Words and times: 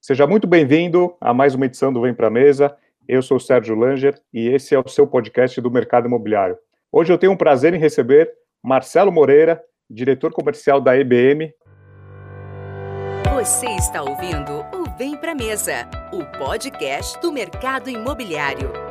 Seja 0.00 0.24
muito 0.26 0.46
bem-vindo 0.46 1.14
a 1.20 1.34
mais 1.34 1.54
uma 1.54 1.66
edição 1.66 1.92
do 1.92 2.00
Vem 2.00 2.14
Pra 2.14 2.30
Mesa. 2.30 2.74
Eu 3.08 3.20
sou 3.22 3.36
o 3.36 3.40
Sérgio 3.40 3.74
Langer 3.74 4.18
e 4.32 4.48
esse 4.48 4.74
é 4.74 4.78
o 4.78 4.88
seu 4.88 5.06
podcast 5.06 5.60
do 5.60 5.70
mercado 5.70 6.06
imobiliário. 6.06 6.56
Hoje 6.92 7.12
eu 7.12 7.18
tenho 7.18 7.32
um 7.32 7.36
prazer 7.36 7.74
em 7.74 7.78
receber 7.78 8.32
Marcelo 8.62 9.12
Moreira, 9.12 9.62
diretor 9.90 10.32
comercial 10.32 10.80
da 10.80 10.96
EBM. 10.96 11.52
Você 13.34 13.66
está 13.66 14.02
ouvindo 14.02 14.64
o 14.74 14.96
Vem 14.96 15.16
Pra 15.16 15.34
Mesa, 15.34 15.88
o 16.12 16.24
podcast 16.38 17.20
do 17.20 17.32
mercado 17.32 17.90
imobiliário. 17.90 18.85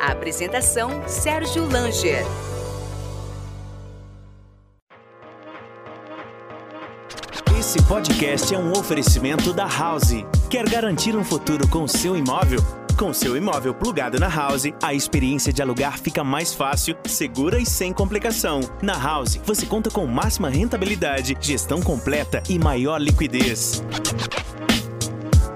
A 0.00 0.12
apresentação: 0.12 1.06
Sérgio 1.06 1.68
Langer. 1.70 2.24
Esse 7.58 7.82
podcast 7.84 8.54
é 8.54 8.58
um 8.58 8.72
oferecimento 8.72 9.52
da 9.52 9.66
House. 9.66 10.24
Quer 10.50 10.68
garantir 10.68 11.16
um 11.16 11.24
futuro 11.24 11.66
com 11.68 11.88
seu 11.88 12.16
imóvel? 12.16 12.60
Com 12.96 13.12
seu 13.12 13.36
imóvel 13.36 13.74
plugado 13.74 14.18
na 14.18 14.28
House, 14.28 14.64
a 14.82 14.94
experiência 14.94 15.52
de 15.52 15.60
alugar 15.60 15.98
fica 15.98 16.24
mais 16.24 16.54
fácil, 16.54 16.96
segura 17.06 17.58
e 17.58 17.66
sem 17.66 17.92
complicação. 17.92 18.60
Na 18.82 18.96
House, 18.98 19.40
você 19.44 19.66
conta 19.66 19.90
com 19.90 20.06
máxima 20.06 20.48
rentabilidade, 20.48 21.36
gestão 21.40 21.82
completa 21.82 22.42
e 22.48 22.58
maior 22.58 22.98
liquidez. 22.98 23.82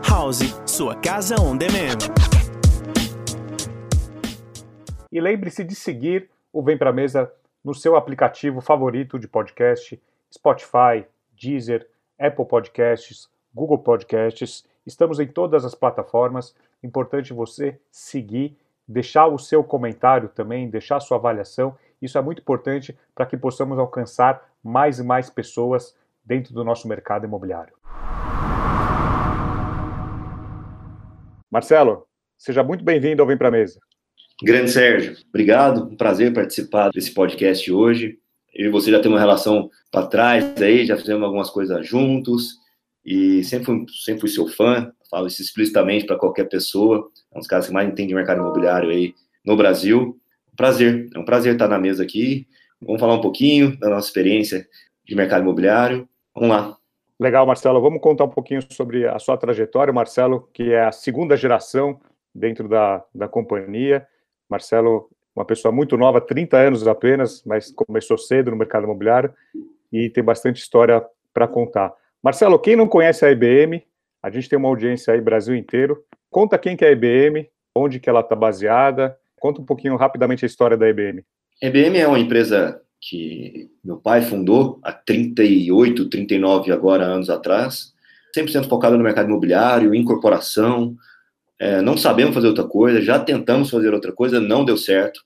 House, 0.06 0.54
sua 0.66 0.94
casa 0.96 1.40
on 1.40 1.56
demand. 1.56 2.29
E 5.12 5.20
lembre-se 5.20 5.64
de 5.64 5.74
seguir 5.74 6.30
o 6.52 6.62
Vem 6.62 6.78
Pra 6.78 6.92
Mesa 6.92 7.32
no 7.64 7.74
seu 7.74 7.96
aplicativo 7.96 8.60
favorito 8.60 9.18
de 9.18 9.26
podcast, 9.26 10.00
Spotify, 10.32 11.04
Deezer, 11.32 11.88
Apple 12.16 12.44
Podcasts, 12.44 13.28
Google 13.52 13.78
Podcasts. 13.78 14.64
Estamos 14.86 15.18
em 15.18 15.26
todas 15.26 15.64
as 15.64 15.74
plataformas. 15.74 16.54
Importante 16.80 17.32
você 17.32 17.76
seguir, 17.90 18.56
deixar 18.86 19.26
o 19.26 19.36
seu 19.36 19.64
comentário 19.64 20.28
também, 20.28 20.70
deixar 20.70 20.98
a 20.98 21.00
sua 21.00 21.16
avaliação. 21.16 21.76
Isso 22.00 22.16
é 22.16 22.22
muito 22.22 22.40
importante 22.40 22.96
para 23.12 23.26
que 23.26 23.36
possamos 23.36 23.80
alcançar 23.80 24.48
mais 24.62 25.00
e 25.00 25.02
mais 25.02 25.28
pessoas 25.28 25.96
dentro 26.24 26.54
do 26.54 26.62
nosso 26.62 26.86
mercado 26.86 27.26
imobiliário. 27.26 27.74
Marcelo, 31.50 32.06
seja 32.38 32.62
muito 32.62 32.84
bem-vindo 32.84 33.20
ao 33.20 33.26
Vem 33.26 33.36
Pra 33.36 33.50
Mesa. 33.50 33.80
Grande 34.42 34.70
Sérgio, 34.70 35.18
obrigado, 35.28 35.84
um 35.84 35.96
prazer 35.96 36.32
participar 36.32 36.90
desse 36.90 37.12
podcast 37.12 37.70
hoje. 37.70 38.18
Eu 38.54 38.68
e 38.68 38.70
você 38.70 38.90
já 38.90 38.98
temos 38.98 39.16
uma 39.16 39.20
relação 39.20 39.68
para 39.92 40.06
trás 40.06 40.60
aí, 40.62 40.86
já 40.86 40.96
fizemos 40.96 41.22
algumas 41.22 41.50
coisas 41.50 41.86
juntos 41.86 42.54
e 43.04 43.44
sempre 43.44 43.66
fui, 43.66 43.84
sempre 44.02 44.20
fui 44.22 44.30
seu 44.30 44.48
fã, 44.48 44.90
falo 45.10 45.26
isso 45.26 45.42
explicitamente 45.42 46.06
para 46.06 46.16
qualquer 46.16 46.48
pessoa, 46.48 47.10
é 47.30 47.36
um 47.36 47.40
dos 47.40 47.48
caras 47.48 47.66
que 47.66 47.72
mais 47.72 47.86
entende 47.86 48.08
de 48.08 48.14
mercado 48.14 48.40
imobiliário 48.40 48.88
aí 48.88 49.14
no 49.44 49.56
Brasil. 49.58 50.18
prazer, 50.56 51.10
é 51.14 51.18
um 51.18 51.24
prazer 51.24 51.52
estar 51.52 51.68
na 51.68 51.78
mesa 51.78 52.02
aqui. 52.02 52.46
Vamos 52.80 52.98
falar 52.98 53.16
um 53.16 53.20
pouquinho 53.20 53.78
da 53.78 53.90
nossa 53.90 54.08
experiência 54.08 54.66
de 55.06 55.14
mercado 55.14 55.42
imobiliário. 55.42 56.08
Vamos 56.34 56.48
lá. 56.48 56.76
Legal, 57.18 57.44
Marcelo. 57.46 57.82
Vamos 57.82 58.00
contar 58.00 58.24
um 58.24 58.30
pouquinho 58.30 58.62
sobre 58.72 59.06
a 59.06 59.18
sua 59.18 59.36
trajetória, 59.36 59.92
Marcelo, 59.92 60.48
que 60.54 60.72
é 60.72 60.86
a 60.86 60.92
segunda 60.92 61.36
geração 61.36 62.00
dentro 62.34 62.66
da, 62.66 63.04
da 63.14 63.28
companhia. 63.28 64.06
Marcelo, 64.50 65.08
uma 65.34 65.44
pessoa 65.44 65.70
muito 65.70 65.96
nova, 65.96 66.20
30 66.20 66.56
anos 66.56 66.86
apenas, 66.86 67.42
mas 67.46 67.70
começou 67.70 68.18
cedo 68.18 68.50
no 68.50 68.56
mercado 68.56 68.84
imobiliário 68.84 69.32
e 69.92 70.10
tem 70.10 70.24
bastante 70.24 70.60
história 70.60 71.02
para 71.32 71.46
contar. 71.46 71.92
Marcelo, 72.22 72.58
quem 72.58 72.76
não 72.76 72.88
conhece 72.88 73.24
a 73.24 73.30
IBM, 73.30 73.82
a 74.22 74.30
gente 74.30 74.48
tem 74.48 74.58
uma 74.58 74.68
audiência 74.68 75.14
aí 75.14 75.20
Brasil 75.20 75.54
inteiro. 75.54 76.04
Conta 76.30 76.58
quem 76.58 76.76
que 76.76 76.84
é 76.84 76.88
a 76.88 76.92
IBM, 76.92 77.48
onde 77.74 77.98
que 77.98 78.10
ela 78.10 78.20
está 78.20 78.36
baseada. 78.36 79.16
Conta 79.38 79.60
um 79.60 79.64
pouquinho 79.64 79.96
rapidamente 79.96 80.44
a 80.44 80.46
história 80.46 80.76
da 80.76 80.88
IBM. 80.88 81.24
A 81.62 81.66
IBM 81.66 81.98
é 81.98 82.06
uma 82.06 82.18
empresa 82.18 82.80
que 83.00 83.70
meu 83.82 83.96
pai 83.96 84.20
fundou 84.20 84.78
há 84.82 84.92
38, 84.92 86.10
39 86.10 86.70
agora 86.70 87.04
anos 87.04 87.30
atrás, 87.30 87.94
100% 88.36 88.68
focado 88.68 88.98
no 88.98 89.02
mercado 89.02 89.28
imobiliário, 89.28 89.94
incorporação, 89.94 90.94
é, 91.60 91.82
não 91.82 91.94
sabemos 91.94 92.34
fazer 92.34 92.46
outra 92.46 92.64
coisa, 92.64 93.02
já 93.02 93.18
tentamos 93.18 93.68
fazer 93.68 93.92
outra 93.92 94.12
coisa, 94.12 94.40
não 94.40 94.64
deu 94.64 94.78
certo. 94.78 95.20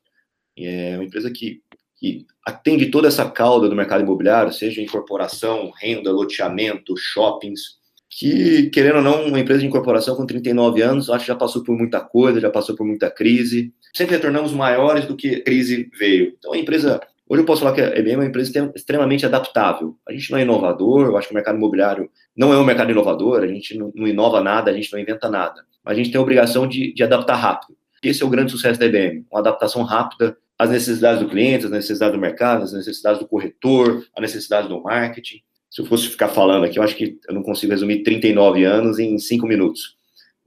É 0.59 0.97
uma 0.97 1.05
empresa 1.05 1.31
que, 1.31 1.61
que 1.97 2.27
atende 2.45 2.87
toda 2.87 3.07
essa 3.07 3.31
cauda 3.31 3.69
do 3.69 3.77
mercado 3.77 4.03
imobiliário, 4.03 4.53
seja 4.53 4.83
incorporação, 4.83 5.73
renda, 5.81 6.11
loteamento, 6.11 6.97
shoppings, 6.97 7.79
que, 8.11 8.69
querendo 8.71 8.97
ou 8.97 9.03
não, 9.03 9.27
uma 9.27 9.39
empresa 9.39 9.61
de 9.61 9.67
incorporação 9.67 10.17
com 10.17 10.27
39 10.27 10.83
anos, 10.83 11.09
acho 11.09 11.25
que 11.25 11.29
já 11.29 11.37
passou 11.37 11.63
por 11.63 11.77
muita 11.77 12.01
coisa, 12.01 12.41
já 12.41 12.51
passou 12.51 12.75
por 12.75 12.85
muita 12.85 13.09
crise, 13.09 13.73
sempre 13.95 14.17
retornamos 14.17 14.53
maiores 14.53 15.07
do 15.07 15.17
que 15.17 15.37
a 15.37 15.45
crise 15.45 15.89
veio. 15.97 16.35
Então, 16.37 16.53
a 16.53 16.59
empresa 16.59 17.01
Hoje 17.27 17.41
eu 17.41 17.47
posso 17.47 17.63
falar 17.63 17.75
que 17.75 17.81
a 17.81 17.99
IBM 17.99 18.13
é 18.13 18.17
uma 18.17 18.27
empresa 18.27 18.71
extremamente 18.77 19.25
adaptável. 19.25 19.97
A 20.07 20.13
gente 20.13 20.31
não 20.31 20.39
é 20.39 20.43
inovador, 20.43 21.07
eu 21.07 21.17
acho 21.17 21.29
que 21.29 21.33
o 21.33 21.35
mercado 21.35 21.57
imobiliário 21.57 22.11
não 22.37 22.53
é 22.53 22.59
um 22.59 22.65
mercado 22.65 22.91
inovador, 22.91 23.43
a 23.43 23.47
gente 23.47 23.79
não 23.79 24.07
inova 24.07 24.43
nada, 24.43 24.71
a 24.71 24.75
gente 24.75 24.93
não 24.93 25.01
inventa 25.01 25.31
nada. 25.31 25.65
A 25.85 25.95
gente 25.95 26.11
tem 26.11 26.19
a 26.19 26.23
obrigação 26.23 26.67
de, 26.67 26.93
de 26.93 27.03
adaptar 27.03 27.37
rápido. 27.37 27.77
Esse 28.03 28.23
é 28.23 28.27
o 28.27 28.31
grande 28.31 28.53
sucesso 28.53 28.79
da 28.79 28.87
IBM, 28.87 29.25
uma 29.31 29.41
adaptação 29.41 29.83
rápida 29.83 30.37
às 30.59 30.71
necessidades 30.71 31.21
do 31.21 31.29
cliente, 31.29 31.65
às 31.65 31.71
necessidades 31.71 32.15
do 32.15 32.21
mercado, 32.21 32.63
às 32.63 32.73
necessidades 32.73 33.19
do 33.19 33.27
corretor, 33.27 34.05
às 34.17 34.23
necessidades 34.23 34.69
do 34.69 34.83
marketing. 34.83 35.41
Se 35.71 35.83
eu 35.83 35.87
fosse 35.87 36.09
ficar 36.09 36.29
falando 36.29 36.65
aqui, 36.65 36.79
eu 36.79 36.83
acho 36.83 36.95
que 36.95 37.19
eu 37.29 37.35
não 37.35 37.43
consigo 37.43 37.73
resumir 37.73 38.03
39 38.03 38.65
anos 38.65 38.99
em 38.99 39.19
5 39.19 39.47
minutos. 39.47 39.97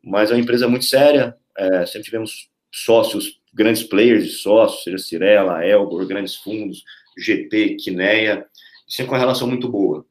Mas 0.04 0.32
é 0.32 0.34
uma 0.34 0.40
empresa 0.40 0.68
muito 0.68 0.86
séria, 0.86 1.36
é, 1.58 1.86
sempre 1.86 2.04
tivemos 2.04 2.50
sócios 2.72 3.40
grandes 3.54 3.84
players 3.84 4.24
de 4.26 4.32
sócios, 4.32 4.84
seja 4.84 4.98
Cirela, 5.00 5.66
Elbor, 5.66 6.06
grandes 6.06 6.36
fundos, 6.36 6.84
GP, 7.18 7.76
Quineia, 7.76 8.46
sempre 8.88 9.10
com 9.10 9.16
uma 9.16 9.20
relação 9.20 9.48
muito 9.48 9.68
boa. 9.68 10.06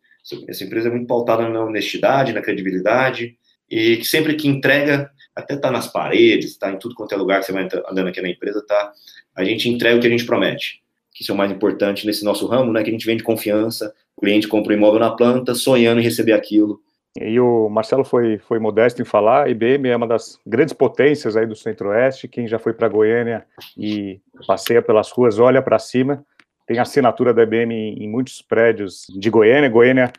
Essa 0.49 0.65
empresa 0.65 0.89
é 0.89 0.91
muito 0.91 1.07
pautada 1.07 1.49
na 1.49 1.65
honestidade, 1.65 2.33
na 2.33 2.43
credibilidade, 2.43 3.39
e 3.71 4.05
sempre 4.05 4.35
que 4.35 4.49
entrega, 4.49 5.11
até 5.37 5.55
está 5.55 5.71
nas 5.71 5.87
paredes, 5.87 6.53
está 6.53 6.73
em 6.73 6.79
tudo 6.79 6.95
quanto 6.95 7.13
é 7.13 7.17
lugar 7.17 7.41
que 7.41 7.47
você 7.47 7.53
vai 7.53 7.69
andando 7.89 8.09
aqui 8.09 8.23
na 8.23 8.31
empresa, 8.31 8.65
tá? 8.67 8.93
A 9.37 9.45
gente 9.45 9.69
entrega 9.69 9.99
o 9.99 10.01
que 10.01 10.07
a 10.07 10.11
gente 10.11 10.25
promete. 10.25 10.83
Que 11.15 11.23
isso 11.23 11.31
é 11.31 11.35
o 11.35 11.39
mais 11.39 11.53
importante 11.53 12.07
nesse 12.07 12.25
nosso 12.25 12.47
ramo, 12.47 12.73
né? 12.73 12.83
Que 12.83 12.89
a 12.89 12.93
gente 12.93 13.07
vende 13.07 13.23
confiança, 13.23 13.95
o 14.17 14.23
cliente 14.23 14.49
compra 14.49 14.73
um 14.73 14.77
imóvel 14.77 15.01
na 15.01 15.11
planta, 15.11 15.55
sonhando 15.55 16.01
em 16.01 16.05
receber 16.05 16.33
aquilo 16.33 16.81
e 17.21 17.41
o 17.41 17.69
Marcelo 17.69 18.05
foi, 18.05 18.39
foi 18.39 18.59
modesto 18.59 19.01
em 19.01 19.05
falar, 19.05 19.49
IBM 19.49 19.89
é 19.89 19.97
uma 19.97 20.07
das 20.07 20.39
grandes 20.47 20.75
potências 20.75 21.37
aí 21.37 21.47
do 21.47 21.57
Centro-Oeste, 21.57 22.29
quem 22.29 22.47
já 22.47 22.59
foi 22.59 22.73
para 22.73 22.89
Goiânia 22.89 23.47
e 23.77 24.21
passeia 24.47 24.83
pelas 24.83 25.11
ruas, 25.11 25.39
olha 25.39 25.63
para 25.63 25.79
cima, 25.79 26.25
tem 26.67 26.79
assinatura 26.79 27.33
da 27.33 27.43
IBM 27.43 27.73
em, 27.73 28.05
em, 28.05 28.09
muitos 28.09 28.43
prédios 28.43 29.07
de 29.09 29.31
Goiânia, 29.31 29.69
Goiânia 29.69 30.13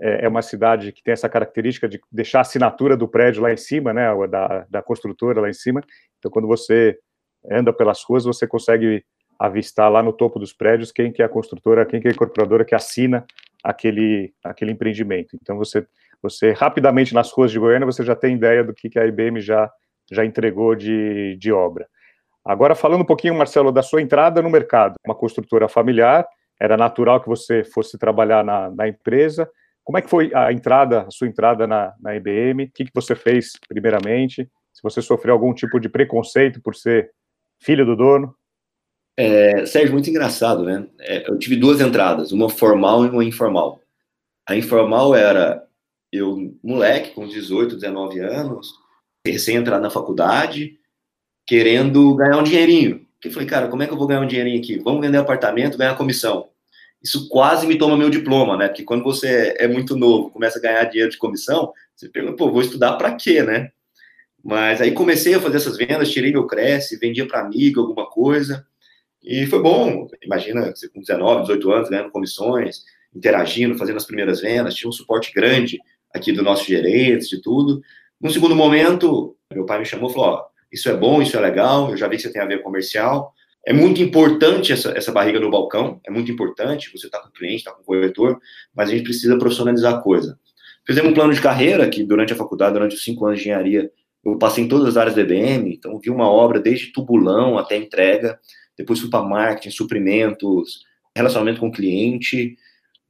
é, 0.00 0.24
é, 0.24 0.28
uma 0.28 0.42
cidade 0.42 0.92
que 0.92 1.02
tem 1.02 1.12
essa 1.12 1.28
característica 1.28 1.88
de 1.88 2.00
deixar 2.10 2.38
a 2.38 2.42
assinatura 2.42 2.96
do 2.96 3.08
prédio 3.08 3.42
lá 3.42 3.52
em 3.52 3.56
cima, 3.56 3.92
né, 3.92 4.08
da, 4.28 4.66
da 4.68 4.82
construtora 4.82 5.40
lá 5.40 5.48
em 5.48 5.54
cima, 5.54 5.82
então 6.18 6.30
quando 6.30 6.48
você 6.48 6.98
anda 7.50 7.72
pelas 7.72 8.02
ruas, 8.02 8.24
você 8.24 8.46
consegue 8.46 9.04
avistar 9.38 9.90
lá 9.90 10.02
no 10.02 10.12
topo 10.12 10.38
dos 10.38 10.52
prédios 10.52 10.92
quem 10.92 11.12
que 11.12 11.22
é 11.22 11.24
a 11.24 11.28
construtora, 11.28 11.84
quem 11.84 12.00
que 12.00 12.08
é 12.08 12.10
a 12.10 12.14
incorporadora 12.14 12.64
que 12.64 12.74
assina 12.74 13.24
aquele, 13.62 14.32
aquele 14.42 14.72
empreendimento. 14.72 15.36
Então, 15.40 15.56
você, 15.56 15.86
você 16.22 16.52
rapidamente 16.52 17.14
nas 17.14 17.30
ruas 17.32 17.50
de 17.50 17.58
Goiânia, 17.58 17.86
você 17.86 18.04
já 18.04 18.14
tem 18.14 18.36
ideia 18.36 18.62
do 18.62 18.74
que, 18.74 18.88
que 18.88 18.98
a 18.98 19.06
IBM 19.06 19.40
já, 19.40 19.70
já 20.10 20.24
entregou 20.24 20.74
de, 20.74 21.36
de 21.36 21.52
obra. 21.52 21.86
Agora, 22.44 22.74
falando 22.74 23.00
um 23.00 23.06
pouquinho, 23.06 23.34
Marcelo, 23.34 23.72
da 23.72 23.82
sua 23.82 24.02
entrada 24.02 24.42
no 24.42 24.50
mercado, 24.50 24.96
uma 25.06 25.14
construtora 25.14 25.66
familiar, 25.66 26.26
era 26.60 26.76
natural 26.76 27.20
que 27.20 27.28
você 27.28 27.64
fosse 27.64 27.98
trabalhar 27.98 28.44
na, 28.44 28.70
na 28.70 28.86
empresa. 28.86 29.50
Como 29.84 29.98
é 29.98 30.02
que 30.02 30.08
foi 30.08 30.32
a 30.34 30.50
entrada, 30.50 31.02
a 31.02 31.10
sua 31.10 31.28
entrada 31.28 31.66
na, 31.66 31.92
na 32.00 32.16
IBM? 32.16 32.64
O 32.64 32.70
que, 32.72 32.86
que 32.86 32.90
você 32.94 33.14
fez 33.14 33.52
primeiramente? 33.68 34.48
Se 34.72 34.82
você 34.82 35.02
sofreu 35.02 35.34
algum 35.34 35.52
tipo 35.52 35.78
de 35.78 35.88
preconceito 35.88 36.60
por 36.62 36.74
ser 36.74 37.10
filho 37.60 37.84
do 37.84 37.94
dono? 37.94 38.34
É, 39.16 39.64
Sérgio, 39.66 39.92
muito 39.92 40.10
engraçado, 40.10 40.64
né? 40.64 40.88
É, 41.00 41.30
eu 41.30 41.38
tive 41.38 41.54
duas 41.54 41.80
entradas, 41.80 42.32
uma 42.32 42.48
formal 42.48 43.04
e 43.04 43.10
uma 43.10 43.24
informal. 43.24 43.80
A 44.48 44.56
informal 44.56 45.14
era 45.14 45.64
eu, 46.10 46.56
moleque, 46.62 47.10
com 47.10 47.26
18, 47.26 47.76
19 47.76 48.20
anos, 48.20 48.72
recém 49.26 49.56
entrar 49.56 49.78
na 49.80 49.90
faculdade, 49.90 50.78
querendo 51.46 52.14
ganhar 52.14 52.38
um 52.38 52.42
dinheirinho. 52.42 53.06
Eu 53.24 53.30
falei, 53.30 53.48
cara, 53.48 53.68
como 53.68 53.82
é 53.82 53.86
que 53.86 53.92
eu 53.92 53.96
vou 53.96 54.06
ganhar 54.06 54.20
um 54.20 54.26
dinheirinho 54.26 54.58
aqui? 54.58 54.78
Vamos 54.78 55.00
vender 55.00 55.18
apartamento, 55.18 55.78
ganhar 55.78 55.96
comissão. 55.96 56.50
Isso 57.04 57.28
quase 57.28 57.66
me 57.66 57.76
toma 57.76 57.98
meu 57.98 58.08
diploma, 58.08 58.56
né? 58.56 58.66
Porque 58.66 58.82
quando 58.82 59.04
você 59.04 59.54
é 59.58 59.68
muito 59.68 59.94
novo, 59.94 60.30
começa 60.30 60.58
a 60.58 60.62
ganhar 60.62 60.84
dinheiro 60.84 61.10
de 61.10 61.18
comissão, 61.18 61.70
você 61.94 62.08
pergunta, 62.08 62.36
pô, 62.38 62.50
vou 62.50 62.62
estudar 62.62 62.94
para 62.94 63.14
quê, 63.14 63.42
né? 63.42 63.70
Mas 64.42 64.80
aí 64.80 64.92
comecei 64.92 65.34
a 65.34 65.40
fazer 65.40 65.58
essas 65.58 65.76
vendas, 65.76 66.10
tirei 66.10 66.32
meu 66.32 66.46
Cresce, 66.46 66.98
vendia 66.98 67.26
para 67.26 67.40
amigo 67.40 67.80
alguma 67.80 68.08
coisa. 68.08 68.66
E 69.22 69.46
foi 69.46 69.60
bom. 69.60 70.08
Imagina, 70.22 70.74
você 70.74 70.88
com 70.88 71.00
19, 71.00 71.42
18 71.42 71.72
anos, 71.72 71.90
ganhando 71.90 72.10
comissões, 72.10 72.82
interagindo, 73.14 73.76
fazendo 73.76 73.96
as 73.96 74.06
primeiras 74.06 74.40
vendas, 74.40 74.74
tinha 74.74 74.88
um 74.88 74.92
suporte 74.92 75.30
grande 75.30 75.78
aqui 76.14 76.32
do 76.32 76.42
nosso 76.42 76.64
gerente, 76.64 77.28
de 77.28 77.42
tudo. 77.42 77.82
Num 78.18 78.30
segundo 78.30 78.56
momento, 78.56 79.36
meu 79.52 79.66
pai 79.66 79.78
me 79.78 79.84
chamou 79.84 80.10
e 80.10 80.12
falou: 80.14 80.28
ó, 80.28 80.44
isso 80.72 80.88
é 80.88 80.96
bom, 80.96 81.20
isso 81.20 81.36
é 81.36 81.40
legal, 81.40 81.90
eu 81.90 81.96
já 81.96 82.08
vi 82.08 82.16
que 82.16 82.22
você 82.22 82.32
tem 82.32 82.40
a 82.40 82.46
ver 82.46 82.62
comercial. 82.62 83.34
É 83.66 83.72
muito 83.72 84.02
importante 84.02 84.72
essa, 84.72 84.90
essa 84.96 85.10
barriga 85.10 85.40
no 85.40 85.50
balcão, 85.50 86.00
é 86.04 86.10
muito 86.10 86.30
importante, 86.30 86.90
você 86.92 87.06
está 87.06 87.18
com 87.20 87.28
o 87.28 87.32
cliente, 87.32 87.56
está 87.56 87.72
com 87.72 87.80
o 87.80 87.84
corretor, 87.84 88.38
mas 88.74 88.90
a 88.90 88.92
gente 88.92 89.04
precisa 89.04 89.38
profissionalizar 89.38 89.94
a 89.94 90.02
coisa. 90.02 90.38
Fizemos 90.86 91.10
um 91.10 91.14
plano 91.14 91.32
de 91.32 91.40
carreira 91.40 91.88
que 91.88 92.04
durante 92.04 92.32
a 92.34 92.36
faculdade, 92.36 92.74
durante 92.74 92.94
os 92.94 93.02
cinco 93.02 93.24
anos 93.24 93.38
de 93.38 93.44
engenharia, 93.44 93.90
eu 94.22 94.36
passei 94.36 94.64
em 94.64 94.68
todas 94.68 94.88
as 94.88 94.96
áreas 94.98 95.14
do 95.14 95.20
EBM, 95.20 95.72
então 95.72 95.98
vi 95.98 96.10
uma 96.10 96.28
obra 96.28 96.60
desde 96.60 96.92
tubulão 96.92 97.58
até 97.58 97.76
entrega, 97.76 98.38
depois 98.76 99.00
fui 99.00 99.08
para 99.08 99.22
marketing, 99.24 99.70
suprimentos, 99.70 100.80
relacionamento 101.16 101.60
com 101.60 101.68
o 101.68 101.72
cliente, 101.72 102.56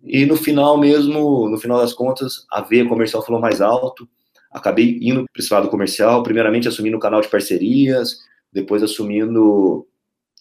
e 0.04 0.26
no 0.26 0.36
final 0.36 0.78
mesmo, 0.78 1.48
no 1.48 1.58
final 1.58 1.78
das 1.78 1.92
contas, 1.92 2.46
a 2.50 2.60
veia 2.60 2.86
comercial 2.86 3.24
falou 3.24 3.40
mais 3.40 3.60
alto, 3.60 4.08
acabei 4.52 4.98
indo 5.00 5.24
para 5.32 5.42
esse 5.42 5.52
lado 5.52 5.68
comercial, 5.68 6.22
primeiramente 6.22 6.68
assumindo 6.68 6.96
o 6.96 7.00
canal 7.00 7.20
de 7.20 7.28
parcerias, 7.28 8.18
depois 8.52 8.82
assumindo 8.82 9.86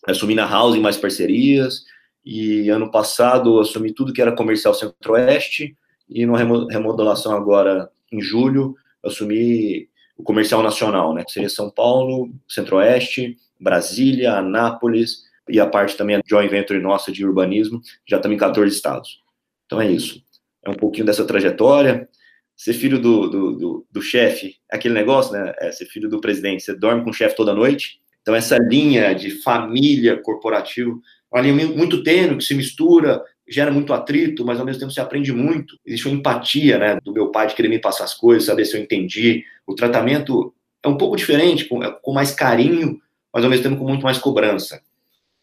assumi 0.08 0.36
na 0.36 0.46
Housing 0.46 0.82
mais 0.82 0.98
parcerias, 0.98 1.84
e 2.26 2.70
ano 2.70 2.90
passado 2.90 3.60
assumi 3.60 3.94
tudo 3.94 4.14
que 4.14 4.22
era 4.22 4.36
comercial 4.36 4.74
centro-oeste, 4.74 5.76
e 6.10 6.26
numa 6.26 6.40
remodelação 6.70 7.36
agora 7.36 7.90
em 8.12 8.22
julho, 8.22 8.76
assumi 9.04 9.90
o 10.18 10.24
comercial 10.24 10.62
nacional, 10.62 11.14
né, 11.14 11.24
que 11.24 11.32
seria 11.32 11.50
São 11.50 11.70
Paulo, 11.70 12.32
centro-oeste, 12.48 13.38
Brasília, 13.60 14.34
Anápolis, 14.34 15.24
e 15.50 15.60
a 15.60 15.66
parte 15.66 15.98
também 15.98 16.16
a 16.16 16.22
joint 16.26 16.50
venture 16.50 16.80
nossa 16.80 17.12
de 17.12 17.26
urbanismo, 17.26 17.82
já 18.08 18.18
estamos 18.18 18.36
em 18.36 18.40
14 18.40 18.74
estados. 18.74 19.22
Então 19.66 19.82
é 19.82 19.90
isso. 19.90 20.24
É 20.64 20.70
um 20.70 20.76
pouquinho 20.76 21.06
dessa 21.06 21.26
trajetória 21.26 22.08
ser 22.56 22.74
filho 22.74 23.00
do, 23.00 23.28
do, 23.28 23.52
do, 23.54 23.88
do 23.92 24.02
chefe, 24.02 24.58
aquele 24.72 24.94
negócio, 24.94 25.34
né? 25.34 25.54
É 25.58 25.72
ser 25.72 25.86
filho 25.86 26.08
do 26.08 26.22
presidente. 26.22 26.64
Você 26.64 26.76
dorme 26.76 27.04
com 27.04 27.10
o 27.10 27.14
chefe 27.14 27.36
toda 27.36 27.54
noite. 27.54 28.00
Então, 28.24 28.34
essa 28.34 28.58
linha 28.58 29.14
de 29.14 29.30
família 29.30 30.18
corporativo, 30.18 31.00
uma 31.32 31.42
linha 31.42 31.68
muito 31.68 32.04
tênue, 32.04 32.38
que 32.38 32.44
se 32.44 32.56
mistura, 32.56 33.22
gera 33.48 33.70
muito 33.70 33.94
atrito, 33.94 34.44
mas 34.44 34.60
ao 34.60 34.66
mesmo 34.66 34.80
tempo 34.80 34.92
se 34.92 35.00
aprende 35.00 35.32
muito. 35.32 35.78
Existe 35.86 36.08
uma 36.08 36.18
empatia, 36.18 36.80
né? 36.80 37.00
Do 37.04 37.14
meu 37.14 37.30
pai 37.30 37.48
de 37.48 37.54
querer 37.54 37.68
me 37.68 37.80
passar 37.80 38.06
as 38.06 38.16
coisas, 38.16 38.46
saber 38.46 38.66
se 38.66 38.76
eu 38.76 38.82
entendi. 38.82 39.44
O 39.68 39.76
tratamento 39.76 40.54
é 40.82 40.88
um 40.88 40.98
pouco 40.98 41.16
diferente, 41.16 41.66
com, 41.66 41.80
com 42.02 42.14
mais 42.14 42.32
carinho, 42.32 43.00
mas 43.32 43.44
ao 43.44 43.50
mesmo 43.50 43.64
tempo 43.64 43.78
com 43.78 43.88
muito 43.88 44.04
mais 44.04 44.18
cobrança. 44.18 44.82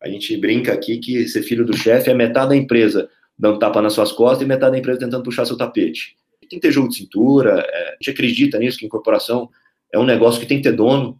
A 0.02 0.08
gente 0.08 0.36
brinca 0.36 0.72
aqui 0.72 0.98
que 0.98 1.28
ser 1.28 1.42
filho 1.42 1.64
do 1.64 1.76
chefe 1.76 2.10
é 2.10 2.14
metade 2.14 2.48
da 2.48 2.56
empresa 2.56 3.08
dando 3.38 3.58
tapa 3.58 3.80
nas 3.80 3.92
suas 3.92 4.12
costas 4.12 4.42
e 4.42 4.48
metade 4.48 4.72
da 4.72 4.78
empresa 4.78 5.00
tentando 5.00 5.22
puxar 5.22 5.46
seu 5.46 5.56
tapete 5.56 6.16
tem 6.50 6.58
que 6.58 6.66
ter 6.66 6.72
jogo 6.72 6.88
de 6.88 6.96
cintura, 6.96 7.64
é, 7.66 7.88
a 7.90 7.92
gente 7.92 8.10
acredita 8.10 8.58
nisso, 8.58 8.76
que 8.76 8.84
incorporação 8.84 9.48
é 9.92 9.98
um 9.98 10.04
negócio 10.04 10.40
que 10.40 10.46
tem 10.46 10.56
que 10.56 10.64
ter 10.64 10.74
dono. 10.74 11.18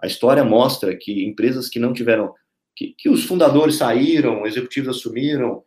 A 0.00 0.06
história 0.06 0.44
mostra 0.44 0.96
que 0.96 1.24
empresas 1.24 1.68
que 1.68 1.78
não 1.78 1.92
tiveram, 1.92 2.32
que, 2.74 2.94
que 2.96 3.08
os 3.08 3.24
fundadores 3.24 3.76
saíram, 3.76 4.46
executivos 4.46 4.96
assumiram, 4.96 5.62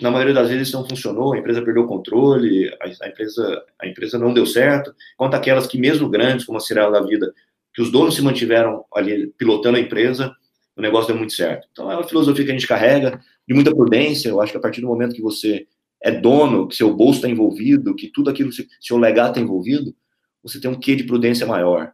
na 0.00 0.10
maioria 0.10 0.34
das 0.34 0.48
vezes 0.48 0.72
não 0.72 0.86
funcionou, 0.86 1.32
a 1.32 1.38
empresa 1.38 1.62
perdeu 1.62 1.84
o 1.84 1.86
controle, 1.86 2.68
a, 2.80 3.04
a, 3.04 3.08
empresa, 3.08 3.64
a 3.80 3.86
empresa 3.86 4.18
não 4.18 4.32
deu 4.32 4.46
certo, 4.46 4.94
quanto 5.16 5.34
aquelas 5.34 5.66
que 5.66 5.78
mesmo 5.78 6.08
grandes, 6.08 6.44
como 6.44 6.58
a 6.58 6.60
Cirela 6.60 7.00
da 7.00 7.06
Vida, 7.06 7.32
que 7.74 7.82
os 7.82 7.90
donos 7.90 8.14
se 8.14 8.22
mantiveram 8.22 8.84
ali 8.94 9.28
pilotando 9.38 9.76
a 9.76 9.80
empresa, 9.80 10.34
o 10.76 10.82
negócio 10.82 11.08
deu 11.08 11.16
muito 11.16 11.32
certo. 11.32 11.68
Então 11.72 11.90
é 11.90 11.96
uma 11.96 12.06
filosofia 12.06 12.44
que 12.44 12.50
a 12.50 12.54
gente 12.54 12.66
carrega, 12.66 13.20
de 13.46 13.54
muita 13.54 13.74
prudência, 13.74 14.28
eu 14.28 14.40
acho 14.40 14.52
que 14.52 14.58
a 14.58 14.60
partir 14.60 14.80
do 14.80 14.86
momento 14.86 15.14
que 15.14 15.22
você 15.22 15.66
é 16.02 16.10
dono, 16.10 16.68
que 16.68 16.76
seu 16.76 16.94
bolso 16.94 17.18
está 17.18 17.28
envolvido, 17.28 17.94
que 17.94 18.08
tudo 18.08 18.28
aquilo, 18.28 18.50
seu 18.80 18.98
legado 18.98 19.30
está 19.30 19.40
envolvido, 19.40 19.94
você 20.42 20.60
tem 20.60 20.70
um 20.70 20.78
quê 20.78 20.94
de 20.94 21.04
prudência 21.04 21.46
maior. 21.46 21.92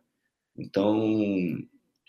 Então, 0.56 0.98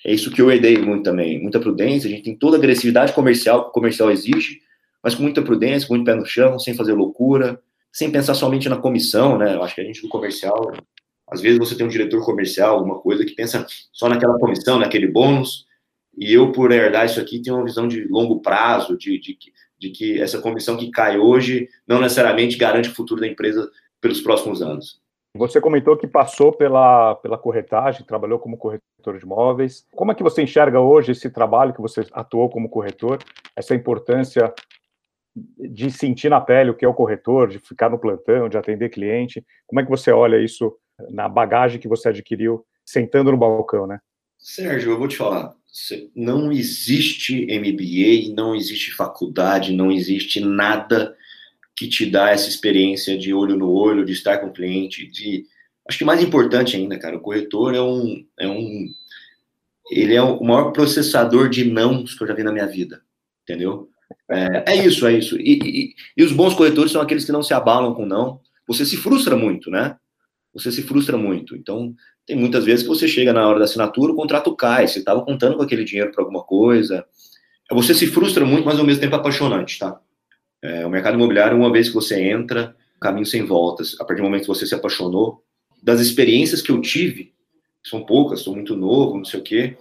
é 0.06 0.14
isso 0.14 0.32
que 0.32 0.42
eu 0.42 0.52
herdei 0.52 0.78
muito 0.78 1.04
também. 1.04 1.42
Muita 1.42 1.60
prudência, 1.60 2.08
a 2.08 2.12
gente 2.12 2.24
tem 2.24 2.36
toda 2.36 2.58
a 2.58 2.60
agressividade 2.60 3.14
comercial 3.14 3.64
que 3.64 3.70
o 3.70 3.74
comercial 3.74 4.12
exige, 4.12 4.60
mas 5.02 5.16
com 5.16 5.24
muita 5.24 5.42
prudência, 5.42 5.88
com 5.88 5.96
muito 5.96 6.06
pé 6.06 6.16
no 6.16 6.26
chão, 6.26 6.60
sem 6.60 6.74
fazer 6.74 6.94
loucura, 6.94 7.62
sem 7.92 8.12
pensar 8.12 8.34
somente 8.34 8.68
na 8.68 8.78
comissão, 8.78 9.38
né? 9.38 9.56
Eu 9.56 9.64
acho 9.64 9.76
que 9.76 9.82
a 9.82 9.84
gente 9.84 10.02
do 10.02 10.10
comercial, 10.10 10.74
às 11.30 11.42
vezes 11.42 11.60
você 11.60 11.76
tem 11.76 11.86
um 11.86 11.90
diretor 11.90 12.26
comercial, 12.26 12.76
alguma 12.76 13.00
coisa 13.00 13.26
que 13.26 13.36
pensa 13.36 13.66
só 13.92 14.10
naquela 14.10 14.38
comissão, 14.40 14.80
naquele 14.80 15.08
bônus, 15.08 15.66
e 16.18 16.34
eu, 16.34 16.52
por 16.52 16.72
herdar 16.72 17.06
isso 17.06 17.20
aqui, 17.20 17.42
tenho 17.42 17.56
uma 17.56 17.66
visão 17.66 17.88
de 17.88 18.06
longo 18.06 18.42
prazo, 18.42 18.98
de, 18.98 19.20
de, 19.20 19.38
de 19.80 19.90
que 19.90 20.22
essa 20.22 20.40
comissão 20.40 20.78
que 20.78 20.92
cai 20.92 21.18
hoje 21.18 21.68
não 21.88 22.00
necessariamente 22.00 22.58
garante 22.58 22.90
o 22.90 22.94
futuro 22.94 23.22
da 23.22 23.28
empresa 23.28 23.70
pelos 24.00 24.22
próximos 24.22 24.62
anos. 24.62 25.02
Você 25.36 25.60
comentou 25.60 25.98
que 25.98 26.06
passou 26.06 26.54
pela, 26.54 27.16
pela 27.16 27.40
corretagem, 27.40 28.06
trabalhou 28.06 28.38
como 28.38 28.56
corretor 28.56 29.18
de 29.18 29.26
imóveis. 29.26 29.84
Como 29.96 30.12
é 30.12 30.16
que 30.16 30.22
você 30.22 30.44
enxerga 30.44 30.80
hoje 30.80 31.12
esse 31.12 31.28
trabalho 31.28 31.74
que 31.74 31.82
você 31.82 32.06
atuou 32.12 32.50
como 32.50 32.70
corretor, 32.70 33.18
essa 33.56 33.74
importância 33.74 34.54
de 35.36 35.90
sentir 35.90 36.30
na 36.30 36.40
pele 36.40 36.70
o 36.70 36.76
que 36.76 36.86
é 36.86 36.88
o 36.88 36.94
corretor, 36.94 37.48
de 37.48 37.58
ficar 37.58 37.90
no 37.90 37.98
plantão, 37.98 38.48
de 38.48 38.58
atender 38.58 38.90
cliente? 38.90 39.44
Como 39.66 39.80
é 39.80 39.84
que 39.84 39.90
você 39.90 40.12
olha 40.12 40.38
isso 40.38 40.72
na 41.10 41.28
bagagem 41.28 41.80
que 41.80 41.88
você 41.88 42.10
adquiriu 42.10 42.64
sentando 42.86 43.32
no 43.32 43.38
balcão, 43.38 43.88
né? 43.88 44.00
Sérgio, 44.38 44.92
eu 44.92 45.00
vou 45.00 45.08
te 45.08 45.18
falar 45.18 45.56
não 46.16 46.52
existe 46.52 47.48
MBA, 47.48 48.34
não 48.36 48.56
existe 48.56 48.92
faculdade, 48.92 49.74
não 49.74 49.92
existe 49.92 50.40
nada 50.40 51.16
que 51.76 51.88
te 51.88 52.06
dá 52.06 52.30
essa 52.30 52.50
experiência 52.50 53.18
de 53.18 53.34
olho 53.34 53.56
no 53.56 53.72
olho, 53.72 54.06
de 54.06 54.14
estar 54.14 54.38
com 54.38 54.48
o 54.48 54.54
cliente, 54.54 55.08
de 55.08 55.46
acho 55.88 55.98
que 55.98 56.06
mais 56.06 56.22
importante 56.22 56.76
ainda, 56.76 56.98
cara, 56.98 57.18
o 57.18 57.22
corretor 57.22 57.74
é 57.76 57.82
um 57.82 58.26
é 58.40 58.48
um 58.48 58.88
ele 59.92 60.16
é 60.16 60.22
o 60.22 60.42
maior 60.44 60.72
processador 60.72 61.50
de 61.50 61.66
nãos 61.66 62.16
que 62.16 62.24
eu 62.24 62.28
já 62.28 62.34
vi 62.34 62.44
na 62.44 62.52
minha 62.52 62.68
vida, 62.68 63.02
entendeu? 63.44 63.90
É, 64.30 64.74
é 64.74 64.86
isso, 64.86 65.06
é 65.06 65.14
isso. 65.14 65.38
E, 65.38 65.60
e, 65.64 65.96
e 66.16 66.24
os 66.24 66.32
bons 66.32 66.54
corretores 66.54 66.92
são 66.92 67.02
aqueles 67.02 67.26
que 67.26 67.32
não 67.32 67.44
se 67.44 67.54
abalam 67.54 67.94
com 67.94 68.06
não. 68.06 68.40
Você 68.68 68.86
se 68.86 68.96
frustra 68.96 69.36
muito, 69.36 69.70
né? 69.70 69.98
Você 70.54 70.72
se 70.72 70.84
frustra 70.84 71.18
muito. 71.18 71.56
Então, 71.56 71.94
tem 72.26 72.36
muitas 72.36 72.64
vezes 72.64 72.84
que 72.84 72.90
você 72.90 73.08
chega 73.08 73.34
na 73.34 73.48
hora 73.48 73.60
da 73.60 73.66
assinatura, 73.66 74.14
o 74.14 74.16
contrato 74.16 74.56
cai, 74.56 74.88
você 74.88 75.00
estava 75.00 75.24
contando 75.24 75.58
com 75.58 75.64
aquele 75.64 75.84
dinheiro 75.84 76.12
para 76.12 76.24
alguma 76.24 76.44
coisa. 76.44 77.06
Você 77.72 77.94
se 77.94 78.08
frustra 78.08 78.46
muito, 78.46 78.66
mas 78.66 78.80
ao 78.80 78.86
mesmo 78.86 79.02
tempo 79.02 79.16
é 79.16 79.20
apaixonante, 79.20 79.80
tá? 79.80 80.00
É, 80.64 80.86
o 80.86 80.90
mercado 80.90 81.16
imobiliário, 81.16 81.58
uma 81.58 81.72
vez 81.72 81.90
que 81.90 81.94
você 81.94 82.22
entra, 82.22 82.74
caminho 83.02 83.26
sem 83.26 83.44
voltas. 83.44 84.00
A 84.00 84.06
partir 84.06 84.22
do 84.22 84.24
momento 84.24 84.44
que 84.44 84.48
você 84.48 84.66
se 84.66 84.74
apaixonou, 84.74 85.44
das 85.84 86.00
experiências 86.00 86.62
que 86.62 86.72
eu 86.72 86.80
tive, 86.80 87.34
são 87.84 88.06
poucas, 88.06 88.40
sou 88.40 88.56
muito 88.56 88.74
novo, 88.74 89.18
não 89.18 89.26
sei 89.26 89.42
o 89.42 89.44
quê, 89.44 89.76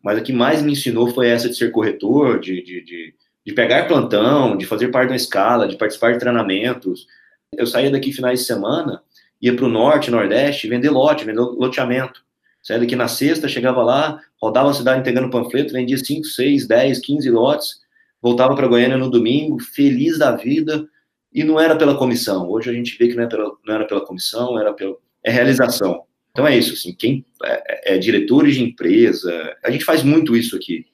mas 0.00 0.16
a 0.16 0.20
que 0.20 0.32
mais 0.32 0.62
me 0.62 0.72
ensinou 0.72 1.08
foi 1.08 1.26
essa 1.28 1.48
de 1.48 1.56
ser 1.56 1.72
corretor, 1.72 2.38
de, 2.38 2.62
de, 2.62 2.84
de, 2.84 3.14
de 3.44 3.52
pegar 3.52 3.88
plantão, 3.88 4.56
de 4.56 4.64
fazer 4.66 4.88
parte 4.88 5.10
da 5.10 5.16
escala, 5.16 5.66
de 5.66 5.76
participar 5.76 6.12
de 6.12 6.20
treinamentos. 6.20 7.08
Eu 7.56 7.66
saía 7.66 7.90
daqui 7.90 8.12
finais 8.12 8.38
de 8.38 8.46
semana, 8.46 9.02
ia 9.42 9.54
para 9.54 9.64
o 9.64 9.68
norte, 9.68 10.12
nordeste, 10.12 10.68
vender 10.68 10.90
lote, 10.90 11.24
vender 11.24 11.40
loteamento. 11.40 12.22
Saía 12.62 12.78
daqui 12.78 12.94
na 12.94 13.08
sexta, 13.08 13.48
chegava 13.48 13.82
lá, 13.82 14.20
rodava 14.40 14.70
a 14.70 14.74
cidade 14.74 15.00
entregando 15.00 15.28
panfleto, 15.28 15.72
vendia 15.72 15.98
5, 15.98 16.24
6, 16.24 16.68
10, 16.68 17.00
15 17.00 17.30
lotes, 17.30 17.80
voltava 18.22 18.54
para 18.54 18.68
Goiânia 18.68 18.96
no 18.96 19.10
domingo, 19.10 19.58
feliz 19.60 20.18
da 20.18 20.36
vida, 20.36 20.86
e 21.32 21.44
não 21.44 21.60
era 21.60 21.76
pela 21.76 21.96
comissão. 21.96 22.48
Hoje 22.48 22.70
a 22.70 22.72
gente 22.72 22.96
vê 22.98 23.08
que 23.08 23.14
não, 23.14 23.24
é 23.24 23.26
pela, 23.26 23.52
não 23.66 23.74
era 23.74 23.86
pela 23.86 24.04
comissão, 24.04 24.58
era 24.58 24.72
pela 24.72 24.96
é 25.24 25.30
realização. 25.30 26.04
Então 26.30 26.46
é 26.46 26.56
isso, 26.56 26.74
assim, 26.74 26.94
quem 26.94 27.24
é, 27.44 27.94
é, 27.94 27.98
diretores 27.98 28.54
de 28.54 28.62
empresa, 28.62 29.56
a 29.64 29.70
gente 29.70 29.84
faz 29.84 30.02
muito 30.02 30.36
isso 30.36 30.56
aqui. 30.56 30.86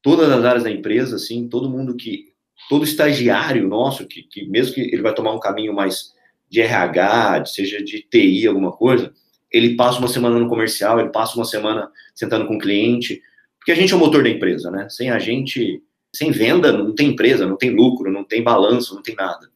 Todas 0.00 0.30
as 0.30 0.44
áreas 0.44 0.64
da 0.64 0.70
empresa, 0.70 1.16
assim, 1.16 1.48
todo 1.48 1.70
mundo 1.70 1.96
que, 1.96 2.32
todo 2.68 2.84
estagiário 2.84 3.66
nosso, 3.68 4.06
que, 4.06 4.22
que 4.22 4.46
mesmo 4.48 4.74
que 4.74 4.80
ele 4.80 5.02
vai 5.02 5.14
tomar 5.14 5.32
um 5.32 5.40
caminho 5.40 5.74
mais 5.74 6.12
de 6.48 6.60
RH, 6.60 7.46
seja 7.46 7.82
de 7.82 8.02
TI, 8.02 8.46
alguma 8.46 8.70
coisa, 8.70 9.12
ele 9.50 9.76
passa 9.76 9.98
uma 9.98 10.08
semana 10.08 10.38
no 10.38 10.48
comercial, 10.48 11.00
ele 11.00 11.10
passa 11.10 11.36
uma 11.36 11.44
semana 11.44 11.90
sentando 12.14 12.46
com 12.46 12.56
o 12.56 12.58
cliente, 12.58 13.20
porque 13.58 13.72
a 13.72 13.74
gente 13.74 13.92
é 13.92 13.96
o 13.96 13.98
motor 13.98 14.22
da 14.22 14.28
empresa, 14.28 14.70
né? 14.70 14.88
Sem 14.88 15.10
a 15.10 15.18
gente, 15.18 15.82
sem 16.14 16.30
venda, 16.30 16.72
não 16.72 16.94
tem 16.94 17.08
empresa, 17.08 17.46
não 17.46 17.56
tem 17.56 17.70
lucro, 17.70 18.10
não 18.10 18.24
tem 18.24 18.42
balanço, 18.42 18.94
não 18.94 19.02
tem 19.02 19.14
nada. 19.14 19.48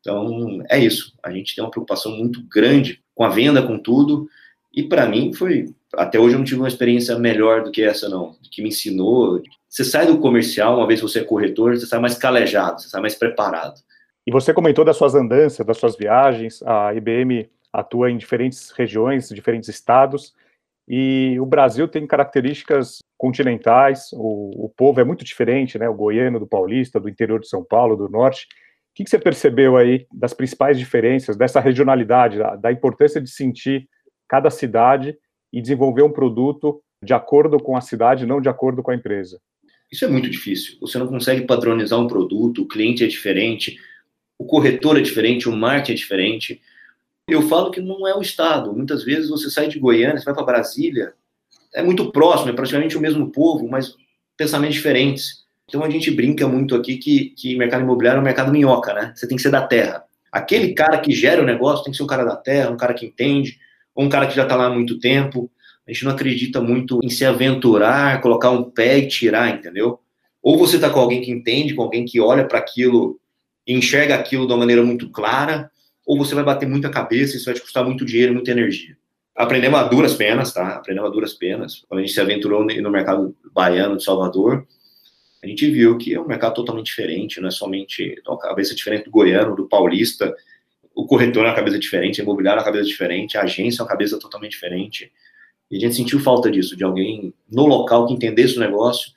Então, 0.00 0.62
é 0.70 0.78
isso. 0.78 1.12
A 1.22 1.30
gente 1.30 1.54
tem 1.54 1.64
uma 1.64 1.70
preocupação 1.70 2.12
muito 2.12 2.42
grande 2.48 3.02
com 3.14 3.24
a 3.24 3.28
venda, 3.28 3.62
com 3.62 3.78
tudo, 3.78 4.28
e 4.72 4.82
para 4.82 5.06
mim 5.06 5.32
foi. 5.32 5.74
Até 5.94 6.18
hoje 6.18 6.34
eu 6.34 6.38
não 6.38 6.44
tive 6.44 6.60
uma 6.60 6.68
experiência 6.68 7.18
melhor 7.18 7.64
do 7.64 7.70
que 7.70 7.82
essa, 7.82 8.08
não. 8.08 8.36
Que 8.50 8.62
me 8.62 8.68
ensinou. 8.68 9.42
Você 9.68 9.84
sai 9.84 10.06
do 10.06 10.18
comercial, 10.18 10.76
uma 10.76 10.86
vez 10.86 11.00
você 11.00 11.20
é 11.20 11.24
corretor, 11.24 11.76
você 11.76 11.86
sai 11.86 11.98
mais 11.98 12.16
calejado, 12.16 12.80
você 12.80 12.88
sai 12.88 13.00
mais 13.00 13.14
preparado. 13.14 13.80
E 14.26 14.30
você 14.30 14.52
comentou 14.52 14.84
das 14.84 14.96
suas 14.96 15.14
andanças, 15.14 15.64
das 15.64 15.78
suas 15.78 15.96
viagens. 15.96 16.62
A 16.62 16.94
IBM 16.94 17.48
atua 17.72 18.10
em 18.10 18.16
diferentes 18.16 18.70
regiões, 18.70 19.28
diferentes 19.28 19.68
estados. 19.68 20.34
E 20.88 21.36
o 21.40 21.46
Brasil 21.46 21.88
tem 21.88 22.06
características 22.06 22.98
continentais, 23.16 24.08
o, 24.12 24.66
o, 24.66 24.68
povo 24.68 25.00
é 25.00 25.04
muito 25.04 25.24
diferente, 25.24 25.78
né? 25.78 25.88
O 25.88 25.94
goiano, 25.94 26.38
do 26.38 26.46
paulista, 26.46 27.00
do 27.00 27.08
interior 27.08 27.40
de 27.40 27.48
São 27.48 27.64
Paulo, 27.64 27.96
do 27.96 28.08
norte. 28.08 28.44
O 28.44 28.94
que, 28.94 29.04
que 29.04 29.10
você 29.10 29.18
percebeu 29.18 29.76
aí 29.76 30.06
das 30.12 30.34
principais 30.34 30.78
diferenças, 30.78 31.36
dessa 31.36 31.60
regionalidade, 31.60 32.38
da, 32.38 32.56
da 32.56 32.72
importância 32.72 33.20
de 33.20 33.30
sentir 33.30 33.88
cada 34.28 34.50
cidade 34.50 35.16
e 35.52 35.60
desenvolver 35.60 36.02
um 36.02 36.12
produto 36.12 36.82
de 37.02 37.14
acordo 37.14 37.58
com 37.58 37.76
a 37.76 37.80
cidade, 37.80 38.26
não 38.26 38.40
de 38.40 38.48
acordo 38.48 38.82
com 38.82 38.90
a 38.90 38.94
empresa. 38.94 39.40
Isso 39.90 40.04
é 40.04 40.08
muito 40.08 40.28
difícil. 40.28 40.76
Você 40.80 40.98
não 40.98 41.06
consegue 41.06 41.46
padronizar 41.46 42.00
um 42.00 42.08
produto, 42.08 42.62
o 42.62 42.68
cliente 42.68 43.04
é 43.04 43.06
diferente, 43.06 43.78
o 44.38 44.44
corretor 44.44 44.98
é 44.98 45.00
diferente, 45.00 45.48
o 45.48 45.52
marketing 45.52 45.92
é 45.92 45.94
diferente. 45.94 46.62
Eu 47.28 47.42
falo 47.42 47.70
que 47.70 47.80
não 47.80 48.06
é 48.06 48.14
o 48.14 48.20
Estado. 48.20 48.72
Muitas 48.72 49.04
vezes 49.04 49.30
você 49.30 49.48
sai 49.50 49.68
de 49.68 49.78
Goiânia, 49.78 50.18
você 50.18 50.24
vai 50.24 50.34
para 50.34 50.44
Brasília, 50.44 51.14
é 51.76 51.82
muito 51.82 52.10
próximo, 52.10 52.50
é 52.50 52.54
praticamente 52.54 52.96
o 52.96 53.00
mesmo 53.00 53.30
povo, 53.30 53.68
mas 53.68 53.94
pensamentos 54.34 54.76
diferentes. 54.76 55.44
Então 55.68 55.84
a 55.84 55.90
gente 55.90 56.10
brinca 56.10 56.48
muito 56.48 56.74
aqui 56.74 56.96
que, 56.96 57.34
que 57.36 57.54
mercado 57.54 57.82
imobiliário 57.82 58.18
é 58.18 58.20
um 58.22 58.24
mercado 58.24 58.50
minhoca, 58.50 58.94
né? 58.94 59.12
Você 59.14 59.28
tem 59.28 59.36
que 59.36 59.42
ser 59.42 59.50
da 59.50 59.66
terra. 59.66 60.02
Aquele 60.32 60.72
cara 60.72 60.98
que 60.98 61.12
gera 61.12 61.42
o 61.42 61.44
negócio 61.44 61.84
tem 61.84 61.90
que 61.90 61.98
ser 61.98 62.02
um 62.02 62.06
cara 62.06 62.24
da 62.24 62.34
terra, 62.34 62.70
um 62.70 62.78
cara 62.78 62.94
que 62.94 63.04
entende, 63.04 63.58
ou 63.94 64.04
um 64.04 64.08
cara 64.08 64.26
que 64.26 64.34
já 64.34 64.44
está 64.44 64.56
lá 64.56 64.66
há 64.66 64.70
muito 64.70 64.98
tempo. 64.98 65.50
A 65.86 65.92
gente 65.92 66.04
não 66.04 66.12
acredita 66.12 66.62
muito 66.62 66.98
em 67.02 67.10
se 67.10 67.26
aventurar, 67.26 68.22
colocar 68.22 68.50
um 68.50 68.64
pé 68.70 68.98
e 68.98 69.08
tirar, 69.08 69.50
entendeu? 69.50 70.00
Ou 70.42 70.56
você 70.56 70.76
está 70.76 70.88
com 70.88 71.00
alguém 71.00 71.20
que 71.20 71.30
entende, 71.30 71.74
com 71.74 71.82
alguém 71.82 72.06
que 72.06 72.18
olha 72.20 72.46
para 72.46 72.58
aquilo 72.58 73.20
e 73.66 73.74
enxerga 73.74 74.14
aquilo 74.14 74.46
de 74.46 74.52
uma 74.52 74.60
maneira 74.60 74.82
muito 74.82 75.10
clara, 75.10 75.70
ou 76.06 76.16
você 76.16 76.34
vai 76.34 76.44
bater 76.44 76.66
muita 76.66 76.88
cabeça 76.88 77.34
e 77.34 77.36
isso 77.36 77.44
vai 77.44 77.54
te 77.54 77.60
custar 77.60 77.84
muito 77.84 78.04
dinheiro, 78.04 78.32
muita 78.32 78.50
energia. 78.50 78.96
Aprendemos 79.36 79.78
a 79.78 79.84
duras 79.84 80.14
penas, 80.14 80.52
tá? 80.52 80.76
Aprendemos 80.76 81.10
a 81.10 81.12
duras 81.12 81.34
penas. 81.34 81.84
Quando 81.88 82.00
a 82.00 82.02
gente 82.02 82.14
se 82.14 82.20
aventurou 82.20 82.64
no 82.64 82.90
mercado 82.90 83.36
baiano 83.52 83.96
de 83.96 84.02
Salvador, 84.04 84.66
a 85.42 85.46
gente 85.46 85.70
viu 85.70 85.98
que 85.98 86.14
é 86.14 86.20
um 86.20 86.26
mercado 86.26 86.54
totalmente 86.54 86.86
diferente, 86.86 87.40
não 87.40 87.48
é 87.48 87.50
somente 87.50 88.20
uma 88.26 88.38
cabeça 88.38 88.74
diferente 88.74 89.04
do 89.04 89.10
goiano, 89.10 89.54
do 89.54 89.68
paulista, 89.68 90.34
o 90.94 91.06
corretor 91.06 91.44
é 91.44 91.48
uma 91.48 91.54
cabeça 91.54 91.78
diferente, 91.78 92.20
a 92.20 92.24
imobiliário 92.24 92.58
é 92.58 92.62
uma 92.62 92.64
cabeça 92.64 92.88
diferente, 92.88 93.36
a 93.36 93.42
agência 93.42 93.80
é 93.80 93.82
uma 93.82 93.88
cabeça 93.88 94.18
totalmente 94.18 94.52
diferente. 94.52 95.12
E 95.70 95.76
a 95.76 95.80
gente 95.80 95.94
sentiu 95.94 96.18
falta 96.18 96.50
disso, 96.50 96.74
de 96.74 96.82
alguém 96.82 97.34
no 97.50 97.66
local 97.66 98.06
que 98.06 98.14
entendesse 98.14 98.56
o 98.56 98.60
negócio 98.60 99.12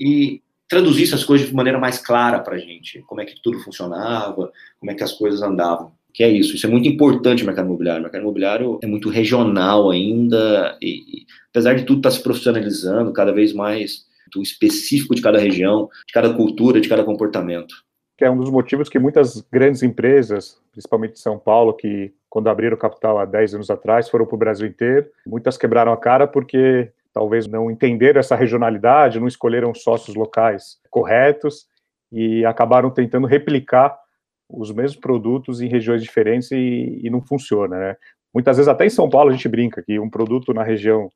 e 0.00 0.42
traduzisse 0.66 1.14
as 1.14 1.22
coisas 1.22 1.46
de 1.46 1.54
maneira 1.54 1.78
mais 1.78 1.98
clara 1.98 2.40
para 2.40 2.56
a 2.56 2.58
gente, 2.58 3.02
como 3.02 3.20
é 3.20 3.26
que 3.26 3.40
tudo 3.42 3.60
funcionava, 3.60 4.50
como 4.80 4.90
é 4.90 4.94
que 4.94 5.04
as 5.04 5.12
coisas 5.12 5.42
andavam. 5.42 5.92
Que 6.16 6.24
é 6.24 6.30
isso, 6.30 6.56
isso 6.56 6.66
é 6.66 6.70
muito 6.70 6.88
importante 6.88 7.40
no 7.40 7.46
mercado 7.46 7.66
imobiliário. 7.66 8.00
O 8.00 8.02
mercado 8.04 8.22
imobiliário 8.22 8.78
é 8.82 8.86
muito 8.86 9.10
regional 9.10 9.90
ainda, 9.90 10.78
e, 10.80 11.20
e 11.20 11.26
apesar 11.50 11.74
de 11.74 11.84
tudo 11.84 11.98
estar 11.98 12.08
tá 12.08 12.16
se 12.16 12.22
profissionalizando 12.22 13.12
cada 13.12 13.32
vez 13.32 13.52
mais, 13.52 14.06
do 14.32 14.42
específico 14.42 15.14
de 15.14 15.20
cada 15.20 15.38
região, 15.38 15.90
de 16.06 16.12
cada 16.14 16.32
cultura, 16.32 16.80
de 16.80 16.88
cada 16.88 17.04
comportamento 17.04 17.86
que 18.16 18.24
é 18.24 18.30
um 18.30 18.36
dos 18.38 18.50
motivos 18.50 18.88
que 18.88 18.98
muitas 18.98 19.42
grandes 19.52 19.82
empresas, 19.82 20.58
principalmente 20.72 21.12
de 21.12 21.20
São 21.20 21.38
Paulo, 21.38 21.74
que 21.74 22.14
quando 22.30 22.48
abriram 22.48 22.76
capital 22.76 23.18
há 23.18 23.26
10 23.26 23.56
anos 23.56 23.70
atrás, 23.70 24.08
foram 24.08 24.24
para 24.24 24.34
o 24.34 24.38
Brasil 24.38 24.66
inteiro, 24.66 25.06
muitas 25.26 25.58
quebraram 25.58 25.92
a 25.92 25.96
cara 25.96 26.26
porque 26.26 26.90
talvez 27.12 27.46
não 27.46 27.70
entenderam 27.70 28.18
essa 28.18 28.34
regionalidade, 28.34 29.20
não 29.20 29.28
escolheram 29.28 29.74
sócios 29.74 30.16
locais 30.16 30.78
corretos 30.90 31.66
e 32.10 32.44
acabaram 32.44 32.90
tentando 32.90 33.26
replicar 33.26 33.98
os 34.48 34.72
mesmos 34.72 35.00
produtos 35.00 35.60
em 35.60 35.68
regiões 35.68 36.02
diferentes 36.02 36.50
e, 36.52 37.00
e 37.02 37.10
não 37.10 37.20
funciona, 37.20 37.78
né? 37.78 37.96
Muitas 38.32 38.56
vezes 38.56 38.68
até 38.68 38.86
em 38.86 38.90
São 38.90 39.08
Paulo 39.08 39.30
a 39.30 39.32
gente 39.32 39.48
brinca 39.48 39.82
que 39.82 39.98
um 39.98 40.10
produto 40.10 40.52
na 40.52 40.62
região 40.62 41.10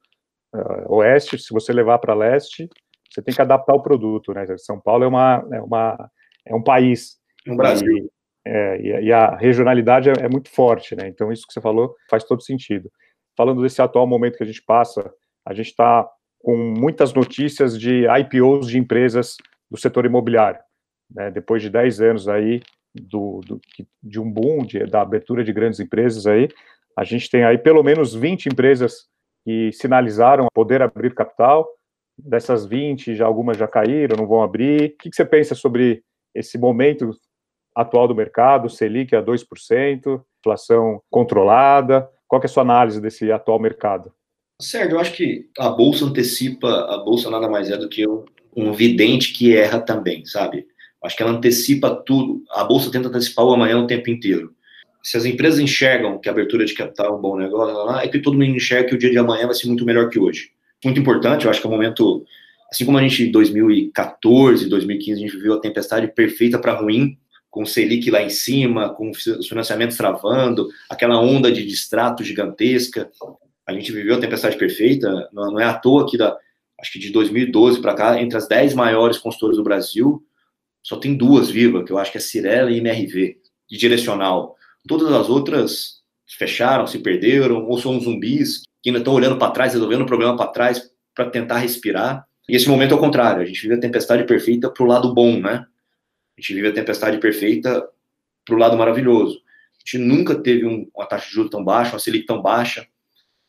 uh, 0.54 0.94
oeste, 0.94 1.38
se 1.38 1.52
você 1.52 1.72
levar 1.72 1.98
para 1.98 2.14
leste, 2.14 2.68
você 3.10 3.20
tem 3.20 3.34
que 3.34 3.42
adaptar 3.42 3.74
o 3.74 3.82
produto, 3.82 4.32
né? 4.32 4.46
São 4.58 4.80
Paulo 4.80 5.04
é 5.04 5.08
uma, 5.08 5.46
é 5.52 5.60
uma 5.60 6.10
é 6.46 6.54
um 6.54 6.62
país. 6.62 7.18
No 7.46 7.56
Brasil. 7.56 7.88
E, 7.88 8.10
é, 8.46 9.02
e, 9.02 9.12
a 9.12 9.36
regionalidade 9.36 10.08
é, 10.08 10.12
é, 10.24 10.28
muito 10.28 10.50
forte, 10.50 10.96
né? 10.96 11.08
Então, 11.08 11.30
isso 11.30 11.46
que 11.46 11.52
você 11.52 11.60
falou 11.60 11.94
faz 12.08 12.24
todo 12.24 12.42
sentido. 12.42 12.90
Falando 13.36 13.62
desse 13.62 13.80
atual 13.80 14.06
momento 14.06 14.36
que 14.36 14.42
a 14.42 14.46
gente 14.46 14.62
passa, 14.62 15.12
a 15.46 15.52
gente 15.52 15.68
está 15.68 16.08
com 16.38 16.56
muitas 16.56 17.12
notícias 17.12 17.78
de 17.78 18.06
IPOs 18.06 18.66
de 18.66 18.78
empresas 18.78 19.36
do 19.70 19.78
setor 19.78 20.06
imobiliário. 20.06 20.60
Né? 21.10 21.30
Depois 21.30 21.62
de 21.62 21.68
10 21.68 22.00
anos 22.00 22.28
aí 22.28 22.62
do, 22.94 23.40
do, 23.46 23.60
de 24.02 24.20
um 24.20 24.30
boom, 24.30 24.64
de, 24.64 24.84
da 24.86 25.02
abertura 25.02 25.44
de 25.44 25.52
grandes 25.52 25.80
empresas 25.80 26.26
aí, 26.26 26.48
a 26.96 27.04
gente 27.04 27.30
tem 27.30 27.44
aí 27.44 27.56
pelo 27.56 27.82
menos 27.82 28.14
20 28.14 28.46
empresas 28.46 29.08
que 29.44 29.70
sinalizaram 29.72 30.46
poder 30.52 30.82
abrir 30.82 31.14
capital. 31.14 31.68
Dessas 32.18 32.66
20, 32.66 33.14
já 33.14 33.24
algumas 33.24 33.56
já 33.56 33.66
caíram, 33.66 34.16
não 34.16 34.26
vão 34.26 34.42
abrir. 34.42 34.90
O 34.90 34.96
que, 34.98 35.10
que 35.10 35.16
você 35.16 35.24
pensa 35.24 35.54
sobre 35.54 36.02
esse 36.34 36.58
momento 36.58 37.10
atual 37.74 38.06
do 38.06 38.14
mercado, 38.14 38.68
Selic 38.68 39.14
a 39.14 39.22
2%, 39.22 40.22
inflação 40.40 41.00
controlada. 41.10 42.08
Qual 42.28 42.40
é 42.42 42.44
a 42.44 42.48
sua 42.48 42.62
análise 42.62 43.00
desse 43.00 43.30
atual 43.32 43.58
mercado? 43.58 44.12
Sérgio, 44.60 44.96
eu 44.96 45.00
acho 45.00 45.14
que 45.14 45.48
a 45.58 45.70
bolsa 45.70 46.04
antecipa, 46.04 46.68
a 46.68 46.98
bolsa 46.98 47.30
nada 47.30 47.48
mais 47.48 47.70
é 47.70 47.76
do 47.76 47.88
que 47.88 48.06
um, 48.06 48.24
um 48.54 48.72
vidente 48.72 49.32
que 49.32 49.56
erra 49.56 49.80
também, 49.80 50.24
sabe? 50.26 50.66
Acho 51.02 51.16
que 51.16 51.22
ela 51.22 51.32
antecipa 51.32 51.90
tudo. 51.90 52.42
A 52.50 52.64
bolsa 52.64 52.90
tenta 52.90 53.08
antecipar 53.08 53.44
o 53.44 53.52
amanhã 53.52 53.78
o 53.78 53.86
tempo 53.86 54.10
inteiro. 54.10 54.54
Se 55.02 55.16
as 55.16 55.24
empresas 55.24 55.58
enxergam 55.58 56.18
que 56.18 56.28
a 56.28 56.32
abertura 56.32 56.64
de 56.64 56.74
capital 56.74 57.06
é 57.06 57.16
um 57.16 57.20
bom 57.20 57.36
negócio, 57.36 57.98
é 57.98 58.08
que 58.08 58.18
todo 58.18 58.34
mundo 58.34 58.44
enxerga 58.44 58.88
que 58.90 58.94
o 58.94 58.98
dia 58.98 59.10
de 59.10 59.18
amanhã 59.18 59.46
vai 59.46 59.54
ser 59.54 59.66
muito 59.66 59.84
melhor 59.84 60.10
que 60.10 60.18
hoje. 60.18 60.50
Muito 60.84 61.00
importante, 61.00 61.44
eu 61.44 61.50
acho 61.50 61.60
que 61.60 61.66
é 61.66 61.70
um 61.70 61.72
momento 61.72 62.24
Assim 62.70 62.84
como 62.84 62.98
a 62.98 63.02
gente 63.02 63.24
em 63.24 63.32
2014, 63.32 64.68
2015, 64.68 65.20
a 65.20 65.26
gente 65.26 65.36
viveu 65.36 65.54
a 65.54 65.60
tempestade 65.60 66.06
perfeita 66.06 66.56
para 66.58 66.74
ruim, 66.74 67.18
com 67.50 67.64
o 67.64 67.66
Selic 67.66 68.08
lá 68.10 68.22
em 68.22 68.28
cima, 68.28 68.90
com 68.90 69.10
os 69.10 69.48
financiamentos 69.48 69.96
travando, 69.96 70.68
aquela 70.88 71.20
onda 71.20 71.50
de 71.50 71.66
distrato 71.66 72.22
gigantesca. 72.22 73.10
A 73.66 73.72
gente 73.72 73.90
viveu 73.90 74.14
a 74.14 74.20
tempestade 74.20 74.56
perfeita, 74.56 75.28
não, 75.32 75.58
é 75.58 75.64
à 75.64 75.74
toa 75.74 76.08
que 76.08 76.16
da, 76.16 76.36
acho 76.80 76.92
que 76.92 77.00
de 77.00 77.10
2012 77.10 77.80
para 77.80 77.94
cá, 77.94 78.22
entre 78.22 78.36
as 78.38 78.46
10 78.46 78.74
maiores 78.74 79.18
consultoras 79.18 79.56
do 79.56 79.64
Brasil, 79.64 80.22
só 80.82 80.96
tem 80.96 81.14
duas 81.14 81.50
vivas, 81.50 81.84
que 81.84 81.92
eu 81.92 81.98
acho 81.98 82.12
que 82.12 82.18
é 82.18 82.20
Cirela 82.20 82.70
e 82.70 82.78
MRV, 82.78 83.38
de 83.68 83.78
direcional. 83.78 84.56
Todas 84.86 85.12
as 85.12 85.28
outras 85.28 86.00
fecharam, 86.38 86.86
se 86.86 86.98
perderam, 86.98 87.66
ou 87.66 87.78
são 87.78 88.00
zumbis 88.00 88.62
que 88.82 88.88
ainda 88.88 88.98
estão 88.98 89.14
olhando 89.14 89.36
para 89.36 89.52
trás, 89.52 89.74
resolvendo 89.74 90.02
o 90.02 90.06
problema 90.06 90.36
para 90.36 90.50
trás 90.50 90.90
para 91.14 91.28
tentar 91.28 91.58
respirar. 91.58 92.26
E 92.48 92.56
esse 92.56 92.68
momento 92.68 92.92
é 92.92 92.96
o 92.96 93.00
contrário, 93.00 93.42
a 93.42 93.44
gente 93.44 93.60
vive 93.60 93.74
a 93.74 93.80
tempestade 93.80 94.24
perfeita 94.24 94.70
para 94.70 94.82
o 94.82 94.86
lado 94.86 95.12
bom, 95.14 95.38
né? 95.38 95.66
A 96.36 96.40
gente 96.40 96.54
vive 96.54 96.68
a 96.68 96.72
tempestade 96.72 97.18
perfeita 97.18 97.86
para 98.44 98.54
o 98.54 98.58
lado 98.58 98.76
maravilhoso. 98.76 99.36
A 99.36 99.78
gente 99.84 99.98
nunca 100.04 100.34
teve 100.34 100.66
um, 100.66 100.90
uma 100.94 101.06
taxa 101.06 101.26
de 101.26 101.32
juros 101.32 101.50
tão 101.50 101.62
baixa, 101.62 101.92
uma 101.92 101.98
Selic 101.98 102.26
tão 102.26 102.40
baixa. 102.40 102.86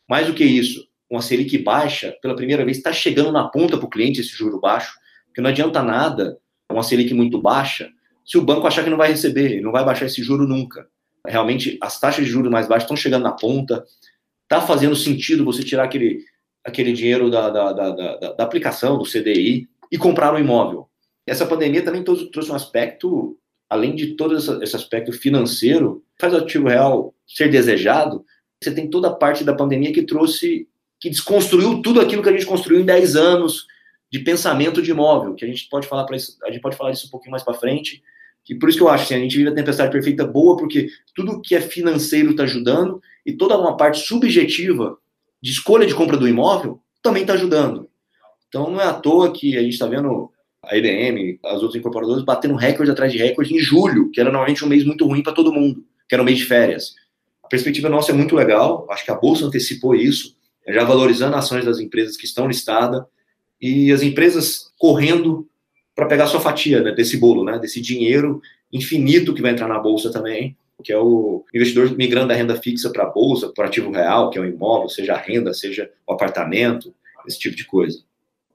Mais 0.08 0.26
do 0.26 0.34
que 0.34 0.44
isso, 0.44 0.86
uma 1.08 1.22
Selic 1.22 1.56
baixa, 1.58 2.16
pela 2.20 2.36
primeira 2.36 2.64
vez, 2.64 2.76
está 2.76 2.92
chegando 2.92 3.32
na 3.32 3.48
ponta 3.48 3.76
para 3.76 3.86
o 3.86 3.90
cliente 3.90 4.20
esse 4.20 4.30
juro 4.30 4.60
baixo, 4.60 4.94
porque 5.26 5.40
não 5.40 5.50
adianta 5.50 5.82
nada 5.82 6.38
uma 6.72 6.82
Selic 6.82 7.12
muito 7.14 7.40
baixa 7.40 7.90
se 8.24 8.38
o 8.38 8.42
banco 8.42 8.66
achar 8.66 8.84
que 8.84 8.90
não 8.90 8.96
vai 8.96 9.10
receber, 9.10 9.52
ele 9.52 9.60
não 9.60 9.72
vai 9.72 9.84
baixar 9.84 10.06
esse 10.06 10.22
juro 10.22 10.46
nunca. 10.46 10.86
Realmente, 11.26 11.78
as 11.80 11.98
taxas 12.00 12.24
de 12.24 12.30
juros 12.30 12.50
mais 12.50 12.68
baixas 12.68 12.84
estão 12.84 12.96
chegando 12.96 13.24
na 13.24 13.32
ponta, 13.32 13.84
está 14.44 14.60
fazendo 14.60 14.96
sentido 14.96 15.44
você 15.44 15.62
tirar 15.62 15.84
aquele 15.84 16.24
aquele 16.64 16.92
dinheiro 16.92 17.28
da, 17.28 17.50
da, 17.50 17.72
da, 17.72 17.90
da, 17.90 18.32
da 18.34 18.44
aplicação, 18.44 18.96
do 18.96 19.04
CDI, 19.04 19.68
e 19.90 19.98
comprar 19.98 20.32
um 20.32 20.38
imóvel. 20.38 20.88
Essa 21.26 21.44
pandemia 21.44 21.82
também 21.82 22.04
trouxe 22.04 22.52
um 22.52 22.54
aspecto 22.54 23.36
além 23.68 23.96
de 23.96 24.14
todo 24.14 24.36
esse 24.36 24.76
aspecto 24.76 25.12
financeiro, 25.12 26.04
faz 26.20 26.34
o 26.34 26.36
ativo 26.36 26.68
real 26.68 27.14
ser 27.26 27.50
desejado, 27.50 28.24
você 28.62 28.70
tem 28.70 28.88
toda 28.88 29.08
a 29.08 29.14
parte 29.14 29.42
da 29.42 29.54
pandemia 29.54 29.92
que 29.92 30.02
trouxe, 30.02 30.68
que 31.00 31.10
desconstruiu 31.10 31.82
tudo 31.82 32.00
aquilo 32.00 32.22
que 32.22 32.28
a 32.28 32.32
gente 32.32 32.46
construiu 32.46 32.80
em 32.80 32.84
10 32.84 33.16
anos 33.16 33.66
de 34.12 34.18
pensamento 34.18 34.82
de 34.82 34.90
imóvel, 34.90 35.34
que 35.34 35.42
a 35.42 35.48
gente 35.48 35.66
pode 35.70 35.88
falar 35.88 36.04
para 36.04 36.16
isso, 36.16 36.36
a 36.44 36.50
gente 36.50 36.60
pode 36.60 36.76
falar 36.76 36.90
isso 36.90 37.06
um 37.06 37.10
pouquinho 37.10 37.30
mais 37.30 37.42
para 37.42 37.54
frente, 37.54 38.02
que 38.44 38.54
por 38.54 38.68
isso 38.68 38.76
que 38.76 38.84
eu 38.84 38.88
acho 38.90 39.04
assim, 39.04 39.14
a 39.14 39.18
gente 39.18 39.38
vive 39.38 39.48
a 39.48 39.54
tempestade 39.54 39.90
perfeita 39.90 40.26
boa, 40.26 40.54
porque 40.54 40.88
tudo 41.14 41.40
que 41.40 41.54
é 41.54 41.60
financeiro 41.62 42.32
está 42.32 42.42
ajudando 42.42 43.00
e 43.24 43.32
toda 43.32 43.56
uma 43.56 43.74
parte 43.74 44.00
subjetiva 44.00 44.98
de 45.40 45.50
escolha 45.50 45.86
de 45.86 45.94
compra 45.94 46.18
do 46.18 46.28
imóvel 46.28 46.78
também 47.02 47.22
está 47.22 47.32
ajudando. 47.32 47.88
Então 48.48 48.70
não 48.70 48.78
é 48.78 48.84
à 48.84 48.92
toa 48.92 49.32
que 49.32 49.56
a 49.56 49.62
gente 49.62 49.72
está 49.72 49.86
vendo 49.86 50.30
a 50.62 50.76
IBM, 50.76 51.40
as 51.46 51.62
outras 51.62 51.76
incorporadoras 51.76 52.22
batendo 52.22 52.54
recorde 52.54 52.92
atrás 52.92 53.10
de 53.10 53.16
recorde 53.16 53.54
em 53.54 53.58
julho, 53.58 54.10
que 54.10 54.20
era 54.20 54.30
normalmente 54.30 54.62
um 54.62 54.68
mês 54.68 54.84
muito 54.84 55.06
ruim 55.06 55.22
para 55.22 55.32
todo 55.32 55.52
mundo, 55.52 55.82
que 56.06 56.14
era 56.14 56.22
um 56.22 56.26
mês 56.26 56.36
de 56.36 56.44
férias. 56.44 56.92
A 57.42 57.48
perspectiva 57.48 57.88
nossa 57.88 58.12
é 58.12 58.14
muito 58.14 58.36
legal, 58.36 58.86
acho 58.90 59.06
que 59.06 59.10
a 59.10 59.16
bolsa 59.16 59.46
antecipou 59.46 59.94
isso, 59.94 60.36
já 60.68 60.84
valorizando 60.84 61.34
ações 61.34 61.64
das 61.64 61.80
empresas 61.80 62.16
que 62.16 62.26
estão 62.26 62.46
listadas 62.46 63.02
e 63.62 63.92
as 63.92 64.02
empresas 64.02 64.72
correndo 64.76 65.48
para 65.94 66.06
pegar 66.06 66.26
sua 66.26 66.40
fatia 66.40 66.82
né, 66.82 66.90
desse 66.90 67.16
bolo, 67.16 67.44
né, 67.44 67.60
desse 67.60 67.80
dinheiro 67.80 68.42
infinito 68.72 69.32
que 69.32 69.40
vai 69.40 69.52
entrar 69.52 69.68
na 69.68 69.78
bolsa 69.78 70.10
também, 70.10 70.56
que 70.82 70.92
é 70.92 70.98
o 70.98 71.44
investidor 71.54 71.96
migrando 71.96 72.28
da 72.28 72.34
renda 72.34 72.56
fixa 72.56 72.90
para 72.90 73.04
a 73.04 73.10
bolsa, 73.10 73.52
para 73.54 73.66
ativo 73.66 73.92
real, 73.92 74.30
que 74.30 74.38
é 74.38 74.40
o 74.40 74.44
imóvel, 74.44 74.88
seja 74.88 75.14
a 75.14 75.18
renda, 75.18 75.54
seja 75.54 75.88
o 76.06 76.12
apartamento, 76.12 76.92
esse 77.24 77.38
tipo 77.38 77.54
de 77.54 77.64
coisa. 77.64 78.02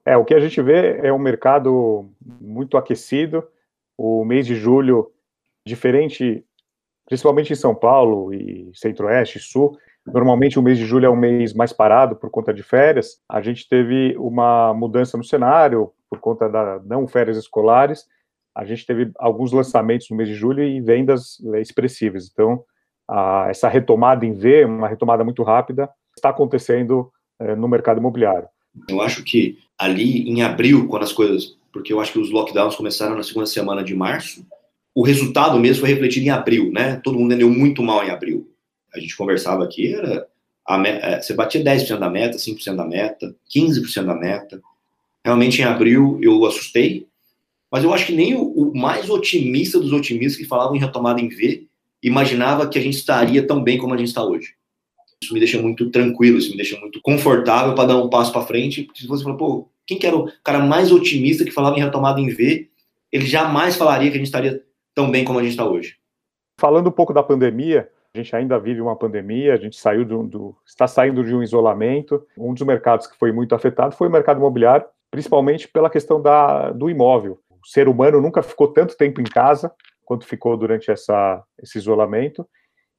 É, 0.04 0.16
o 0.16 0.24
que 0.24 0.34
a 0.34 0.40
gente 0.40 0.60
vê 0.60 0.98
é 1.02 1.12
um 1.12 1.18
mercado 1.18 2.10
muito 2.40 2.76
aquecido. 2.76 3.44
O 3.96 4.24
mês 4.24 4.46
de 4.46 4.54
julho, 4.54 5.10
diferente, 5.66 6.44
principalmente 7.06 7.52
em 7.52 7.56
São 7.56 7.74
Paulo 7.74 8.32
e 8.32 8.70
Centro-Oeste, 8.74 9.38
Sul, 9.38 9.78
normalmente 10.12 10.58
o 10.58 10.62
mês 10.62 10.78
de 10.78 10.84
julho 10.84 11.06
é 11.06 11.10
um 11.10 11.16
mês 11.16 11.52
mais 11.54 11.72
parado 11.72 12.16
por 12.16 12.30
conta 12.30 12.52
de 12.52 12.62
férias. 12.62 13.20
A 13.28 13.40
gente 13.40 13.68
teve 13.68 14.16
uma 14.18 14.72
mudança 14.74 15.16
no 15.16 15.24
cenário 15.24 15.90
por 16.08 16.18
conta 16.20 16.48
da 16.48 16.80
não 16.84 17.06
férias 17.06 17.36
escolares. 17.36 18.06
A 18.54 18.64
gente 18.64 18.84
teve 18.84 19.10
alguns 19.18 19.52
lançamentos 19.52 20.08
no 20.10 20.16
mês 20.16 20.28
de 20.28 20.34
julho 20.34 20.62
e 20.62 20.80
vendas 20.80 21.38
expressivas. 21.60 22.28
Então, 22.32 22.64
a, 23.08 23.46
essa 23.48 23.68
retomada 23.68 24.26
em 24.26 24.32
V, 24.32 24.64
uma 24.64 24.88
retomada 24.88 25.22
muito 25.24 25.42
rápida, 25.42 25.88
está 26.16 26.30
acontecendo 26.30 27.10
é, 27.40 27.54
no 27.54 27.68
mercado 27.68 27.98
imobiliário. 27.98 28.48
Eu 28.88 29.00
acho 29.00 29.24
que 29.24 29.58
ali 29.78 30.28
em 30.28 30.42
abril, 30.42 30.88
quando 30.88 31.04
as 31.04 31.12
coisas. 31.12 31.56
Porque 31.72 31.92
eu 31.92 32.00
acho 32.00 32.12
que 32.12 32.18
os 32.18 32.30
lockdowns 32.30 32.74
começaram 32.74 33.14
na 33.14 33.22
segunda 33.22 33.46
semana 33.46 33.84
de 33.84 33.94
março, 33.94 34.44
o 34.94 35.02
resultado 35.02 35.58
mesmo 35.60 35.82
foi 35.82 35.90
refletido 35.90 36.26
em 36.26 36.30
abril, 36.30 36.72
né? 36.72 36.96
Todo 37.04 37.18
mundo 37.18 37.32
entendeu 37.32 37.50
muito 37.50 37.82
mal 37.82 38.04
em 38.04 38.10
abril. 38.10 38.48
A 38.94 39.00
gente 39.00 39.16
conversava 39.16 39.64
aqui, 39.64 39.94
era. 39.94 40.26
É, 40.86 41.20
você 41.20 41.32
batia 41.32 41.64
10% 41.64 41.98
da 41.98 42.10
meta, 42.10 42.36
5% 42.36 42.76
da 42.76 42.84
meta, 42.84 43.34
15% 43.54 44.04
da 44.04 44.14
meta. 44.14 44.60
Realmente 45.24 45.62
em 45.62 45.64
abril 45.64 46.18
eu 46.22 46.44
assustei, 46.44 47.06
mas 47.70 47.84
eu 47.84 47.92
acho 47.92 48.06
que 48.06 48.12
nem 48.12 48.34
o, 48.34 48.42
o 48.42 48.76
mais 48.76 49.08
otimista 49.08 49.78
dos 49.80 49.92
otimistas 49.92 50.36
que 50.36 50.46
falavam 50.46 50.76
em 50.76 50.78
retomada 50.78 51.20
em 51.20 51.28
V 51.28 51.66
imaginava 52.02 52.68
que 52.68 52.78
a 52.78 52.82
gente 52.82 52.96
estaria 52.96 53.46
tão 53.46 53.62
bem 53.62 53.78
como 53.78 53.94
a 53.94 53.96
gente 53.96 54.08
está 54.08 54.22
hoje. 54.24 54.54
Isso 55.22 55.34
me 55.34 55.40
deixa 55.40 55.60
muito 55.60 55.90
tranquilo, 55.90 56.38
isso 56.38 56.50
me 56.50 56.56
deixa 56.56 56.78
muito 56.78 57.00
confortável 57.02 57.74
para 57.74 57.88
dar 57.88 57.96
um 57.96 58.08
passo 58.08 58.32
para 58.32 58.46
frente. 58.46 58.84
Porque 58.84 59.00
se 59.00 59.06
você 59.06 59.24
falar, 59.24 59.36
pô, 59.36 59.68
quem 59.86 59.98
que 59.98 60.06
era 60.06 60.16
o 60.16 60.30
cara 60.44 60.60
mais 60.60 60.92
otimista 60.92 61.44
que 61.44 61.50
falava 61.50 61.76
em 61.76 61.82
retomada 61.82 62.20
em 62.20 62.28
V, 62.28 62.68
ele 63.10 63.26
jamais 63.26 63.76
falaria 63.76 64.10
que 64.10 64.16
a 64.16 64.18
gente 64.18 64.26
estaria 64.26 64.62
tão 64.94 65.10
bem 65.10 65.24
como 65.24 65.38
a 65.38 65.42
gente 65.42 65.52
está 65.52 65.64
hoje. 65.64 65.96
Falando 66.60 66.88
um 66.88 66.92
pouco 66.92 67.12
da 67.12 67.22
pandemia, 67.22 67.88
a 68.14 68.18
gente 68.18 68.34
ainda 68.34 68.58
vive 68.58 68.80
uma 68.80 68.96
pandemia, 68.96 69.54
a 69.54 69.56
gente 69.56 69.76
saiu 69.76 70.04
do, 70.04 70.22
do, 70.22 70.56
está 70.66 70.86
saindo 70.86 71.22
de 71.22 71.34
um 71.34 71.42
isolamento. 71.42 72.26
Um 72.36 72.54
dos 72.54 72.66
mercados 72.66 73.06
que 73.06 73.16
foi 73.16 73.32
muito 73.32 73.54
afetado 73.54 73.94
foi 73.94 74.08
o 74.08 74.10
mercado 74.10 74.38
imobiliário, 74.38 74.86
principalmente 75.10 75.68
pela 75.68 75.90
questão 75.90 76.20
da, 76.20 76.70
do 76.70 76.88
imóvel. 76.88 77.38
O 77.50 77.66
ser 77.66 77.88
humano 77.88 78.20
nunca 78.20 78.42
ficou 78.42 78.68
tanto 78.68 78.96
tempo 78.96 79.20
em 79.20 79.24
casa 79.24 79.70
quanto 80.04 80.26
ficou 80.26 80.56
durante 80.56 80.90
essa, 80.90 81.42
esse 81.62 81.76
isolamento 81.76 82.48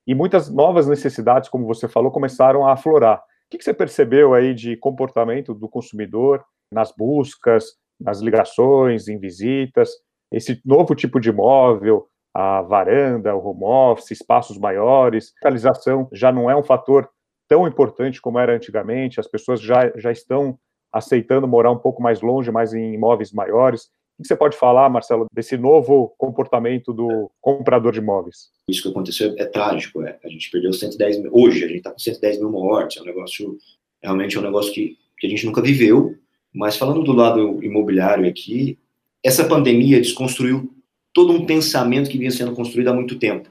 e 0.06 0.14
muitas 0.14 0.50
novas 0.50 0.88
necessidades, 0.88 1.50
como 1.50 1.66
você 1.66 1.88
falou, 1.88 2.12
começaram 2.12 2.66
a 2.66 2.74
aflorar. 2.74 3.18
O 3.18 3.58
que 3.58 3.64
você 3.64 3.74
percebeu 3.74 4.34
aí 4.34 4.54
de 4.54 4.78
comportamento 4.78 5.54
do 5.54 5.68
consumidor 5.68 6.44
nas 6.72 6.92
buscas, 6.92 7.76
nas 8.00 8.22
ligações, 8.22 9.08
em 9.08 9.20
visitas, 9.20 9.90
esse 10.32 10.62
novo 10.64 10.94
tipo 10.96 11.20
de 11.20 11.30
imóvel, 11.30 12.08
a 12.34 12.62
varanda, 12.62 13.36
o 13.36 13.46
home 13.46 13.64
office, 13.64 14.12
espaços 14.12 14.58
maiores, 14.58 15.34
localização 15.36 16.08
já 16.12 16.32
não 16.32 16.50
é 16.50 16.56
um 16.56 16.64
fator 16.64 17.10
tão 17.48 17.68
importante 17.68 18.22
como 18.22 18.38
era 18.38 18.56
antigamente, 18.56 19.20
as 19.20 19.28
pessoas 19.28 19.60
já, 19.60 19.92
já 19.98 20.12
estão 20.12 20.58
aceitando 20.92 21.48
morar 21.48 21.72
um 21.72 21.78
pouco 21.78 22.02
mais 22.02 22.22
longe, 22.22 22.52
mais 22.52 22.74
em 22.74 22.94
imóveis 22.94 23.32
maiores. 23.32 23.90
O 24.18 24.22
que 24.22 24.28
você 24.28 24.36
pode 24.36 24.58
falar, 24.58 24.90
Marcelo, 24.90 25.28
desse 25.34 25.58
novo 25.58 26.14
comportamento 26.18 26.94
do 26.94 27.32
comprador 27.40 27.94
de 27.94 28.00
imóveis? 28.00 28.50
Isso 28.68 28.84
que 28.84 28.90
aconteceu 28.90 29.34
é 29.38 29.46
trágico. 29.46 30.04
É. 30.04 30.20
A 30.24 30.28
gente 30.28 30.52
perdeu 30.52 30.74
110 30.74 31.22
mil. 31.22 31.32
Hoje, 31.34 31.64
a 31.64 31.68
gente 31.68 31.78
está 31.78 31.92
com 31.92 32.00
110 32.00 32.40
mil 32.40 32.52
mortes. 32.52 32.98
É 32.98 33.02
um 33.02 33.06
negócio, 33.06 33.58
realmente 34.04 34.36
é 34.36 34.40
um 34.40 34.44
negócio 34.44 34.74
que, 34.74 34.98
que 35.18 35.26
a 35.26 35.30
gente 35.30 35.46
nunca 35.46 35.62
viveu. 35.62 36.16
Mas 36.54 36.76
falando 36.76 37.04
do 37.04 37.14
lado 37.14 37.64
imobiliário 37.64 38.28
aqui, 38.28 38.78
essa 39.24 39.46
pandemia 39.48 40.02
desconstruiu 40.02 40.70
todo 41.14 41.34
um 41.34 41.46
pensamento 41.46 42.10
que 42.10 42.18
vinha 42.18 42.32
sendo 42.32 42.54
construído 42.54 42.90
há 42.90 42.94
muito 42.94 43.18
tempo. 43.18 43.50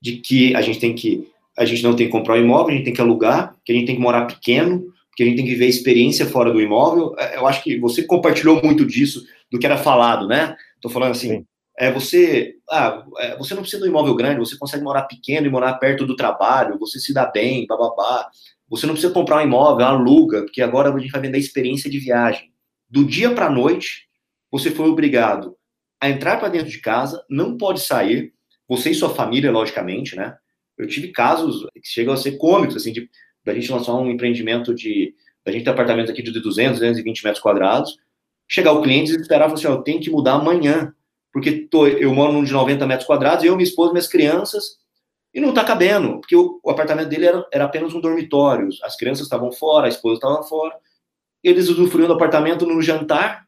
De 0.00 0.16
que 0.16 0.54
a 0.54 0.60
gente 0.60 0.78
tem 0.78 0.94
que. 0.94 1.28
A 1.56 1.64
gente 1.64 1.82
não 1.82 1.94
tem 1.94 2.06
que 2.06 2.12
comprar 2.12 2.34
um 2.34 2.42
imóvel, 2.42 2.74
a 2.74 2.76
gente 2.76 2.84
tem 2.84 2.94
que 2.94 3.00
alugar, 3.00 3.54
que 3.64 3.72
a 3.72 3.74
gente 3.74 3.86
tem 3.86 3.94
que 3.94 4.02
morar 4.02 4.26
pequeno, 4.26 4.92
que 5.16 5.22
a 5.22 5.26
gente 5.26 5.36
tem 5.36 5.44
que 5.44 5.52
viver 5.52 5.66
a 5.66 5.68
experiência 5.68 6.26
fora 6.26 6.52
do 6.52 6.60
imóvel. 6.60 7.14
É, 7.16 7.36
eu 7.36 7.46
acho 7.46 7.62
que 7.62 7.78
você 7.78 8.02
compartilhou 8.02 8.60
muito 8.62 8.84
disso, 8.84 9.24
do 9.50 9.58
que 9.58 9.66
era 9.66 9.76
falado, 9.76 10.26
né? 10.26 10.56
Estou 10.74 10.90
falando 10.90 11.12
assim, 11.12 11.28
Sim. 11.28 11.46
é 11.78 11.92
você, 11.92 12.54
ah, 12.68 13.04
é, 13.18 13.36
você 13.36 13.54
não 13.54 13.62
precisa 13.62 13.82
de 13.82 13.88
um 13.88 13.92
imóvel 13.92 14.16
grande, 14.16 14.40
você 14.40 14.58
consegue 14.58 14.82
morar 14.82 15.02
pequeno 15.04 15.46
e 15.46 15.50
morar 15.50 15.74
perto 15.74 16.04
do 16.04 16.16
trabalho, 16.16 16.78
você 16.78 16.98
se 16.98 17.14
dá 17.14 17.26
bem, 17.26 17.66
bababá. 17.66 18.28
Você 18.68 18.86
não 18.86 18.94
precisa 18.94 19.12
comprar 19.12 19.38
um 19.38 19.46
imóvel, 19.46 19.86
aluga, 19.86 20.42
porque 20.42 20.60
agora 20.60 20.92
a 20.92 20.98
gente 20.98 21.12
vai 21.12 21.20
vender 21.20 21.36
a 21.36 21.40
experiência 21.40 21.88
de 21.88 21.98
viagem. 21.98 22.50
Do 22.90 23.04
dia 23.04 23.30
para 23.30 23.46
a 23.46 23.50
noite, 23.50 24.08
você 24.50 24.70
foi 24.70 24.88
obrigado 24.88 25.54
a 26.04 26.10
entrar 26.10 26.38
para 26.38 26.48
dentro 26.48 26.68
de 26.68 26.80
casa, 26.80 27.24
não 27.30 27.56
pode 27.56 27.80
sair, 27.80 28.32
você 28.68 28.90
e 28.90 28.94
sua 28.94 29.14
família, 29.14 29.50
logicamente, 29.50 30.14
né? 30.14 30.36
Eu 30.76 30.86
tive 30.86 31.08
casos 31.08 31.66
que 31.74 31.88
chegam 31.88 32.12
a 32.12 32.16
ser 32.16 32.36
cômicos, 32.36 32.76
assim, 32.76 32.92
de 32.92 33.08
da 33.44 33.54
gente 33.54 33.70
lançar 33.70 33.94
um 33.94 34.10
empreendimento 34.10 34.74
de. 34.74 35.14
A 35.46 35.50
gente 35.50 35.64
tem 35.64 35.72
apartamento 35.72 36.10
aqui 36.10 36.22
de 36.22 36.32
200, 36.32 36.78
220 36.78 37.24
metros 37.24 37.42
quadrados. 37.42 37.96
Chegar 38.48 38.72
o 38.72 38.82
cliente 38.82 39.12
e 39.12 39.16
esperar 39.16 39.44
falar 39.44 39.54
assim: 39.54 39.66
ó, 39.66 39.72
eu 39.72 39.82
tenho 39.82 40.00
que 40.00 40.10
mudar 40.10 40.34
amanhã, 40.34 40.94
porque 41.32 41.66
tô, 41.68 41.86
eu 41.86 42.12
moro 42.14 42.32
num 42.32 42.44
de 42.44 42.52
90 42.52 42.86
metros 42.86 43.06
quadrados, 43.06 43.44
eu, 43.44 43.54
minha 43.54 43.68
esposa, 43.68 43.92
minhas 43.92 44.08
crianças, 44.08 44.78
e 45.32 45.40
não 45.40 45.52
tá 45.52 45.64
cabendo, 45.64 46.20
porque 46.20 46.36
o, 46.36 46.60
o 46.62 46.70
apartamento 46.70 47.08
dele 47.08 47.26
era, 47.26 47.46
era 47.52 47.64
apenas 47.64 47.94
um 47.94 48.00
dormitório. 48.00 48.68
As 48.82 48.96
crianças 48.96 49.24
estavam 49.24 49.52
fora, 49.52 49.86
a 49.86 49.88
esposa 49.88 50.16
estava 50.16 50.42
fora. 50.42 50.74
Eles 51.42 51.68
usufruíam 51.68 52.08
do 52.08 52.14
apartamento 52.14 52.66
no 52.66 52.80
jantar 52.80 53.46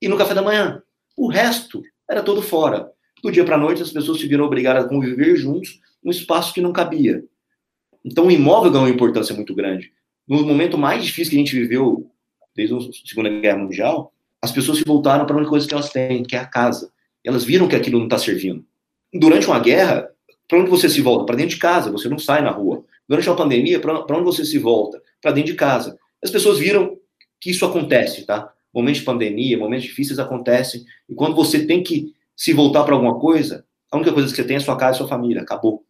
e 0.00 0.08
no 0.08 0.18
café 0.18 0.34
da 0.34 0.42
manhã. 0.42 0.82
O 1.16 1.28
resto 1.28 1.82
era 2.08 2.22
todo 2.22 2.42
fora. 2.42 2.90
Do 3.22 3.30
dia 3.30 3.44
para 3.44 3.56
a 3.56 3.58
noite, 3.58 3.82
as 3.82 3.90
pessoas 3.90 4.20
se 4.20 4.26
viram 4.26 4.44
obrigadas 4.44 4.84
a 4.84 4.88
conviver 4.88 5.36
juntos 5.36 5.80
num 6.02 6.10
espaço 6.10 6.52
que 6.52 6.60
não 6.60 6.72
cabia. 6.72 7.24
Então, 8.04 8.26
o 8.26 8.30
imóvel 8.30 8.72
ganhou 8.72 8.86
uma 8.86 8.94
importância 8.94 9.34
muito 9.34 9.54
grande. 9.54 9.92
No 10.26 10.44
momento 10.44 10.76
mais 10.76 11.04
difícil 11.04 11.30
que 11.30 11.36
a 11.36 11.38
gente 11.38 11.54
viveu, 11.54 12.10
desde 12.54 12.74
a 12.74 12.78
Segunda 13.06 13.28
Guerra 13.28 13.58
Mundial, 13.58 14.12
as 14.40 14.50
pessoas 14.50 14.78
se 14.78 14.84
voltaram 14.84 15.24
para 15.24 15.36
uma 15.36 15.48
coisa 15.48 15.68
que 15.68 15.74
elas 15.74 15.90
têm, 15.90 16.24
que 16.24 16.34
é 16.34 16.38
a 16.38 16.46
casa. 16.46 16.90
Elas 17.24 17.44
viram 17.44 17.68
que 17.68 17.76
aquilo 17.76 17.98
não 17.98 18.06
está 18.06 18.18
servindo. 18.18 18.64
Durante 19.14 19.46
uma 19.46 19.60
guerra, 19.60 20.10
para 20.48 20.58
onde 20.58 20.70
você 20.70 20.88
se 20.88 21.00
volta? 21.00 21.26
Para 21.26 21.36
dentro 21.36 21.54
de 21.54 21.60
casa, 21.60 21.92
você 21.92 22.08
não 22.08 22.18
sai 22.18 22.42
na 22.42 22.50
rua. 22.50 22.84
Durante 23.08 23.28
uma 23.28 23.36
pandemia, 23.36 23.78
para 23.78 24.16
onde 24.16 24.24
você 24.24 24.44
se 24.44 24.58
volta? 24.58 25.00
Para 25.20 25.30
dentro 25.32 25.52
de 25.52 25.56
casa. 25.56 25.96
As 26.22 26.30
pessoas 26.30 26.58
viram 26.58 26.96
que 27.40 27.50
isso 27.50 27.64
acontece, 27.64 28.26
tá? 28.26 28.52
Momentos 28.74 29.00
de 29.00 29.06
pandemia, 29.06 29.58
momentos 29.58 29.86
difíceis 29.86 30.18
acontecem. 30.18 30.84
E 31.08 31.14
quando 31.14 31.34
você 31.34 31.66
tem 31.66 31.82
que 31.82 32.12
se 32.36 32.52
voltar 32.52 32.84
para 32.84 32.94
alguma 32.94 33.18
coisa, 33.18 33.64
a 33.90 33.96
única 33.96 34.12
coisa 34.12 34.28
que 34.28 34.36
você 34.36 34.44
tem 34.44 34.56
é 34.56 34.60
sua 34.60 34.76
casa 34.76 34.96
e 34.96 34.98
sua 34.98 35.08
família. 35.08 35.42
Acabou 35.42 35.84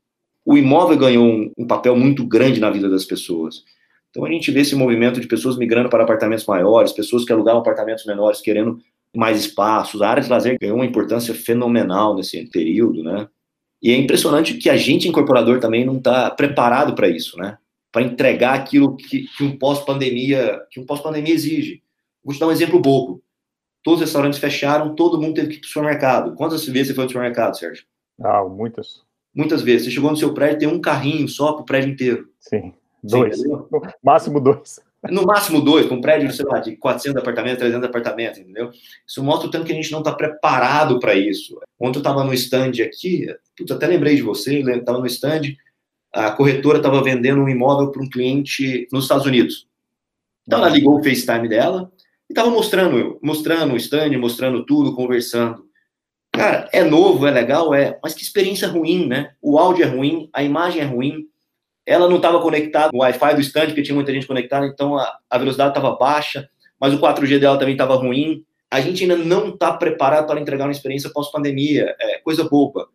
o 0.45 0.57
imóvel 0.57 0.99
ganhou 0.99 1.25
um, 1.25 1.53
um, 1.57 1.67
papel 1.67 1.97
muito 1.97 2.25
grande 2.27 2.61
na 2.61 2.71
vida 2.71 2.89
das 2.89 3.05
pessoas. 3.05 3.63
Então 4.11 4.25
a 4.25 4.31
gente 4.31 4.51
vê 4.51 4.61
esse 4.61 4.75
movimento 4.75 5.21
de 5.21 5.27
pessoas 5.27 5.57
migrando 5.57 5.89
para 5.89 6.03
apartamentos 6.03 6.45
maiores, 6.47 6.93
pessoas 6.93 7.25
que 7.25 7.33
alugavam 7.33 7.61
apartamentos 7.61 8.05
menores 8.05 8.41
querendo 8.41 8.79
mais 9.15 9.39
espaços. 9.39 10.03
A 10.03 10.09
área 10.09 10.23
de 10.23 10.29
lazer 10.29 10.59
ganhou 10.61 10.77
uma 10.77 10.87
importância 10.87 11.35
fenomenal 11.35 12.15
nesse 12.15 12.45
período, 12.51 13.03
né? 13.03 13.29
E 13.81 13.91
é 13.91 13.97
impressionante 13.97 14.55
que 14.55 14.71
a 14.71 14.77
gente, 14.77 15.09
incorporador, 15.09 15.59
também 15.59 15.85
não 15.85 15.97
está 15.97 16.31
preparado 16.31 16.95
para 16.95 17.09
isso, 17.09 17.37
né? 17.39 17.57
Para 17.91 18.03
entregar 18.03 18.55
aquilo 18.55 18.97
que, 18.97 19.27
que 19.37 19.45
um 19.45 19.57
pós-pandemia 19.57 20.61
que 20.71 20.81
um 20.81 20.87
pós-pandemia 20.87 21.35
exige. 21.35 21.82
Vou 22.25 22.33
te 22.33 22.41
dar 22.41 22.47
um 22.47 22.53
exemplo 22.53 22.81
bobo. 22.81 23.23
todos 23.83 24.01
os 24.01 24.07
restaurantes 24.07 24.39
fecharam, 24.39 24.95
todo 24.95 25.21
mundo 25.21 25.35
teve 25.35 25.49
que 25.49 25.55
ir 25.55 25.61
para 25.61 25.67
o 25.67 25.69
supermercado. 25.69 26.35
Quantas 26.35 26.65
vezes 26.67 26.89
você 26.89 26.95
foi 26.95 27.05
no 27.05 27.11
supermercado, 27.11 27.59
Sérgio? 27.59 27.85
Ah, 28.23 28.45
muitas. 28.45 29.03
Muitas 29.35 29.63
vezes. 29.63 29.87
Você 29.87 29.91
chegou 29.91 30.11
no 30.11 30.17
seu 30.17 30.33
prédio, 30.33 30.61
tem 30.61 30.69
um 30.69 30.81
carrinho 30.81 31.29
só 31.29 31.53
para 31.53 31.63
o 31.63 31.67
prédio 31.67 31.91
inteiro. 31.91 32.29
Sim, 32.39 32.73
dois. 33.03 33.41
Máximo 34.03 34.41
dois. 34.41 34.81
No 35.11 35.27
máximo 35.27 35.61
dois, 35.61 35.87
com 35.87 35.97
um 35.97 36.01
prédio, 36.01 36.31
sei 36.33 36.47
lá, 36.47 36.61
de 36.61 36.77
400 36.77 37.21
apartamentos, 37.21 37.59
300 37.59 37.89
apartamentos, 37.89 38.39
entendeu? 38.39 38.71
Isso 39.05 39.21
mostra 39.25 39.49
o 39.49 39.51
tanto 39.51 39.67
que 39.67 39.73
a 39.73 39.75
gente 39.75 39.91
não 39.91 39.99
está 39.99 40.13
preparado 40.13 41.01
para 41.01 41.13
isso. 41.15 41.59
Ontem 41.81 41.99
eu 41.99 42.03
estava 42.03 42.23
no 42.23 42.33
stand 42.33 42.81
aqui, 42.85 43.27
putz, 43.57 43.73
até 43.73 43.89
lembrei 43.89 44.15
de 44.15 44.23
você, 44.23 44.61
estava 44.61 45.01
no 45.01 45.07
stand, 45.07 45.57
a 46.13 46.31
corretora 46.31 46.77
estava 46.77 47.03
vendendo 47.03 47.41
um 47.41 47.49
imóvel 47.49 47.91
para 47.91 48.01
um 48.01 48.09
cliente 48.09 48.87
nos 48.93 49.05
Estados 49.05 49.27
Unidos. 49.27 49.67
Então 50.47 50.61
ela 50.61 50.69
ligou 50.69 51.01
o 51.01 51.03
FaceTime 51.03 51.49
dela 51.49 51.91
e 52.33 52.35
estava 52.35 52.49
mostrando, 52.49 53.19
mostrando 53.23 53.75
o 53.75 53.77
stand, 53.77 54.17
mostrando 54.17 54.65
tudo, 54.65 54.97
conversando. 54.97 55.67
Cara, 56.33 56.67
é 56.73 56.83
novo, 56.83 57.27
é 57.27 57.31
legal, 57.31 57.75
é, 57.75 57.99
mas 58.03 58.15
que 58.15 58.23
experiência 58.23 58.67
ruim, 58.67 59.07
né? 59.07 59.35
O 59.43 59.59
áudio 59.59 59.85
é 59.85 59.87
ruim, 59.87 60.31
a 60.33 60.43
imagem 60.43 60.81
é 60.81 60.85
ruim, 60.85 61.27
ela 61.85 62.09
não 62.09 62.17
estava 62.17 62.41
conectada 62.41 62.89
no 62.91 63.01
Wi-Fi 63.01 63.35
do 63.35 63.43
stand, 63.43 63.67
porque 63.67 63.83
tinha 63.83 63.95
muita 63.95 64.15
gente 64.15 64.27
conectada, 64.27 64.65
então 64.65 64.97
a, 64.97 65.19
a 65.29 65.37
velocidade 65.37 65.77
estava 65.77 65.95
baixa, 65.95 66.49
mas 66.81 66.95
o 66.95 66.99
4G 66.99 67.39
dela 67.39 67.59
também 67.59 67.75
estava 67.75 67.97
ruim. 67.97 68.47
A 68.71 68.81
gente 68.81 69.03
ainda 69.03 69.17
não 69.17 69.51
está 69.51 69.75
preparado 69.75 70.27
para 70.27 70.41
entregar 70.41 70.65
uma 70.65 70.73
experiência 70.73 71.11
pós-pandemia, 71.13 71.95
é 72.01 72.19
coisa 72.21 72.49
boba. 72.49 72.89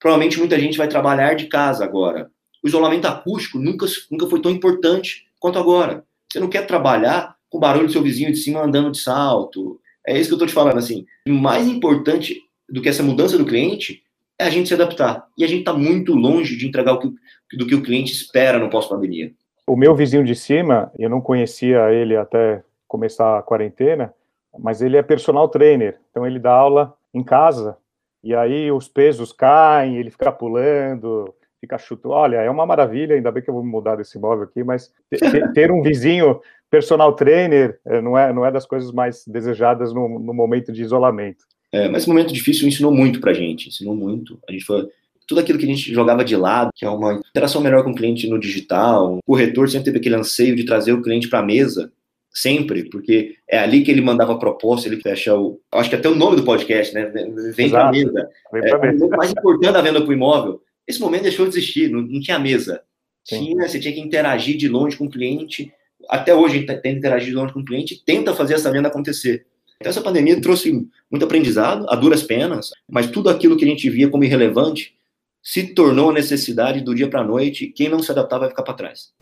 Provavelmente 0.00 0.38
muita 0.38 0.58
gente 0.58 0.78
vai 0.78 0.88
trabalhar 0.88 1.34
de 1.34 1.48
casa 1.48 1.84
agora. 1.84 2.30
O 2.62 2.68
isolamento 2.68 3.06
acústico 3.06 3.58
nunca, 3.58 3.84
nunca 4.10 4.26
foi 4.26 4.40
tão 4.40 4.50
importante 4.50 5.26
quanto 5.38 5.58
agora. 5.58 6.02
Você 6.32 6.40
não 6.40 6.48
quer 6.48 6.66
trabalhar 6.66 7.33
com 7.54 7.58
o 7.58 7.60
barulho 7.60 7.86
do 7.86 7.92
seu 7.92 8.02
vizinho 8.02 8.32
de 8.32 8.38
cima 8.38 8.64
andando 8.64 8.90
de 8.90 8.98
salto. 8.98 9.80
É 10.04 10.18
isso 10.18 10.28
que 10.28 10.32
eu 10.32 10.38
estou 10.38 10.48
te 10.48 10.52
falando, 10.52 10.76
assim. 10.76 11.06
Mais 11.28 11.68
importante 11.68 12.42
do 12.68 12.82
que 12.82 12.88
essa 12.88 13.00
mudança 13.00 13.38
do 13.38 13.46
cliente 13.46 14.02
é 14.36 14.44
a 14.44 14.50
gente 14.50 14.66
se 14.66 14.74
adaptar. 14.74 15.24
E 15.38 15.44
a 15.44 15.46
gente 15.46 15.60
está 15.60 15.72
muito 15.72 16.16
longe 16.16 16.56
de 16.56 16.66
entregar 16.66 16.94
o 16.94 16.98
que, 16.98 17.12
do 17.56 17.64
que 17.64 17.76
o 17.76 17.82
cliente 17.82 18.12
espera 18.12 18.58
no 18.58 18.68
pós-pandemia. 18.68 19.32
O 19.68 19.76
meu 19.76 19.94
vizinho 19.94 20.24
de 20.24 20.34
cima, 20.34 20.90
eu 20.98 21.08
não 21.08 21.20
conhecia 21.20 21.92
ele 21.92 22.16
até 22.16 22.64
começar 22.88 23.38
a 23.38 23.42
quarentena, 23.42 24.12
mas 24.58 24.82
ele 24.82 24.96
é 24.96 25.02
personal 25.02 25.48
trainer, 25.48 26.00
então 26.10 26.26
ele 26.26 26.40
dá 26.40 26.52
aula 26.52 26.92
em 27.14 27.22
casa, 27.22 27.76
e 28.22 28.34
aí 28.34 28.70
os 28.70 28.88
pesos 28.88 29.32
caem, 29.32 29.96
ele 29.96 30.10
fica 30.10 30.32
pulando, 30.32 31.32
fica 31.60 31.78
chutando. 31.78 32.14
Olha, 32.14 32.36
é 32.38 32.50
uma 32.50 32.66
maravilha, 32.66 33.14
ainda 33.14 33.30
bem 33.30 33.42
que 33.42 33.48
eu 33.48 33.54
vou 33.54 33.64
mudar 33.64 33.96
desse 33.96 34.18
imóvel 34.18 34.44
aqui, 34.44 34.64
mas 34.64 34.92
ter, 35.08 35.18
ter 35.54 35.70
um 35.70 35.82
vizinho 35.82 36.40
personal 36.74 37.12
trainer 37.12 37.78
eh, 37.86 38.00
não 38.00 38.18
é, 38.18 38.32
não 38.32 38.44
é 38.44 38.50
das 38.50 38.66
coisas 38.66 38.90
mais 38.90 39.22
desejadas 39.28 39.94
no, 39.94 40.18
no 40.18 40.34
momento 40.34 40.72
de 40.72 40.82
isolamento. 40.82 41.44
É, 41.70 41.88
mas 41.88 42.02
esse 42.02 42.08
momento 42.08 42.34
difícil 42.34 42.66
ensinou 42.66 42.90
muito 42.90 43.20
pra 43.20 43.32
gente, 43.32 43.68
ensinou 43.68 43.94
muito. 43.94 44.40
A 44.48 44.50
gente 44.50 44.64
foi 44.64 44.88
tudo 45.24 45.40
aquilo 45.40 45.56
que 45.56 45.64
a 45.64 45.68
gente 45.68 45.94
jogava 45.94 46.24
de 46.24 46.36
lado, 46.36 46.70
que 46.74 46.84
é 46.84 46.90
uma 46.90 47.22
interação 47.30 47.62
melhor 47.62 47.84
com 47.84 47.92
o 47.92 47.94
cliente 47.94 48.28
no 48.28 48.40
digital. 48.40 49.18
O 49.18 49.22
corretor 49.24 49.68
sempre 49.68 49.84
teve 49.84 49.98
aquele 49.98 50.16
anseio 50.16 50.56
de 50.56 50.64
trazer 50.64 50.92
o 50.92 51.00
cliente 51.00 51.28
para 51.28 51.38
a 51.38 51.44
mesa, 51.44 51.92
sempre, 52.28 52.90
porque 52.90 53.36
é 53.48 53.58
ali 53.58 53.84
que 53.84 53.90
ele 53.92 54.00
mandava 54.00 54.32
a 54.32 54.38
proposta, 54.38 54.88
ele 54.88 55.00
fecha 55.00 55.32
o. 55.36 55.60
Acho 55.70 55.90
que 55.90 55.96
até 55.96 56.08
o 56.08 56.16
nome 56.16 56.34
do 56.34 56.42
podcast, 56.42 56.92
né? 56.92 57.06
Vem 57.54 57.70
para 57.70 57.88
a 57.88 57.92
mesa. 57.92 58.28
Vem 58.52 58.62
pra 58.62 58.78
é, 58.78 58.92
mesa. 58.92 59.06
o 59.06 59.10
mais 59.10 59.30
importante 59.30 59.72
da 59.72 59.80
venda 59.80 60.00
para 60.00 60.10
o 60.10 60.12
imóvel. 60.12 60.60
Esse 60.88 61.00
momento 61.00 61.22
deixou 61.22 61.46
de 61.46 61.56
existir, 61.56 61.88
não, 61.88 62.02
não 62.02 62.20
tinha 62.20 62.36
mesa. 62.36 62.82
Tinha, 63.24 63.68
você 63.68 63.78
tinha 63.78 63.94
que 63.94 64.00
interagir 64.00 64.56
de 64.56 64.68
longe 64.68 64.96
com 64.96 65.06
o 65.06 65.10
cliente. 65.10 65.72
Até 66.08 66.34
hoje 66.34 66.56
a 66.56 66.58
gente 66.60 66.80
tem 66.80 66.96
interagir 66.96 67.28
de 67.28 67.34
longe 67.34 67.52
com 67.52 67.60
o 67.60 67.64
cliente 67.64 68.02
tenta 68.04 68.34
fazer 68.34 68.54
essa 68.54 68.70
venda 68.70 68.88
acontecer. 68.88 69.46
Então, 69.76 69.90
essa 69.90 70.00
pandemia 70.00 70.40
trouxe 70.40 70.88
muito 71.10 71.24
aprendizado, 71.24 71.86
a 71.88 71.96
duras 71.96 72.22
penas, 72.22 72.70
mas 72.88 73.10
tudo 73.10 73.28
aquilo 73.28 73.56
que 73.56 73.64
a 73.64 73.68
gente 73.68 73.88
via 73.90 74.08
como 74.08 74.24
irrelevante 74.24 74.94
se 75.42 75.74
tornou 75.74 76.12
necessidade 76.12 76.80
do 76.80 76.94
dia 76.94 77.08
para 77.08 77.20
a 77.20 77.24
noite. 77.24 77.66
Quem 77.66 77.88
não 77.88 78.00
se 78.00 78.10
adaptar 78.10 78.38
vai 78.38 78.48
ficar 78.48 78.62
para 78.62 78.74
trás. 78.74 79.12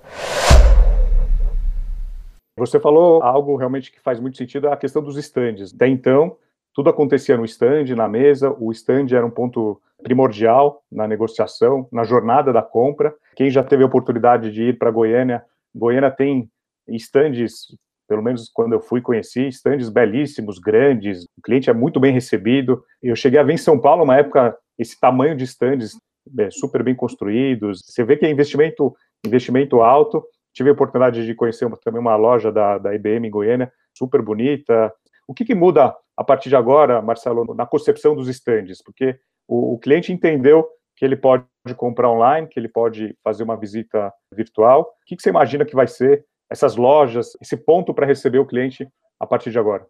Você 2.59 2.79
falou 2.79 3.23
algo 3.23 3.57
realmente 3.57 3.91
que 3.91 4.01
faz 4.01 4.21
muito 4.21 4.37
sentido, 4.37 4.69
a 4.69 4.77
questão 4.77 5.03
dos 5.03 5.17
estandes. 5.17 5.75
Até 5.75 5.89
então, 5.89 6.37
tudo 6.75 6.91
acontecia 6.91 7.37
no 7.37 7.45
stand, 7.45 7.95
na 7.97 8.09
mesa, 8.09 8.55
o 8.59 8.71
stand 8.71 9.07
era 9.11 9.27
um 9.27 9.31
ponto 9.31 9.81
primordial 10.03 10.83
na 10.91 11.09
negociação, 11.09 11.89
na 11.91 12.05
jornada 12.05 12.53
da 12.53 12.63
compra. 12.63 13.15
Quem 13.35 13.51
já 13.51 13.65
teve 13.65 13.83
a 13.83 13.87
oportunidade 13.87 14.53
de 14.53 14.63
ir 14.63 14.79
para 14.79 14.91
Goiânia, 14.91 15.43
Goiânia 15.75 16.11
tem 16.11 16.51
estandes 16.97 17.67
pelo 18.13 18.23
menos 18.23 18.51
quando 18.53 18.75
eu 18.75 18.81
fui 18.81 19.01
conheci, 19.01 19.49
estandes 19.49 19.89
belíssimos, 19.89 20.59
grandes, 20.59 21.25
o 21.39 21.43
cliente 21.43 21.71
é 21.71 21.73
muito 21.73 21.99
bem 21.99 22.13
recebido. 22.13 22.85
Eu 23.03 23.17
cheguei 23.17 23.41
a 23.41 23.43
ver 23.43 23.55
em 23.55 23.57
São 23.57 23.81
Paulo, 23.81 24.05
uma 24.05 24.19
época, 24.19 24.55
esse 24.79 25.01
tamanho 25.01 25.35
de 25.35 25.45
estandes 25.45 25.97
é, 26.39 26.51
super 26.51 26.83
bem 26.83 26.95
construídos. 26.95 27.81
Você 27.87 28.05
vê 28.05 28.17
que 28.17 28.27
é 28.27 28.31
investimento, 28.31 28.95
investimento 29.25 29.81
alto. 29.81 30.23
Tive 30.53 30.69
a 30.69 30.73
oportunidade 30.75 31.25
de 31.25 31.35
conhecer 31.35 31.65
uma, 31.65 31.79
também 31.79 32.01
uma 32.01 32.15
loja 32.17 32.53
da, 32.53 32.77
da 32.77 32.95
IBM 32.95 33.27
em 33.27 33.31
Goiânia, 33.31 33.73
super 33.97 34.21
bonita. 34.21 34.93
O 35.27 35.33
que, 35.33 35.45
que 35.45 35.55
muda 35.55 35.97
a 36.15 36.23
partir 36.23 36.51
de 36.51 36.57
agora, 36.57 37.01
Marcelo, 37.01 37.55
na 37.55 37.65
concepção 37.65 38.15
dos 38.15 38.29
estandes? 38.29 38.83
Porque 38.83 39.19
o, 39.49 39.75
o 39.75 39.79
cliente 39.79 40.13
entendeu 40.13 40.69
que 40.97 41.05
ele 41.05 41.17
pode 41.17 41.47
comprar 41.77 42.11
online, 42.11 42.47
que 42.47 42.61
ele 42.61 42.69
pode 42.69 43.17
fazer 43.25 43.43
uma 43.43 43.57
visita 43.57 44.13
virtual. 44.35 44.83
O 44.83 45.07
que, 45.07 45.17
que 45.17 45.23
você 45.23 45.31
imagina 45.31 45.65
que 45.65 45.75
vai 45.75 45.87
ser 45.87 46.27
essas 46.53 46.77
lojas, 46.77 47.33
esse 47.41 47.57
ponto 47.57 47.95
para 47.95 48.07
receber 48.07 48.39
o 48.39 48.47
cliente 48.47 48.87
a 49.19 49.27
partir 49.27 49.51
de 49.51 49.59
agora? 49.59 49.87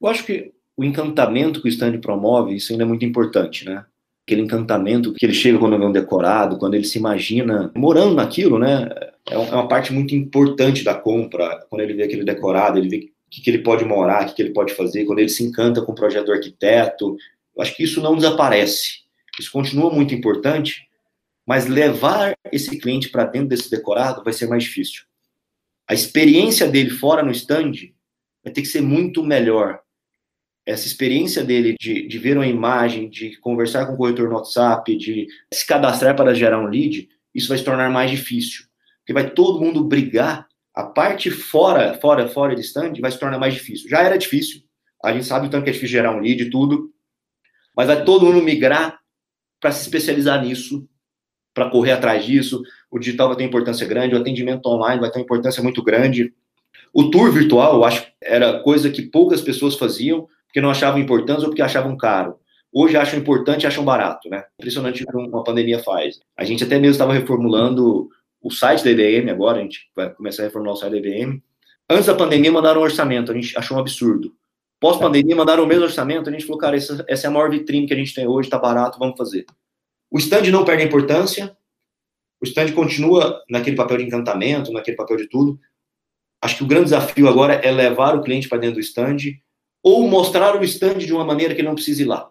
Eu 0.00 0.08
acho 0.08 0.24
que 0.24 0.52
o 0.76 0.84
encantamento 0.84 1.60
que 1.60 1.68
o 1.68 1.70
stand 1.70 1.98
promove, 2.00 2.54
isso 2.54 2.72
ainda 2.72 2.84
é 2.84 2.86
muito 2.86 3.04
importante, 3.04 3.64
né? 3.64 3.84
Aquele 4.26 4.42
encantamento 4.42 5.12
que 5.14 5.24
ele 5.24 5.34
chega 5.34 5.58
quando 5.58 5.78
vê 5.78 5.84
um 5.84 5.92
decorado, 5.92 6.58
quando 6.58 6.74
ele 6.74 6.84
se 6.84 6.98
imagina 6.98 7.72
morando 7.74 8.14
naquilo, 8.14 8.58
né? 8.58 8.88
É, 9.28 9.34
é 9.34 9.38
uma 9.38 9.66
parte 9.66 9.92
muito 9.92 10.14
importante 10.14 10.84
da 10.84 10.94
compra, 10.94 11.64
quando 11.70 11.80
ele 11.80 11.94
vê 11.94 12.04
aquele 12.04 12.24
decorado, 12.24 12.78
ele 12.78 12.88
vê 12.88 12.96
o 12.98 13.30
que, 13.30 13.40
que 13.40 13.50
ele 13.50 13.62
pode 13.62 13.84
morar, 13.84 14.22
o 14.22 14.26
que, 14.26 14.34
que 14.34 14.42
ele 14.42 14.52
pode 14.52 14.74
fazer, 14.74 15.06
quando 15.06 15.20
ele 15.20 15.30
se 15.30 15.42
encanta 15.42 15.80
com 15.80 15.92
o 15.92 15.94
projeto 15.94 16.26
do 16.26 16.32
arquiteto. 16.32 17.16
Eu 17.56 17.62
acho 17.62 17.74
que 17.74 17.82
isso 17.82 18.02
não 18.02 18.14
desaparece. 18.14 19.02
Isso 19.40 19.50
continua 19.50 19.90
muito 19.90 20.14
importante, 20.14 20.86
mas 21.46 21.66
levar 21.66 22.36
esse 22.52 22.78
cliente 22.78 23.08
para 23.08 23.24
dentro 23.24 23.48
desse 23.48 23.70
decorado 23.70 24.22
vai 24.22 24.34
ser 24.34 24.46
mais 24.46 24.62
difícil 24.62 25.04
a 25.88 25.94
experiência 25.94 26.68
dele 26.68 26.90
fora 26.90 27.22
no 27.22 27.30
stand 27.30 27.72
vai 28.42 28.52
ter 28.52 28.62
que 28.62 28.68
ser 28.68 28.80
muito 28.80 29.22
melhor. 29.22 29.80
Essa 30.64 30.86
experiência 30.86 31.42
dele 31.42 31.74
de, 31.78 32.06
de 32.06 32.18
ver 32.18 32.36
uma 32.36 32.46
imagem, 32.46 33.08
de 33.08 33.36
conversar 33.38 33.86
com 33.86 33.94
o 33.94 33.96
corretor 33.96 34.28
no 34.28 34.36
WhatsApp, 34.36 34.96
de 34.96 35.26
se 35.52 35.66
cadastrar 35.66 36.14
para 36.14 36.34
gerar 36.34 36.60
um 36.60 36.66
lead, 36.66 37.08
isso 37.34 37.48
vai 37.48 37.58
se 37.58 37.64
tornar 37.64 37.90
mais 37.90 38.10
difícil. 38.10 38.64
Porque 38.98 39.12
vai 39.12 39.28
todo 39.30 39.60
mundo 39.60 39.82
brigar, 39.82 40.46
a 40.74 40.84
parte 40.84 41.30
fora, 41.30 41.98
fora, 42.00 42.28
fora 42.28 42.54
de 42.54 42.62
stand 42.62 42.94
vai 43.00 43.10
se 43.10 43.18
tornar 43.18 43.38
mais 43.38 43.54
difícil. 43.54 43.90
Já 43.90 44.02
era 44.02 44.16
difícil, 44.16 44.62
a 45.04 45.12
gente 45.12 45.26
sabe 45.26 45.46
o 45.46 45.50
tanto 45.50 45.64
que 45.64 45.70
é 45.70 45.72
difícil 45.72 45.98
gerar 45.98 46.14
um 46.16 46.20
lead 46.20 46.42
e 46.42 46.50
tudo, 46.50 46.92
mas 47.76 47.88
vai 47.88 48.04
todo 48.04 48.24
mundo 48.24 48.42
migrar 48.42 49.00
para 49.60 49.72
se 49.72 49.82
especializar 49.82 50.42
nisso, 50.42 50.88
para 51.52 51.68
correr 51.68 51.92
atrás 51.92 52.24
disso, 52.24 52.62
o 52.92 52.98
digital 52.98 53.28
vai 53.28 53.38
ter 53.38 53.44
importância 53.44 53.86
grande, 53.86 54.14
o 54.14 54.18
atendimento 54.18 54.66
online 54.66 55.00
vai 55.00 55.10
ter 55.10 55.18
uma 55.18 55.24
importância 55.24 55.62
muito 55.62 55.82
grande. 55.82 56.34
O 56.92 57.10
tour 57.10 57.32
virtual, 57.32 57.76
eu 57.76 57.84
acho, 57.84 58.06
era 58.22 58.60
coisa 58.60 58.90
que 58.90 59.00
poucas 59.00 59.40
pessoas 59.40 59.76
faziam 59.76 60.28
porque 60.46 60.60
não 60.60 60.70
achavam 60.70 61.00
importante 61.00 61.40
ou 61.40 61.46
porque 61.46 61.62
achavam 61.62 61.96
caro. 61.96 62.36
Hoje 62.70 62.94
acham 62.94 63.18
importante 63.18 63.62
e 63.62 63.66
acham 63.66 63.82
barato, 63.82 64.28
né? 64.28 64.44
Impressionante 64.58 65.02
o 65.02 65.06
que 65.06 65.16
uma 65.16 65.42
pandemia 65.42 65.78
faz. 65.78 66.20
A 66.36 66.44
gente 66.44 66.64
até 66.64 66.78
mesmo 66.78 66.92
estava 66.92 67.14
reformulando 67.14 68.10
o 68.42 68.50
site 68.50 68.84
da 68.84 68.90
IBM 68.90 69.30
agora, 69.30 69.58
a 69.58 69.62
gente 69.62 69.90
vai 69.96 70.12
começar 70.12 70.42
a 70.42 70.46
reformular 70.46 70.74
o 70.74 70.76
site 70.76 70.92
da 70.92 70.98
IBM. 70.98 71.42
Antes 71.88 72.06
da 72.06 72.14
pandemia 72.14 72.52
mandaram 72.52 72.82
um 72.82 72.84
orçamento, 72.84 73.32
a 73.32 73.34
gente 73.34 73.56
achou 73.56 73.78
um 73.78 73.80
absurdo. 73.80 74.34
Pós-pandemia 74.78 75.34
mandaram 75.34 75.64
o 75.64 75.66
mesmo 75.66 75.84
orçamento, 75.84 76.28
a 76.28 76.32
gente 76.32 76.44
falou, 76.44 76.58
cara, 76.58 76.76
essa, 76.76 77.02
essa 77.08 77.26
é 77.26 77.28
a 77.28 77.30
maior 77.30 77.48
vitrine 77.48 77.86
que 77.86 77.94
a 77.94 77.96
gente 77.96 78.14
tem 78.14 78.26
hoje, 78.26 78.50
tá 78.50 78.58
barato, 78.58 78.98
vamos 78.98 79.16
fazer. 79.16 79.46
O 80.10 80.18
stand 80.18 80.50
não 80.50 80.64
perde 80.64 80.84
importância, 80.84 81.56
o 82.42 82.44
stand 82.44 82.72
continua 82.72 83.40
naquele 83.48 83.76
papel 83.76 83.98
de 83.98 84.04
encantamento, 84.04 84.72
naquele 84.72 84.96
papel 84.96 85.16
de 85.16 85.28
tudo. 85.28 85.58
Acho 86.40 86.56
que 86.56 86.64
o 86.64 86.66
grande 86.66 86.86
desafio 86.86 87.28
agora 87.28 87.54
é 87.54 87.70
levar 87.70 88.16
o 88.16 88.22
cliente 88.22 88.48
para 88.48 88.58
dentro 88.58 88.76
do 88.76 88.80
stand 88.80 89.18
ou 89.80 90.08
mostrar 90.08 90.60
o 90.60 90.64
stand 90.64 90.98
de 90.98 91.12
uma 91.12 91.24
maneira 91.24 91.54
que 91.54 91.60
ele 91.60 91.68
não 91.68 91.76
precise 91.76 92.02
ir 92.02 92.06
lá. 92.06 92.28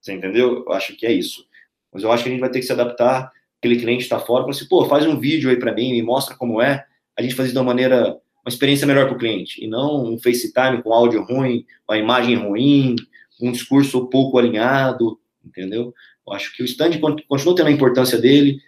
Você 0.00 0.12
entendeu? 0.12 0.64
Eu 0.66 0.72
acho 0.72 0.96
que 0.96 1.06
é 1.06 1.12
isso. 1.12 1.46
Mas 1.92 2.02
eu 2.02 2.10
acho 2.10 2.24
que 2.24 2.28
a 2.28 2.32
gente 2.32 2.40
vai 2.40 2.50
ter 2.50 2.58
que 2.58 2.66
se 2.66 2.72
adaptar. 2.72 3.30
Aquele 3.58 3.78
cliente 3.78 4.02
está 4.02 4.18
fora, 4.18 4.42
fala 4.42 4.50
assim, 4.50 4.68
pô, 4.68 4.84
faz 4.86 5.06
um 5.06 5.18
vídeo 5.18 5.48
aí 5.48 5.56
para 5.56 5.72
mim, 5.72 5.92
me 5.92 6.02
mostra 6.02 6.36
como 6.36 6.60
é. 6.60 6.84
A 7.16 7.22
gente 7.22 7.34
faz 7.34 7.46
isso 7.46 7.54
de 7.54 7.58
uma 7.58 7.64
maneira, 7.64 8.18
uma 8.44 8.48
experiência 8.48 8.86
melhor 8.86 9.06
para 9.06 9.14
o 9.14 9.18
cliente. 9.18 9.64
E 9.64 9.68
não 9.68 10.04
um 10.04 10.18
FaceTime 10.18 10.82
com 10.82 10.92
áudio 10.92 11.22
ruim, 11.22 11.64
uma 11.88 11.96
imagem 11.96 12.34
ruim, 12.34 12.96
um 13.40 13.52
discurso 13.52 14.08
pouco 14.08 14.38
alinhado, 14.38 15.18
entendeu? 15.44 15.94
Eu 16.26 16.32
acho 16.32 16.54
que 16.54 16.62
o 16.62 16.66
stand 16.66 16.98
continua 17.28 17.54
tendo 17.54 17.68
a 17.68 17.72
importância 17.72 18.18
dele, 18.18 18.60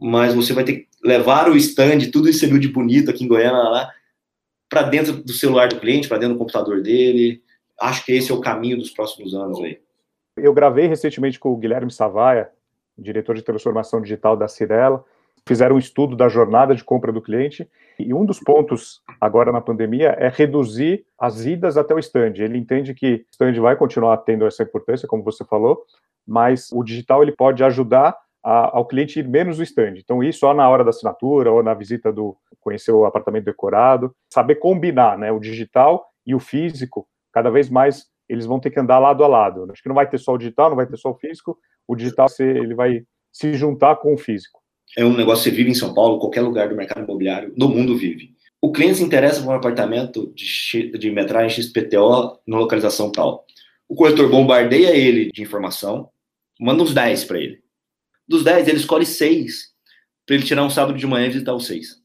mas 0.00 0.34
você 0.34 0.52
vai 0.52 0.64
ter 0.64 0.72
que 0.72 0.88
levar 1.02 1.48
o 1.48 1.56
stand, 1.56 2.10
tudo 2.12 2.28
isso 2.28 2.40
você 2.40 2.46
viu 2.46 2.58
de 2.58 2.68
bonito 2.68 3.10
aqui 3.10 3.24
em 3.24 3.28
Goiânia, 3.28 3.52
lá, 3.52 3.90
para 4.68 4.82
dentro 4.82 5.12
do 5.12 5.32
celular 5.32 5.68
do 5.68 5.78
cliente, 5.78 6.08
para 6.08 6.18
dentro 6.18 6.34
do 6.34 6.38
computador 6.38 6.82
dele. 6.82 7.42
acho 7.80 8.04
que 8.04 8.12
esse 8.12 8.30
é 8.30 8.34
o 8.34 8.40
caminho 8.40 8.76
dos 8.76 8.90
próximos 8.90 9.34
anos 9.34 9.58
aí. 9.60 9.78
Eu 10.36 10.52
gravei 10.52 10.86
recentemente 10.86 11.38
com 11.38 11.52
o 11.52 11.56
Guilherme 11.56 11.90
Savaia, 11.90 12.50
diretor 12.98 13.36
de 13.36 13.42
transformação 13.42 14.00
digital 14.00 14.36
da 14.36 14.48
Cirela, 14.48 15.04
fizeram 15.46 15.76
um 15.76 15.78
estudo 15.78 16.16
da 16.16 16.28
jornada 16.28 16.74
de 16.74 16.82
compra 16.82 17.12
do 17.12 17.20
cliente, 17.20 17.68
e 17.98 18.12
um 18.12 18.24
dos 18.24 18.40
pontos 18.40 19.02
agora 19.20 19.52
na 19.52 19.60
pandemia 19.60 20.16
é 20.18 20.28
reduzir 20.28 21.04
as 21.18 21.44
idas 21.44 21.76
até 21.76 21.94
o 21.94 21.98
stand. 21.98 22.34
Ele 22.36 22.58
entende 22.58 22.94
que 22.94 23.14
o 23.14 23.24
stand 23.30 23.60
vai 23.60 23.76
continuar 23.76 24.16
tendo 24.18 24.46
essa 24.46 24.62
importância, 24.62 25.06
como 25.06 25.22
você 25.22 25.44
falou, 25.44 25.84
mas 26.26 26.70
o 26.72 26.82
digital 26.82 27.22
ele 27.22 27.32
pode 27.32 27.62
ajudar 27.62 28.16
a, 28.44 28.76
ao 28.76 28.86
cliente 28.86 29.18
ir 29.18 29.26
menos 29.26 29.58
no 29.58 29.64
stand. 29.64 29.94
Então, 29.96 30.22
isso 30.22 30.40
só 30.40 30.52
na 30.52 30.68
hora 30.68 30.84
da 30.84 30.90
assinatura 30.90 31.50
ou 31.50 31.62
na 31.62 31.74
visita 31.74 32.12
do 32.12 32.36
conhecer 32.60 32.92
o 32.92 33.04
apartamento 33.04 33.44
decorado, 33.44 34.14
saber 34.32 34.56
combinar, 34.56 35.18
né, 35.18 35.32
o 35.32 35.40
digital 35.40 36.06
e 36.26 36.34
o 36.34 36.38
físico, 36.38 37.06
cada 37.32 37.50
vez 37.50 37.68
mais 37.68 38.06
eles 38.28 38.46
vão 38.46 38.60
ter 38.60 38.70
que 38.70 38.80
andar 38.80 38.98
lado 38.98 39.24
a 39.24 39.26
lado. 39.26 39.70
Acho 39.70 39.82
que 39.82 39.88
não 39.88 39.94
vai 39.94 40.08
ter 40.08 40.18
só 40.18 40.32
o 40.32 40.38
digital, 40.38 40.68
não 40.70 40.76
vai 40.76 40.86
ter 40.86 40.96
só 40.96 41.10
o 41.10 41.14
físico, 41.14 41.58
o 41.86 41.96
digital 41.96 42.26
ele 42.38 42.74
vai 42.74 43.02
se 43.32 43.54
juntar 43.54 43.96
com 43.96 44.14
o 44.14 44.18
físico 44.18 44.64
é 44.96 45.04
um 45.04 45.16
negócio 45.16 45.50
que 45.50 45.56
vive 45.56 45.70
em 45.70 45.74
São 45.74 45.94
Paulo, 45.94 46.18
qualquer 46.18 46.42
lugar 46.42 46.68
do 46.68 46.76
mercado 46.76 47.04
imobiliário 47.04 47.52
do 47.56 47.68
mundo 47.68 47.96
vive. 47.96 48.34
O 48.60 48.72
cliente 48.72 48.98
se 48.98 49.04
interessa 49.04 49.42
por 49.42 49.50
um 49.50 49.56
apartamento 49.56 50.32
de, 50.34 50.90
de 50.96 51.10
metragem 51.10 51.62
XPTO 51.62 52.38
na 52.46 52.58
localização 52.58 53.10
tal. 53.10 53.44
O 53.88 53.94
corretor 53.94 54.30
bombardeia 54.30 54.96
ele 54.96 55.30
de 55.30 55.42
informação, 55.42 56.08
manda 56.58 56.82
uns 56.82 56.94
10 56.94 57.24
para 57.24 57.38
ele. 57.38 57.58
Dos 58.26 58.44
10, 58.44 58.68
ele 58.68 58.78
escolhe 58.78 59.06
6 59.06 59.74
para 60.26 60.36
ele 60.36 60.44
tirar 60.44 60.64
um 60.64 60.70
sábado 60.70 60.98
de 60.98 61.06
manhã 61.06 61.26
e 61.26 61.30
visitar 61.30 61.54
os 61.54 61.66
6. 61.66 62.02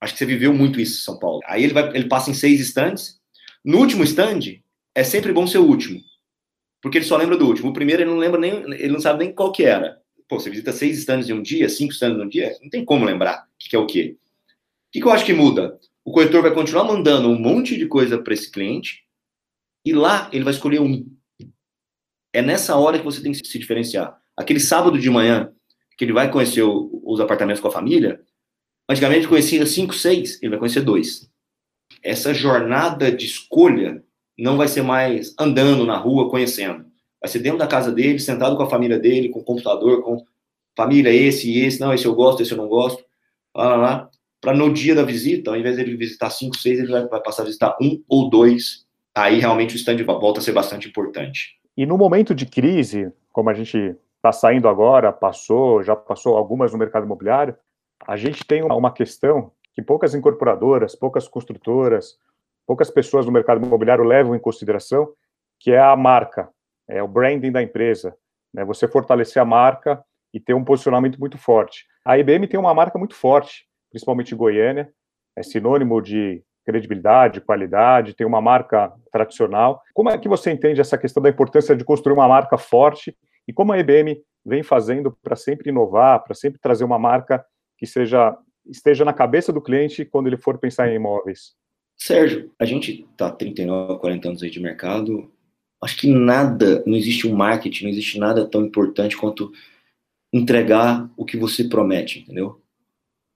Acho 0.00 0.12
que 0.12 0.18
você 0.18 0.26
viveu 0.26 0.52
muito 0.52 0.80
isso 0.80 1.00
em 1.00 1.04
São 1.04 1.18
Paulo. 1.18 1.40
Aí 1.46 1.64
ele, 1.64 1.72
vai, 1.72 1.88
ele 1.96 2.08
passa 2.08 2.30
em 2.30 2.34
seis 2.34 2.60
estandes. 2.60 3.18
No 3.64 3.78
último 3.78 4.04
stand, 4.04 4.60
é 4.94 5.02
sempre 5.02 5.32
bom 5.32 5.46
ser 5.46 5.58
o 5.58 5.66
último. 5.66 6.00
Porque 6.80 6.98
ele 6.98 7.04
só 7.04 7.16
lembra 7.16 7.36
do 7.36 7.46
último. 7.46 7.70
O 7.70 7.72
primeiro 7.72 8.02
ele 8.02 8.10
não 8.10 8.18
lembra 8.18 8.38
nem, 8.38 8.62
ele 8.74 8.92
não 8.92 9.00
sabe 9.00 9.24
nem 9.24 9.34
qual 9.34 9.50
que 9.50 9.64
era 9.64 10.00
pô, 10.28 10.38
você 10.38 10.50
visita 10.50 10.72
seis 10.72 10.98
stands 10.98 11.28
em 11.28 11.32
um 11.32 11.42
dia, 11.42 11.68
cinco 11.68 11.92
stands 11.92 12.20
em 12.20 12.26
um 12.26 12.28
dia, 12.28 12.56
não 12.62 12.68
tem 12.68 12.84
como 12.84 13.04
lembrar 13.04 13.44
o 13.44 13.46
que 13.58 13.74
é 13.74 13.78
o 13.78 13.86
quê. 13.86 14.16
O 14.88 14.92
que, 14.92 15.00
que 15.00 15.06
eu 15.06 15.10
acho 15.10 15.24
que 15.24 15.32
muda? 15.32 15.80
O 16.04 16.12
corretor 16.12 16.42
vai 16.42 16.52
continuar 16.52 16.84
mandando 16.84 17.28
um 17.28 17.38
monte 17.38 17.76
de 17.76 17.86
coisa 17.86 18.18
para 18.22 18.34
esse 18.34 18.50
cliente 18.50 19.04
e 19.84 19.92
lá 19.92 20.30
ele 20.32 20.44
vai 20.44 20.52
escolher 20.52 20.80
um. 20.80 21.06
É 22.32 22.42
nessa 22.42 22.76
hora 22.76 22.98
que 22.98 23.04
você 23.04 23.22
tem 23.22 23.32
que 23.32 23.46
se 23.46 23.58
diferenciar. 23.58 24.20
Aquele 24.38 24.60
sábado 24.60 24.96
de 24.96 25.10
manhã 25.10 25.50
que 25.96 26.04
ele 26.04 26.12
vai 26.12 26.30
conhecer 26.30 26.62
o, 26.62 27.02
os 27.04 27.20
apartamentos 27.20 27.60
com 27.60 27.66
a 27.66 27.72
família, 27.72 28.20
antigamente 28.88 29.26
conhecia 29.26 29.66
cinco, 29.66 29.92
seis, 29.92 30.40
ele 30.40 30.50
vai 30.50 30.58
conhecer 30.60 30.80
dois. 30.80 31.28
Essa 32.00 32.32
jornada 32.32 33.10
de 33.10 33.26
escolha 33.26 34.00
não 34.38 34.56
vai 34.56 34.68
ser 34.68 34.82
mais 34.82 35.34
andando 35.36 35.84
na 35.84 35.96
rua 35.96 36.30
conhecendo. 36.30 36.86
Vai 37.20 37.28
ser 37.28 37.40
dentro 37.40 37.58
da 37.58 37.66
casa 37.66 37.90
dele, 37.90 38.20
sentado 38.20 38.56
com 38.56 38.62
a 38.62 38.70
família 38.70 38.96
dele, 38.96 39.28
com 39.28 39.40
o 39.40 39.44
computador, 39.44 40.02
com 40.04 40.24
família 40.76 41.12
esse 41.12 41.50
e 41.50 41.64
esse, 41.64 41.80
não, 41.80 41.92
esse 41.92 42.06
eu 42.06 42.14
gosto, 42.14 42.40
esse 42.40 42.52
eu 42.52 42.58
não 42.58 42.68
gosto, 42.68 43.04
lá, 43.52 43.70
lá, 43.70 43.76
lá. 43.76 44.10
Para 44.40 44.54
no 44.54 44.72
dia 44.72 44.94
da 44.94 45.02
visita, 45.02 45.50
ao 45.50 45.56
invés 45.56 45.74
de 45.74 45.82
ele 45.82 45.96
visitar 45.96 46.30
cinco, 46.30 46.56
seis, 46.56 46.78
ele 46.78 46.92
vai, 46.92 47.20
passar 47.20 47.42
a 47.42 47.46
visitar 47.46 47.76
um 47.82 48.00
ou 48.06 48.30
dois. 48.30 48.86
Aí 49.12 49.40
realmente 49.40 49.74
o 49.74 49.76
stand 49.76 50.04
volta 50.04 50.38
a 50.38 50.42
ser 50.44 50.52
bastante 50.52 50.88
importante. 50.88 51.58
E 51.76 51.84
no 51.84 51.98
momento 51.98 52.32
de 52.36 52.46
crise, 52.46 53.10
como 53.32 53.50
a 53.50 53.54
gente 53.54 53.96
está 54.18 54.32
saindo 54.32 54.68
agora, 54.68 55.12
passou, 55.12 55.82
já 55.82 55.96
passou 55.96 56.36
algumas 56.36 56.72
no 56.72 56.78
mercado 56.78 57.04
imobiliário, 57.04 57.56
a 58.06 58.16
gente 58.16 58.44
tem 58.44 58.62
uma 58.62 58.92
questão 58.92 59.50
que 59.74 59.82
poucas 59.82 60.14
incorporadoras, 60.14 60.94
poucas 60.94 61.26
construtoras, 61.26 62.18
poucas 62.66 62.90
pessoas 62.90 63.26
no 63.26 63.32
mercado 63.32 63.64
imobiliário 63.64 64.04
levam 64.04 64.34
em 64.34 64.40
consideração, 64.40 65.12
que 65.58 65.72
é 65.72 65.80
a 65.80 65.96
marca 65.96 66.48
é 66.88 67.02
o 67.02 67.06
branding 67.06 67.52
da 67.52 67.62
empresa, 67.62 68.16
né? 68.52 68.64
Você 68.64 68.88
fortalecer 68.88 69.40
a 69.40 69.44
marca 69.44 70.02
e 70.32 70.40
ter 70.40 70.54
um 70.54 70.64
posicionamento 70.64 71.20
muito 71.20 71.36
forte. 71.36 71.86
A 72.04 72.18
IBM 72.18 72.48
tem 72.48 72.58
uma 72.58 72.72
marca 72.72 72.98
muito 72.98 73.14
forte, 73.14 73.66
principalmente 73.90 74.34
em 74.34 74.38
Goiânia, 74.38 74.90
é 75.36 75.42
sinônimo 75.42 76.00
de 76.00 76.42
credibilidade, 76.64 77.40
qualidade, 77.40 78.14
tem 78.14 78.26
uma 78.26 78.40
marca 78.40 78.92
tradicional. 79.12 79.82
Como 79.94 80.10
é 80.10 80.18
que 80.18 80.28
você 80.28 80.50
entende 80.50 80.80
essa 80.80 80.98
questão 80.98 81.22
da 81.22 81.28
importância 81.28 81.76
de 81.76 81.84
construir 81.84 82.14
uma 82.14 82.28
marca 82.28 82.58
forte 82.58 83.16
e 83.48 83.52
como 83.52 83.72
a 83.72 83.78
IBM 83.78 84.22
vem 84.44 84.62
fazendo 84.62 85.10
para 85.22 85.34
sempre 85.34 85.70
inovar, 85.70 86.22
para 86.22 86.34
sempre 86.34 86.60
trazer 86.60 86.84
uma 86.84 86.98
marca 86.98 87.44
que 87.78 87.86
seja 87.86 88.36
esteja 88.66 89.02
na 89.02 89.14
cabeça 89.14 89.50
do 89.50 89.62
cliente 89.62 90.04
quando 90.04 90.26
ele 90.26 90.36
for 90.36 90.58
pensar 90.58 90.90
em 90.90 90.96
imóveis? 90.96 91.54
Sérgio, 91.96 92.52
a 92.58 92.66
gente 92.66 93.06
está 93.10 93.30
39, 93.30 93.98
40 93.98 94.28
anos 94.28 94.42
aí 94.42 94.50
de 94.50 94.60
mercado, 94.60 95.32
acho 95.82 95.96
que 95.96 96.06
nada, 96.06 96.82
não 96.86 96.94
existe 96.94 97.26
um 97.26 97.34
marketing, 97.34 97.84
não 97.84 97.90
existe 97.90 98.18
nada 98.18 98.46
tão 98.46 98.64
importante 98.64 99.16
quanto 99.16 99.50
entregar 100.32 101.10
o 101.16 101.24
que 101.24 101.36
você 101.36 101.64
promete, 101.64 102.20
entendeu? 102.20 102.60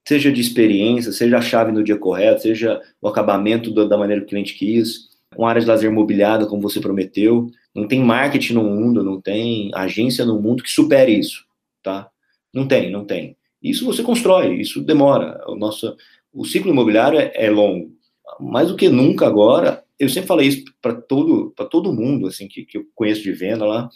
Seja 0.07 0.31
de 0.31 0.39
experiência, 0.39 1.11
seja 1.11 1.37
a 1.37 1.41
chave 1.41 1.71
no 1.71 1.83
dia 1.83 1.97
correto, 1.97 2.43
seja 2.43 2.81
o 3.01 3.07
acabamento 3.07 3.73
da 3.73 3.97
maneira 3.97 4.21
que 4.21 4.27
o 4.27 4.29
cliente 4.29 4.53
quis, 4.53 5.09
uma 5.37 5.49
área 5.49 5.61
de 5.61 5.67
lazer 5.67 5.91
mobiliada 5.91 6.45
como 6.45 6.61
você 6.61 6.79
prometeu. 6.79 7.49
Não 7.73 7.87
tem 7.87 8.01
marketing 8.01 8.53
no 8.53 8.63
mundo, 8.63 9.03
não 9.03 9.19
tem 9.19 9.71
agência 9.73 10.25
no 10.25 10.41
mundo 10.41 10.63
que 10.63 10.69
supere 10.69 11.17
isso, 11.17 11.45
tá? 11.81 12.09
Não 12.53 12.67
tem, 12.67 12.91
não 12.91 13.05
tem. 13.05 13.35
Isso 13.61 13.85
você 13.85 14.03
constrói, 14.03 14.55
isso 14.55 14.81
demora. 14.81 15.41
O 15.47 15.55
nosso, 15.55 15.95
o 16.31 16.45
ciclo 16.45 16.71
imobiliário 16.71 17.19
é, 17.19 17.31
é 17.33 17.49
longo. 17.49 17.91
Mais 18.39 18.67
do 18.67 18.75
que 18.75 18.89
nunca 18.89 19.25
agora, 19.25 19.83
eu 19.99 20.09
sempre 20.09 20.27
falei 20.27 20.47
isso 20.47 20.65
para 20.81 20.93
todo, 20.93 21.51
para 21.55 21.65
todo 21.65 21.93
mundo, 21.93 22.27
assim, 22.27 22.47
que, 22.47 22.65
que 22.65 22.77
eu 22.77 22.85
conheço 22.93 23.23
de 23.23 23.31
venda 23.31 23.65
lá. 23.65 23.89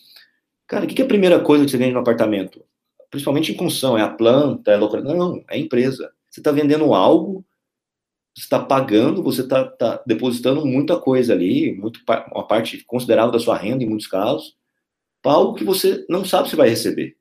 Cara, 0.67 0.85
o 0.85 0.87
que, 0.87 0.95
que 0.95 1.01
é 1.01 1.05
a 1.05 1.07
primeira 1.07 1.39
coisa 1.39 1.65
que 1.65 1.71
você 1.71 1.77
vende 1.77 1.93
no 1.93 1.99
apartamento? 1.99 2.63
Principalmente 3.09 3.51
em 3.51 3.55
construção, 3.55 3.97
é 3.97 4.01
a 4.01 4.09
planta, 4.09 4.71
é 4.71 4.75
a. 4.75 4.79
Não, 4.79 5.43
é 5.49 5.55
a 5.55 5.57
empresa. 5.57 6.11
Você 6.29 6.39
está 6.39 6.51
vendendo 6.51 6.93
algo, 6.93 7.45
está 8.39 8.59
pagando, 8.59 9.23
você 9.23 9.41
está 9.41 9.65
tá 9.65 10.03
depositando 10.05 10.65
muita 10.65 10.99
coisa 10.99 11.33
ali, 11.33 11.73
muito, 11.75 12.01
uma 12.31 12.47
parte 12.47 12.83
considerável 12.85 13.31
da 13.31 13.39
sua 13.39 13.57
renda, 13.57 13.83
em 13.83 13.87
muitos 13.87 14.07
casos, 14.07 14.55
para 15.21 15.33
algo 15.33 15.55
que 15.55 15.63
você 15.63 16.05
não 16.09 16.23
sabe 16.23 16.49
se 16.49 16.55
vai 16.55 16.69
receber. 16.69 17.17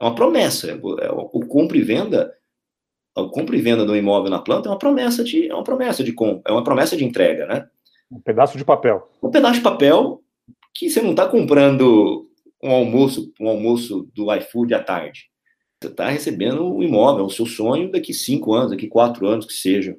É 0.00 0.04
uma 0.04 0.14
promessa. 0.14 0.70
É, 0.70 0.72
é, 0.72 1.10
o 1.10 1.46
compra 1.46 1.76
e 1.76 1.82
venda 1.82 2.32
o 3.16 3.28
compra 3.28 3.56
e 3.56 3.60
venda 3.60 3.84
do 3.84 3.96
imóvel 3.96 4.28
na 4.28 4.40
planta 4.40 4.68
é 4.68 4.72
uma 4.72 4.78
promessa 4.78 5.22
de 5.22 5.48
é 5.48 5.54
uma 5.54 5.62
promessa 5.62 6.02
de 6.02 6.12
compra, 6.12 6.42
é 6.50 6.52
uma 6.52 6.64
promessa 6.64 6.96
de 6.96 7.04
entrega, 7.04 7.46
né? 7.46 7.68
Um 8.10 8.20
pedaço 8.20 8.58
de 8.58 8.64
papel. 8.64 9.08
Um 9.22 9.30
pedaço 9.30 9.54
de 9.54 9.60
papel 9.60 10.20
que 10.74 10.90
você 10.90 11.00
não 11.00 11.12
está 11.12 11.28
comprando 11.28 12.28
um 12.62 12.70
almoço, 12.70 13.32
um 13.40 13.48
almoço 13.48 14.08
do 14.14 14.34
iFood 14.34 14.74
à 14.74 14.82
tarde. 14.82 15.30
Você 15.80 15.90
está 15.90 16.08
recebendo 16.08 16.64
o 16.64 16.78
um 16.78 16.82
imóvel, 16.82 17.26
o 17.26 17.30
seu 17.30 17.46
sonho 17.46 17.90
daqui 17.92 18.12
cinco 18.12 18.52
anos, 18.54 18.70
daqui 18.70 18.88
quatro 18.88 19.26
anos 19.26 19.46
que 19.46 19.52
seja. 19.52 19.96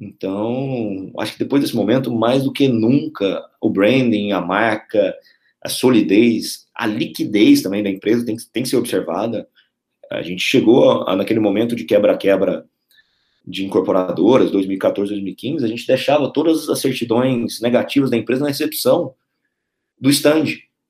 Então, 0.00 1.12
acho 1.18 1.34
que 1.34 1.40
depois 1.40 1.60
desse 1.60 1.76
momento, 1.76 2.10
mais 2.10 2.42
do 2.42 2.52
que 2.52 2.66
nunca, 2.66 3.44
o 3.60 3.68
branding, 3.68 4.32
a 4.32 4.40
marca, 4.40 5.14
a 5.62 5.68
solidez, 5.68 6.66
a 6.74 6.86
liquidez 6.86 7.60
também 7.60 7.82
da 7.82 7.90
empresa 7.90 8.24
tem, 8.24 8.34
tem 8.50 8.62
que 8.62 8.68
ser 8.70 8.76
observada. 8.76 9.46
A 10.10 10.22
gente 10.22 10.42
chegou 10.42 11.06
a, 11.06 11.14
naquele 11.14 11.38
momento 11.38 11.76
de 11.76 11.84
quebra-quebra 11.84 12.66
de 13.46 13.64
incorporadoras, 13.64 14.50
2014, 14.50 15.10
2015, 15.10 15.64
a 15.64 15.68
gente 15.68 15.86
deixava 15.86 16.32
todas 16.32 16.68
as 16.68 16.78
certidões 16.78 17.60
negativas 17.60 18.10
da 18.10 18.16
empresa 18.16 18.42
na 18.42 18.48
recepção 18.48 19.14
do 19.98 20.08
stand, 20.08 20.44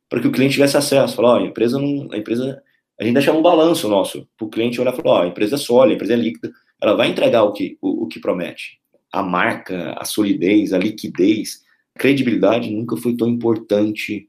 para 0.09 0.21
que 0.21 0.29
o 0.29 0.33
cliente 0.33 0.55
tivesse 0.55 0.77
acesso. 0.77 1.17
Falar, 1.17 1.39
a 1.39 1.43
empresa 1.43 1.79
não, 1.79 2.09
a 2.13 2.17
empresa, 2.17 2.63
a 2.99 3.05
gente 3.05 3.15
deixava 3.15 3.39
um 3.39 3.43
balanço 3.43 3.89
nosso, 3.89 4.29
para 4.37 4.47
o 4.47 4.51
cliente 4.51 4.81
olhar 4.81 4.95
e 4.95 4.97
falar, 4.97 5.25
a 5.25 5.29
empresa 5.29 5.57
é 5.57 5.59
sólida, 5.59 5.95
a 5.95 5.97
empresa 5.97 6.13
é 6.13 6.17
líquida, 6.17 6.53
ela 6.81 6.95
vai 6.95 7.09
entregar 7.09 7.43
o 7.43 7.53
que, 7.53 7.77
o, 7.81 8.05
o 8.05 8.09
que 8.09 8.21
promete. 8.21 8.81
A 9.13 9.23
marca, 9.23 9.95
a 9.99 10.05
solidez, 10.05 10.73
a 10.73 10.79
liquidez, 10.79 11.63
credibilidade 11.95 12.71
nunca 12.71 12.97
foi 12.97 13.17
tão 13.17 13.29
importante 13.29 14.29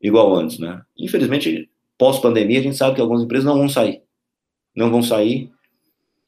igual 0.00 0.34
antes, 0.34 0.58
né? 0.58 0.82
Infelizmente, 0.96 1.70
pós-pandemia, 1.98 2.60
a 2.60 2.62
gente 2.62 2.76
sabe 2.76 2.96
que 2.96 3.00
algumas 3.00 3.22
empresas 3.22 3.44
não 3.44 3.58
vão 3.58 3.68
sair. 3.68 4.02
Não 4.74 4.90
vão 4.90 5.02
sair 5.02 5.50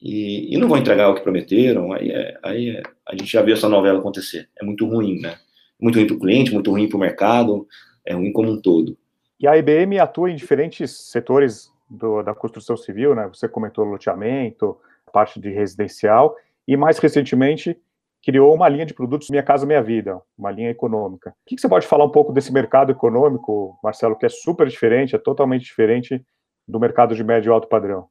e, 0.01 0.53
e, 0.53 0.57
não 0.57 0.67
vão 0.67 0.77
entregar 0.77 1.09
o 1.09 1.15
que 1.15 1.21
prometeram, 1.21 1.91
aí, 1.91 2.11
é, 2.11 2.37
aí 2.43 2.69
é, 2.69 2.83
a 3.07 3.15
gente 3.15 3.25
já 3.25 3.41
viu 3.41 3.55
essa 3.55 3.67
novela 3.67 3.99
acontecer. 3.99 4.49
É 4.59 4.63
muito 4.63 4.85
ruim, 4.85 5.19
né? 5.19 5.37
Muito 5.79 5.95
ruim 5.95 6.07
para 6.07 6.15
o 6.15 6.19
cliente, 6.19 6.53
muito 6.53 6.69
ruim 6.71 6.87
para 6.87 6.97
o 6.97 6.99
mercado, 6.99 7.67
é 8.05 8.13
ruim 8.13 8.31
como 8.31 8.51
um 8.51 8.61
todo. 8.61 8.97
E 9.39 9.47
a 9.47 9.57
IBM 9.57 9.99
atua 9.99 10.29
em 10.29 10.35
diferentes 10.35 10.91
setores 10.91 11.71
do, 11.89 12.21
da 12.21 12.33
construção 12.33 12.77
civil, 12.77 13.15
né? 13.15 13.27
Você 13.33 13.47
comentou 13.47 13.83
loteamento, 13.83 14.77
parte 15.11 15.39
de 15.39 15.49
residencial, 15.49 16.35
e 16.67 16.75
mais 16.75 16.97
recentemente 16.97 17.77
criou 18.23 18.55
uma 18.55 18.67
linha 18.67 18.85
de 18.85 18.93
produtos 18.93 19.29
Minha 19.29 19.43
Casa 19.43 19.67
Minha 19.67 19.83
Vida, 19.83 20.19
uma 20.35 20.49
linha 20.49 20.71
econômica. 20.71 21.29
O 21.29 21.33
que, 21.45 21.61
você 21.61 21.69
pode 21.69 21.85
falar 21.85 22.05
um 22.05 22.09
pouco 22.09 22.33
desse 22.33 22.51
mercado 22.51 22.91
econômico, 22.91 23.77
Marcelo, 23.83 24.17
que 24.17 24.25
é 24.25 24.29
super 24.29 24.67
diferente, 24.67 25.15
é 25.15 25.19
totalmente 25.19 25.63
diferente 25.63 26.19
do 26.67 26.79
mercado 26.79 27.15
de 27.15 27.23
médio 27.23 27.51
e 27.51 27.53
alto 27.53 27.67
padrão? 27.67 28.07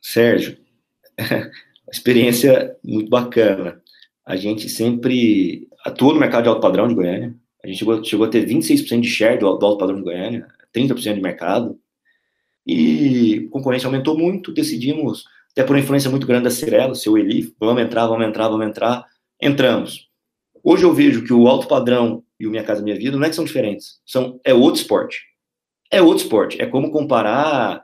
Sérgio, 0.00 0.56
experiência 1.90 2.76
muito 2.84 3.10
bacana. 3.10 3.82
A 4.24 4.36
gente 4.36 4.68
sempre 4.68 5.68
atuou 5.84 6.14
no 6.14 6.20
mercado 6.20 6.44
de 6.44 6.48
alto 6.48 6.60
padrão 6.60 6.86
de 6.86 6.94
Goiânia. 6.94 7.34
A 7.62 7.66
gente 7.66 7.78
chegou, 7.80 8.04
chegou 8.04 8.26
a 8.26 8.30
ter 8.30 8.46
26% 8.46 9.00
de 9.00 9.08
share 9.08 9.38
do, 9.38 9.52
do 9.56 9.66
alto 9.66 9.78
padrão 9.78 9.96
de 9.96 10.04
Goiânia, 10.04 10.46
30% 10.72 11.14
de 11.14 11.20
mercado. 11.20 11.76
E 12.64 13.48
concorrência 13.50 13.88
aumentou 13.88 14.16
muito, 14.16 14.52
decidimos, 14.52 15.24
até 15.56 15.64
por 15.64 15.78
influência 15.78 16.10
muito 16.10 16.26
grande 16.26 16.44
da 16.44 16.50
Cirela, 16.50 16.94
seu 16.94 17.16
Eli, 17.16 17.54
vamos 17.58 17.82
entrar, 17.82 18.06
vamos 18.06 18.26
entrar, 18.26 18.46
vamos 18.48 18.66
entrar. 18.66 19.06
Entramos. 19.40 20.06
Hoje 20.62 20.84
eu 20.84 20.92
vejo 20.92 21.24
que 21.24 21.32
o 21.32 21.48
alto 21.48 21.66
padrão 21.66 22.22
e 22.38 22.46
o 22.46 22.50
Minha 22.50 22.62
Casa 22.62 22.82
Minha 22.82 22.94
Vida 22.94 23.16
não 23.16 23.24
é 23.24 23.30
que 23.30 23.34
são 23.34 23.44
diferentes, 23.44 23.98
são, 24.04 24.38
é 24.44 24.52
outro 24.52 24.82
esporte. 24.82 25.22
É 25.90 26.02
outro 26.02 26.24
esporte. 26.24 26.60
É 26.60 26.66
como 26.66 26.90
comparar 26.90 27.82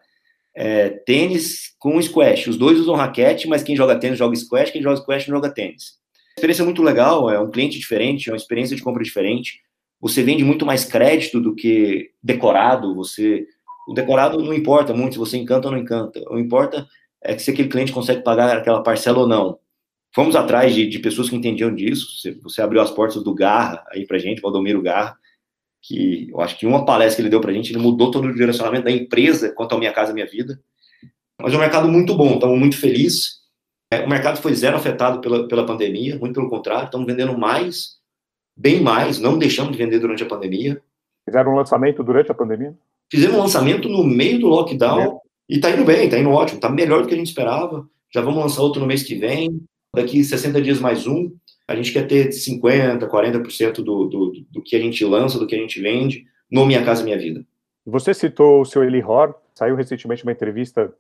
é, 0.55 0.91
tênis 0.91 1.75
com 1.79 2.03
squash. 2.03 2.49
Os 2.49 2.59
dois 2.59 2.79
usam 2.79 2.95
raquete, 2.95 3.49
mas 3.49 3.63
quem 3.63 3.75
joga 3.75 3.99
tênis 3.99 4.19
joga 4.19 4.37
squash, 4.37 4.71
quem 4.71 4.83
joga 4.83 4.99
squash 4.99 5.27
não 5.27 5.37
joga 5.37 5.49
tênis. 5.49 5.95
Experiência 6.37 6.63
é 6.63 6.67
muito 6.67 6.83
legal, 6.83 7.31
é 7.31 7.41
um 7.41 7.51
cliente 7.51 7.79
diferente, 7.79 8.29
é 8.29 8.33
uma 8.33 8.37
experiência 8.37 8.77
de 8.77 8.83
compra 8.83 9.03
diferente. 9.03 9.61
Você 9.99 10.23
vende 10.23 10.45
muito 10.45 10.67
mais 10.67 10.85
crédito 10.85 11.41
do 11.41 11.55
que 11.55 12.11
decorado. 12.23 12.95
Você, 12.97 13.47
o 13.89 13.95
decorado 13.95 14.43
não 14.43 14.53
importa 14.53 14.93
muito 14.93 15.15
se 15.15 15.19
você 15.19 15.39
encanta 15.39 15.69
ou 15.69 15.73
não 15.73 15.81
encanta. 15.81 16.21
O 16.29 16.39
importa 16.39 16.87
é 17.25 17.35
que 17.35 17.43
se 17.43 17.51
aquele 17.51 17.69
cliente 17.69 17.93
consegue 17.93 18.23
pagar 18.23 18.57
aquela 18.57 18.83
parcela 18.83 19.19
ou 19.19 19.27
não. 19.27 19.59
Fomos 20.15 20.37
atrás 20.37 20.75
de, 20.75 20.87
de 20.87 20.99
pessoas 20.99 21.31
que 21.31 21.37
entendiam 21.37 21.75
disso. 21.75 22.21
Você, 22.21 22.33
você, 22.33 22.61
abriu 22.61 22.81
as 22.81 22.91
portas 22.91 23.23
do 23.23 23.35
Garra 23.35 23.83
aí 23.91 24.07
pra 24.07 24.19
gente, 24.19 24.43
Valdomiro 24.43 24.83
Garra, 24.83 25.17
que 25.81 26.29
eu 26.31 26.41
acho 26.41 26.59
que 26.59 26.67
uma 26.67 26.85
palestra 26.85 27.17
que 27.17 27.23
ele 27.23 27.31
deu 27.31 27.41
pra 27.41 27.53
gente, 27.53 27.73
ele 27.73 27.79
mudou 27.79 28.11
todo 28.11 28.27
o 28.27 28.35
direcionamento 28.35 28.85
da 28.85 28.91
empresa 28.91 29.53
quanto 29.53 29.73
ao 29.73 29.79
Minha 29.79 29.93
Casa 29.93 30.13
Minha 30.13 30.27
Vida. 30.27 30.61
Mas 31.41 31.53
é 31.53 31.57
um 31.57 31.61
mercado 31.61 31.89
muito 31.89 32.15
bom, 32.15 32.35
estamos 32.35 32.59
muito 32.59 32.77
felizes. 32.77 33.41
É, 33.91 34.01
o 34.05 34.09
mercado 34.09 34.37
foi 34.41 34.55
zero 34.55 34.77
afetado 34.77 35.21
pela, 35.21 35.49
pela 35.49 35.67
pandemia, 35.67 36.19
muito 36.19 36.35
pelo 36.35 36.49
contrário, 36.49 36.87
estamos 36.87 37.07
vendendo 37.07 37.37
mais, 37.37 37.99
bem 38.57 38.81
mais, 38.81 39.19
não 39.19 39.39
deixamos 39.39 39.73
de 39.73 39.79
vender 39.79 39.99
durante 39.99 40.23
a 40.23 40.27
pandemia. 40.27 40.81
Fizeram 41.25 41.53
um 41.53 41.57
lançamento 41.57 42.03
durante 42.03 42.31
a 42.31 42.35
pandemia? 42.35 42.75
Fizemos 43.11 43.37
um 43.37 43.41
lançamento 43.41 43.89
no 43.89 44.05
meio 44.05 44.39
do 44.41 44.49
lockdown 44.49 45.01
é. 45.01 45.32
E 45.53 45.57
está 45.57 45.71
indo 45.71 45.85
bem, 45.85 46.07
está 46.07 46.19
indo 46.19 46.31
ótimo, 46.31 46.57
está 46.57 46.71
melhor 46.71 47.03
do 47.03 47.09
que 47.09 47.13
a 47.13 47.17
gente 47.17 47.27
esperava. 47.27 47.87
Já 48.11 48.23
vamos 48.23 48.41
lançar 48.41 48.63
outro 48.63 48.81
no 48.81 48.87
mês 48.87 49.03
que 49.03 49.15
vem, 49.15 49.61
daqui 49.95 50.25
60 50.25 50.63
dias 50.63 50.81
mais 50.81 51.07
um. 51.07 51.31
A 51.69 51.77
gente 51.77 51.93
quer 51.93 52.07
ter 52.07 52.31
50%, 52.31 53.07
40% 53.07 53.75
do, 53.75 54.07
do, 54.07 54.33
do 54.51 54.63
que 54.63 54.75
a 54.75 54.79
gente 54.79 55.05
lança, 55.05 55.39
do 55.39 55.47
que 55.47 55.55
a 55.55 55.59
gente 55.59 55.79
vende 55.79 56.25
no 56.51 56.65
Minha 56.65 56.83
Casa 56.83 57.05
Minha 57.05 57.19
Vida. 57.19 57.45
Você 57.85 58.15
citou 58.15 58.63
o 58.63 58.65
seu 58.65 58.83
Eli 58.83 59.05
Hor, 59.05 59.35
saiu 59.55 59.77
recentemente 59.77 60.23
uma 60.23 60.33
entrevista 60.33 60.91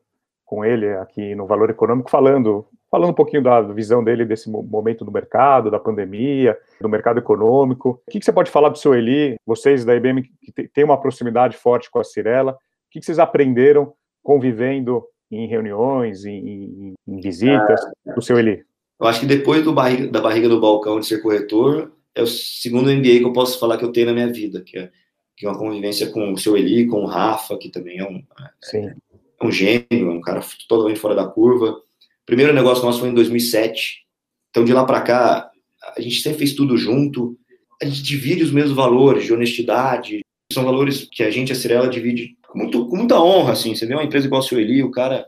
com 0.44 0.62
ele 0.62 0.86
aqui 0.96 1.34
no 1.34 1.46
Valor 1.46 1.70
Econômico, 1.70 2.10
falando, 2.10 2.66
falando 2.90 3.08
um 3.08 3.14
pouquinho 3.14 3.42
da 3.42 3.62
visão 3.62 4.04
dele 4.04 4.26
desse 4.26 4.50
momento 4.50 5.02
do 5.02 5.10
mercado, 5.10 5.70
da 5.70 5.80
pandemia, 5.80 6.58
do 6.78 6.90
mercado 6.90 7.18
econômico. 7.18 8.02
O 8.06 8.10
que, 8.10 8.18
que 8.18 8.24
você 8.26 8.32
pode 8.32 8.50
falar 8.50 8.68
do 8.68 8.76
seu 8.76 8.94
Eli? 8.94 9.36
Vocês 9.46 9.82
da 9.82 9.96
IBM 9.96 10.22
que 10.22 10.68
têm 10.68 10.84
uma 10.84 11.00
proximidade 11.00 11.56
forte 11.56 11.90
com 11.90 11.98
a 11.98 12.04
Cirela, 12.04 12.52
o 12.52 12.56
que, 12.90 13.00
que 13.00 13.06
vocês 13.06 13.18
aprenderam 13.18 13.94
convivendo 14.22 15.02
em 15.30 15.46
reuniões, 15.46 16.24
em, 16.24 16.94
em, 17.06 17.20
visitas, 17.20 17.80
do 18.14 18.22
seu 18.22 18.38
Eli? 18.38 18.62
Eu 19.00 19.06
acho 19.06 19.20
que 19.20 19.26
depois 19.26 19.64
do 19.64 19.72
barriga, 19.72 20.08
da 20.08 20.20
barriga 20.20 20.48
do 20.48 20.60
balcão 20.60 21.00
de 21.00 21.06
ser 21.06 21.22
corretor, 21.22 21.92
é 22.14 22.22
o 22.22 22.26
segundo 22.26 22.90
MBA 22.90 23.18
que 23.18 23.24
eu 23.24 23.32
posso 23.32 23.58
falar 23.58 23.78
que 23.78 23.84
eu 23.84 23.92
tenho 23.92 24.06
na 24.06 24.12
minha 24.12 24.32
vida, 24.32 24.62
que 24.62 24.78
é, 24.78 24.90
que 25.36 25.46
é 25.46 25.48
uma 25.48 25.58
convivência 25.58 26.08
com 26.10 26.32
o 26.32 26.38
seu 26.38 26.56
Eli, 26.56 26.86
com 26.86 27.02
o 27.02 27.06
Rafa, 27.06 27.56
que 27.58 27.70
também 27.70 27.98
é 27.98 28.04
um, 28.04 28.22
Sim. 28.62 28.86
É, 28.86 28.94
é 29.40 29.46
um 29.46 29.50
gênio, 29.50 29.86
é 29.90 30.10
um 30.10 30.20
cara 30.20 30.40
totalmente 30.68 31.00
fora 31.00 31.14
da 31.14 31.26
curva. 31.26 31.70
O 31.70 32.26
primeiro 32.26 32.52
negócio 32.52 32.84
nosso 32.84 33.00
foi 33.00 33.08
em 33.08 33.14
2007. 33.14 34.06
Então, 34.50 34.64
de 34.64 34.72
lá 34.72 34.84
para 34.84 35.00
cá, 35.00 35.50
a 35.96 36.00
gente 36.00 36.20
sempre 36.20 36.38
fez 36.38 36.54
tudo 36.54 36.76
junto. 36.76 37.36
A 37.80 37.86
gente 37.86 38.02
divide 38.02 38.44
os 38.44 38.52
mesmos 38.52 38.76
valores 38.76 39.24
de 39.24 39.32
honestidade. 39.32 40.20
São 40.52 40.64
valores 40.64 41.08
que 41.10 41.22
a 41.22 41.30
gente, 41.30 41.52
a 41.52 41.54
Cirela, 41.54 41.88
divide 41.88 42.36
com, 42.48 42.58
muito, 42.58 42.86
com 42.86 42.96
muita 42.96 43.20
honra, 43.20 43.52
assim. 43.52 43.74
Você 43.74 43.86
vê 43.86 43.94
uma 43.94 44.04
empresa 44.04 44.26
igual 44.26 44.40
o 44.40 44.44
seu 44.44 44.60
Eli, 44.60 44.82
o 44.82 44.90
cara... 44.90 45.26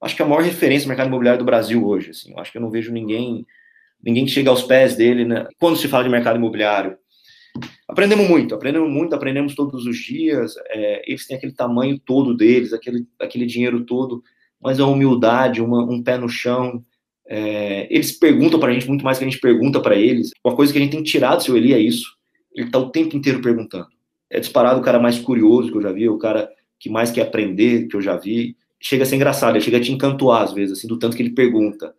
Acho 0.00 0.16
que 0.16 0.22
é 0.22 0.24
a 0.24 0.28
maior 0.28 0.42
referência 0.42 0.84
no 0.84 0.88
mercado 0.88 1.06
imobiliário 1.06 1.38
do 1.38 1.44
Brasil 1.44 1.86
hoje, 1.86 2.10
assim. 2.10 2.32
Eu 2.32 2.38
acho 2.40 2.50
que 2.50 2.58
eu 2.58 2.62
não 2.62 2.70
vejo 2.70 2.92
ninguém 2.92 3.46
ninguém 4.02 4.24
que 4.24 4.32
chega 4.32 4.50
aos 4.50 4.64
pés 4.64 4.96
dele, 4.96 5.24
né? 5.24 5.46
Quando 5.60 5.76
se 5.76 5.86
fala 5.86 6.02
de 6.02 6.10
mercado 6.10 6.36
imobiliário, 6.36 6.98
Aprendemos 7.88 8.26
muito, 8.26 8.54
aprendemos 8.54 8.90
muito, 8.90 9.14
aprendemos 9.14 9.54
todos 9.54 9.86
os 9.86 9.98
dias. 9.98 10.54
É, 10.70 11.02
eles 11.06 11.26
têm 11.26 11.36
aquele 11.36 11.52
tamanho 11.52 11.98
todo 11.98 12.34
deles, 12.34 12.72
aquele, 12.72 13.06
aquele 13.20 13.44
dinheiro 13.44 13.84
todo, 13.84 14.22
mas 14.60 14.80
a 14.80 14.86
humildade, 14.86 15.60
uma, 15.60 15.82
um 15.84 16.02
pé 16.02 16.16
no 16.16 16.28
chão. 16.28 16.82
É, 17.26 17.86
eles 17.90 18.12
perguntam 18.12 18.58
para 18.58 18.70
a 18.70 18.74
gente 18.74 18.88
muito 18.88 19.04
mais 19.04 19.18
que 19.18 19.24
a 19.24 19.28
gente 19.28 19.40
pergunta 19.40 19.80
para 19.80 19.94
eles. 19.94 20.30
Uma 20.44 20.56
coisa 20.56 20.72
que 20.72 20.78
a 20.78 20.82
gente 20.82 20.92
tem 20.92 21.02
tirado 21.02 21.38
do 21.38 21.44
seu 21.44 21.56
Eli 21.56 21.74
é 21.74 21.78
isso. 21.78 22.16
Ele 22.54 22.66
está 22.66 22.78
o 22.78 22.90
tempo 22.90 23.16
inteiro 23.16 23.42
perguntando. 23.42 23.88
É 24.32 24.40
disparado 24.40 24.80
o 24.80 24.82
cara 24.82 24.98
mais 24.98 25.18
curioso 25.18 25.70
que 25.70 25.76
eu 25.76 25.82
já 25.82 25.92
vi, 25.92 26.08
o 26.08 26.16
cara 26.16 26.50
que 26.80 26.88
mais 26.88 27.10
quer 27.10 27.22
aprender 27.22 27.86
que 27.86 27.94
eu 27.94 28.00
já 28.00 28.16
vi. 28.16 28.56
Chega 28.80 29.02
a 29.02 29.06
ser 29.06 29.16
engraçado, 29.16 29.54
ele 29.54 29.64
chega 29.64 29.76
a 29.76 29.80
te 29.80 29.92
encantoar 29.92 30.42
às 30.42 30.54
vezes, 30.54 30.78
assim, 30.78 30.88
do 30.88 30.98
tanto 30.98 31.14
que 31.14 31.22
ele 31.22 31.34
pergunta. 31.34 31.94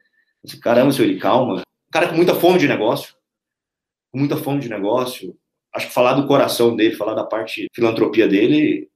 Caramba, 0.59 0.91
seu 0.91 1.05
Eli, 1.05 1.19
calma. 1.19 1.61
O 1.61 1.91
cara 1.91 2.09
com 2.09 2.15
muita 2.15 2.33
fome 2.33 2.57
de 2.57 2.67
negócio, 2.67 3.13
com 4.11 4.17
muita 4.17 4.35
fome 4.35 4.59
de 4.59 4.67
negócio, 4.67 5.37
acho 5.73 5.87
que 5.87 5.93
falar 5.93 6.13
do 6.13 6.27
coração 6.27 6.75
dele, 6.75 6.95
falar 6.95 7.13
da 7.13 7.23
parte 7.23 7.67
filantropia 7.71 8.27
dele, 8.27 8.89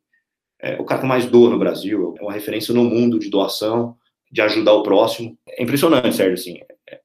é 0.60 0.82
o 0.82 0.84
cara 0.84 1.02
que 1.02 1.08
mais 1.08 1.28
doa 1.28 1.52
no 1.52 1.60
Brasil, 1.60 2.16
é 2.18 2.24
uma 2.24 2.34
referência 2.34 2.74
no 2.74 2.84
mundo 2.84 3.20
de 3.20 3.30
doação, 3.30 3.96
de 4.32 4.42
ajudar 4.42 4.74
o 4.74 4.84
próximo. 4.84 5.38
É 5.48 5.64
impressionante, 5.64 6.16
Sérgio, 6.16 6.34
assim. 6.34 6.60
É, 6.90 7.00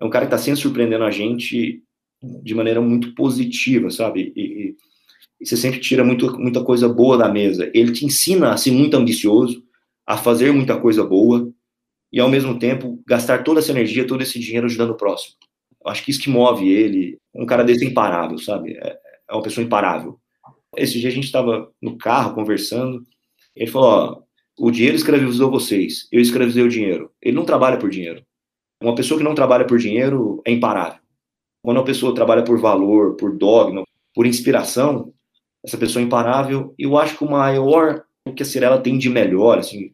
é 0.00 0.04
um 0.04 0.10
cara 0.10 0.24
que 0.26 0.34
está 0.34 0.42
sempre 0.42 0.60
surpreendendo 0.60 1.04
a 1.04 1.10
gente 1.10 1.82
de 2.42 2.54
maneira 2.54 2.80
muito 2.80 3.14
positiva, 3.14 3.90
sabe? 3.90 4.32
E, 4.34 4.53
e, 5.44 5.46
e, 5.46 5.46
você 5.46 5.56
sempre 5.56 5.78
tira 5.78 6.02
muito, 6.02 6.38
muita 6.38 6.64
coisa 6.64 6.88
boa 6.88 7.16
da 7.16 7.28
mesa. 7.28 7.70
Ele 7.72 7.92
te 7.92 8.04
ensina 8.04 8.52
a 8.52 8.56
ser 8.56 8.70
muito 8.72 8.96
ambicioso, 8.96 9.62
a 10.06 10.16
fazer 10.16 10.52
muita 10.52 10.80
coisa 10.80 11.04
boa 11.04 11.48
e, 12.12 12.18
ao 12.18 12.28
mesmo 12.28 12.58
tempo, 12.58 13.02
gastar 13.06 13.44
toda 13.44 13.60
essa 13.60 13.70
energia, 13.70 14.06
todo 14.06 14.22
esse 14.22 14.38
dinheiro 14.38 14.66
ajudando 14.66 14.90
o 14.90 14.96
próximo. 14.96 15.36
Eu 15.84 15.90
acho 15.90 16.04
que 16.04 16.10
isso 16.10 16.20
que 16.20 16.30
move 16.30 16.68
ele, 16.68 17.18
um 17.34 17.46
cara 17.46 17.62
desse 17.62 17.84
é 17.84 17.88
imparável, 17.88 18.38
sabe? 18.38 18.72
É, 18.72 18.98
é 19.30 19.34
uma 19.34 19.42
pessoa 19.42 19.64
imparável. 19.64 20.18
Esse 20.76 20.98
dia 20.98 21.08
a 21.08 21.12
gente 21.12 21.24
estava 21.24 21.70
no 21.80 21.96
carro 21.96 22.34
conversando, 22.34 23.04
ele 23.54 23.70
falou: 23.70 24.24
o 24.58 24.70
dinheiro 24.70 24.96
escravizou 24.96 25.50
vocês, 25.50 26.08
eu 26.10 26.20
escravizei 26.20 26.62
o 26.62 26.68
dinheiro. 26.68 27.10
Ele 27.22 27.36
não 27.36 27.44
trabalha 27.44 27.76
por 27.76 27.90
dinheiro. 27.90 28.24
Uma 28.82 28.94
pessoa 28.94 29.18
que 29.18 29.24
não 29.24 29.34
trabalha 29.34 29.66
por 29.66 29.78
dinheiro 29.78 30.42
é 30.44 30.52
imparável. 30.52 31.00
Quando 31.62 31.78
uma 31.78 31.84
pessoa 31.84 32.14
trabalha 32.14 32.44
por 32.44 32.58
valor, 32.58 33.16
por 33.16 33.36
dogma, 33.36 33.84
por 34.14 34.26
inspiração, 34.26 35.13
essa 35.64 35.78
pessoa 35.78 36.02
é 36.02 36.06
imparável. 36.06 36.74
E 36.78 36.84
eu 36.84 36.98
acho 36.98 37.16
que 37.16 37.24
o 37.24 37.30
maior 37.30 38.04
que 38.36 38.42
a 38.42 38.46
Cirela 38.46 38.80
tem 38.80 38.98
de 38.98 39.08
melhor, 39.08 39.58
assim, 39.58 39.92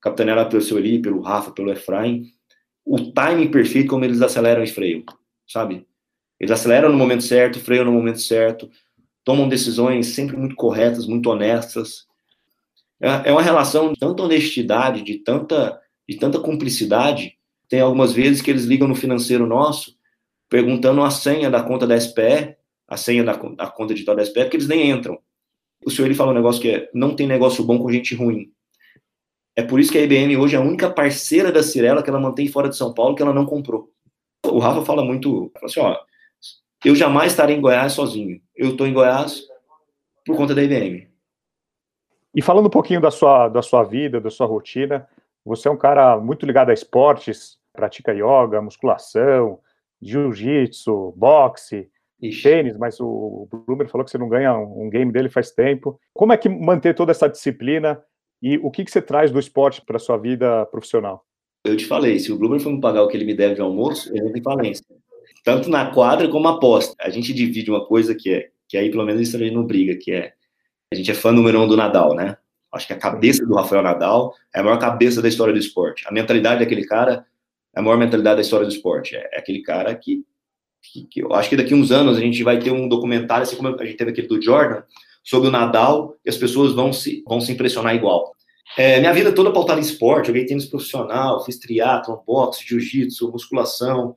capitaneada 0.00 0.48
pelo 0.48 0.62
seu 0.62 0.78
Eli, 0.78 1.00
pelo 1.00 1.20
Rafa, 1.20 1.50
pelo 1.50 1.70
Efraim, 1.70 2.32
o 2.84 3.12
timing 3.12 3.50
perfeito 3.50 3.88
como 3.88 4.04
eles 4.04 4.22
aceleram 4.22 4.62
e 4.62 4.66
freiam, 4.66 5.04
sabe? 5.46 5.86
Eles 6.38 6.50
aceleram 6.50 6.88
no 6.88 6.96
momento 6.96 7.22
certo, 7.22 7.60
freiam 7.60 7.84
no 7.84 7.92
momento 7.92 8.20
certo, 8.20 8.70
tomam 9.22 9.48
decisões 9.48 10.08
sempre 10.08 10.36
muito 10.36 10.56
corretas, 10.56 11.06
muito 11.06 11.28
honestas. 11.30 12.06
É, 13.00 13.28
é 13.28 13.32
uma 13.32 13.42
relação 13.42 13.92
de 13.92 14.00
tanta 14.00 14.22
honestidade, 14.22 15.02
de 15.02 15.18
tanta, 15.18 15.78
de 16.08 16.16
tanta 16.16 16.38
cumplicidade. 16.40 17.36
Tem 17.68 17.80
algumas 17.80 18.12
vezes 18.12 18.42
que 18.42 18.50
eles 18.50 18.64
ligam 18.64 18.88
no 18.88 18.94
financeiro 18.94 19.46
nosso, 19.46 19.96
perguntando 20.48 21.02
a 21.02 21.10
senha 21.10 21.50
da 21.50 21.62
conta 21.62 21.86
da 21.86 21.98
SPE, 21.98 22.56
a 22.90 22.96
senha 22.96 23.22
da, 23.22 23.32
da 23.32 23.68
conta 23.68 23.94
digital 23.94 24.16
da 24.16 24.24
SPE, 24.24 24.42
porque 24.42 24.56
eles 24.56 24.68
nem 24.68 24.90
entram. 24.90 25.16
O 25.86 25.90
senhor 25.90 26.06
ele 26.06 26.14
fala 26.14 26.32
um 26.32 26.34
negócio 26.34 26.60
que 26.60 26.70
é: 26.70 26.90
não 26.92 27.14
tem 27.14 27.26
negócio 27.26 27.64
bom 27.64 27.78
com 27.78 27.90
gente 27.90 28.14
ruim. 28.16 28.52
É 29.56 29.62
por 29.62 29.78
isso 29.78 29.92
que 29.92 29.98
a 29.98 30.02
IBM 30.02 30.36
hoje 30.36 30.56
é 30.56 30.58
a 30.58 30.62
única 30.62 30.90
parceira 30.90 31.52
da 31.52 31.62
Cirela 31.62 32.02
que 32.02 32.10
ela 32.10 32.20
mantém 32.20 32.48
fora 32.48 32.68
de 32.68 32.76
São 32.76 32.92
Paulo 32.92 33.14
que 33.14 33.22
ela 33.22 33.32
não 33.32 33.46
comprou. 33.46 33.90
O 34.44 34.58
Rafa 34.58 34.84
fala 34.84 35.04
muito, 35.04 35.50
fala 35.54 35.66
assim, 35.66 35.80
ó, 35.80 35.96
eu 36.84 36.96
jamais 36.96 37.32
estarei 37.32 37.56
em 37.56 37.60
Goiás 37.60 37.92
sozinho. 37.92 38.40
Eu 38.56 38.70
estou 38.70 38.86
em 38.86 38.92
Goiás 38.92 39.42
por 40.24 40.36
conta 40.36 40.54
da 40.54 40.62
IBM. 40.62 41.08
E 42.34 42.40
falando 42.40 42.66
um 42.66 42.70
pouquinho 42.70 43.00
da 43.00 43.10
sua, 43.10 43.48
da 43.48 43.60
sua 43.60 43.82
vida, 43.82 44.20
da 44.20 44.30
sua 44.30 44.46
rotina, 44.46 45.06
você 45.44 45.68
é 45.68 45.70
um 45.70 45.76
cara 45.76 46.16
muito 46.18 46.46
ligado 46.46 46.70
a 46.70 46.74
esportes, 46.74 47.58
pratica 47.72 48.12
yoga, 48.12 48.62
musculação, 48.62 49.58
jiu-jitsu, 50.00 51.12
boxe, 51.16 51.90
Ixi. 52.22 52.42
tênis, 52.42 52.76
mas 52.76 53.00
o 53.00 53.48
Bloomer 53.66 53.88
falou 53.88 54.04
que 54.04 54.10
você 54.10 54.18
não 54.18 54.28
ganha 54.28 54.56
um 54.56 54.88
game 54.90 55.10
dele 55.12 55.28
faz 55.28 55.50
tempo. 55.50 55.98
Como 56.14 56.32
é 56.32 56.36
que 56.36 56.48
manter 56.48 56.94
toda 56.94 57.12
essa 57.12 57.28
disciplina 57.28 58.00
e 58.42 58.58
o 58.58 58.70
que, 58.70 58.84
que 58.84 58.90
você 58.90 59.02
traz 59.02 59.30
do 59.30 59.38
esporte 59.38 59.82
para 59.84 59.98
sua 59.98 60.16
vida 60.16 60.66
profissional? 60.66 61.24
Eu 61.64 61.76
te 61.76 61.84
falei, 61.84 62.18
se 62.18 62.32
o 62.32 62.38
Bloomer 62.38 62.60
for 62.60 62.72
me 62.72 62.80
pagar 62.80 63.02
o 63.02 63.08
que 63.08 63.16
ele 63.16 63.26
me 63.26 63.34
deve 63.34 63.54
de 63.54 63.60
almoço, 63.60 64.10
ele 64.14 64.24
não 64.24 64.32
tem 64.32 64.42
falência 64.42 64.84
tanto 65.44 65.70
na 65.70 65.90
quadra 65.90 66.28
como 66.28 66.48
aposta. 66.48 66.94
A 67.00 67.10
gente 67.10 67.32
divide 67.32 67.70
uma 67.70 67.86
coisa 67.86 68.14
que 68.14 68.32
é, 68.32 68.48
que 68.68 68.76
aí 68.76 68.90
pelo 68.90 69.04
menos 69.04 69.20
isso 69.20 69.36
a 69.36 69.40
gente 69.40 69.54
não 69.54 69.64
briga, 69.64 69.96
que 69.96 70.12
é, 70.12 70.32
a 70.92 70.96
gente 70.96 71.10
é 71.10 71.14
fã 71.14 71.32
número 71.32 71.60
um 71.60 71.68
do 71.68 71.76
Nadal, 71.76 72.14
né? 72.14 72.36
Acho 72.72 72.86
que 72.86 72.92
a 72.92 72.98
cabeça 72.98 73.44
do 73.44 73.54
Rafael 73.54 73.82
Nadal 73.82 74.34
é 74.54 74.60
a 74.60 74.62
maior 74.62 74.78
cabeça 74.78 75.20
da 75.20 75.28
história 75.28 75.52
do 75.52 75.58
esporte. 75.58 76.06
A 76.06 76.12
mentalidade 76.12 76.60
daquele 76.60 76.86
cara 76.86 77.26
é 77.74 77.80
a 77.80 77.82
maior 77.82 77.96
mentalidade 77.96 78.36
da 78.36 78.42
história 78.42 78.66
do 78.66 78.72
esporte. 78.72 79.16
É, 79.16 79.28
é 79.32 79.38
aquele 79.38 79.62
cara 79.62 79.94
que 79.94 80.24
que, 80.82 81.04
que 81.04 81.22
eu 81.22 81.32
acho 81.34 81.48
que 81.48 81.56
daqui 81.56 81.74
uns 81.74 81.90
anos 81.90 82.16
a 82.16 82.20
gente 82.20 82.42
vai 82.42 82.58
ter 82.58 82.70
um 82.70 82.88
documentário, 82.88 83.42
assim 83.42 83.56
como 83.56 83.68
a 83.68 83.84
gente 83.84 83.96
teve 83.96 84.10
aquele 84.10 84.28
do 84.28 84.42
Jordan, 84.42 84.82
sobre 85.22 85.48
o 85.48 85.52
Nadal, 85.52 86.16
e 86.24 86.30
as 86.30 86.36
pessoas 86.36 86.72
vão 86.72 86.92
se, 86.92 87.22
vão 87.26 87.40
se 87.40 87.52
impressionar 87.52 87.94
igual. 87.94 88.34
É, 88.76 89.00
minha 89.00 89.12
vida 89.12 89.32
toda 89.32 89.52
pautada 89.52 89.80
em 89.80 89.82
esporte, 89.82 90.28
joguei 90.28 90.46
tênis 90.46 90.66
profissional, 90.66 91.44
fiz 91.44 91.58
triatlon, 91.58 92.18
boxe, 92.26 92.64
jiu-jitsu, 92.66 93.30
musculação. 93.30 94.16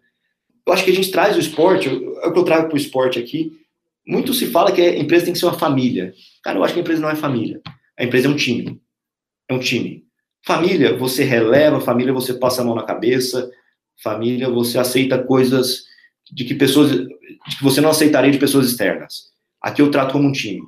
Eu 0.66 0.74
acho 0.74 0.86
que 0.86 0.92
a 0.92 0.96
gente 0.96 1.12
traz 1.12 1.36
o 1.36 1.40
esporte, 1.40 1.90
é 1.90 2.28
o 2.28 2.32
que 2.32 2.40
eu 2.40 2.44
trago 2.44 2.68
para 2.68 2.76
o 2.76 2.78
esporte 2.78 3.20
aqui. 3.20 3.52
Muito 4.06 4.34
se 4.34 4.48
fala 4.48 4.72
que 4.72 4.82
a 4.82 4.98
empresa 4.98 5.26
tem 5.26 5.34
que 5.34 5.40
ser 5.40 5.46
uma 5.46 5.58
família. 5.58 6.14
Cara, 6.44 6.60
eu 6.60 6.64
acho 6.64 6.74
que 6.74 6.80
a 6.80 6.84
empresa 6.84 7.02
não 7.02 7.10
é 7.10 7.16
família. 7.16 7.62
A 7.98 8.04
empresa 8.04 8.28
é 8.28 8.30
um 8.30 8.36
time. 8.36 8.80
É 9.50 9.54
um 9.54 9.60
time. 9.60 10.04
Família, 10.46 10.96
você 10.96 11.24
releva, 11.24 11.80
família, 11.80 12.14
você 12.14 12.34
passa 12.34 12.62
a 12.62 12.66
mão 12.66 12.76
na 12.76 12.84
cabeça, 12.84 13.50
família, 14.02 14.50
você 14.50 14.78
aceita 14.78 15.18
coisas 15.18 15.86
de 16.34 16.46
que 16.46 16.56
pessoas, 16.56 16.92
de 16.92 17.58
que 17.58 17.64
você 17.64 17.80
não 17.80 17.90
aceitaria 17.90 18.32
de 18.32 18.40
pessoas 18.40 18.68
externas. 18.68 19.32
Aqui 19.62 19.82
eu 19.82 19.92
trato 19.92 20.14
como 20.14 20.28
um 20.28 20.32
time. 20.32 20.64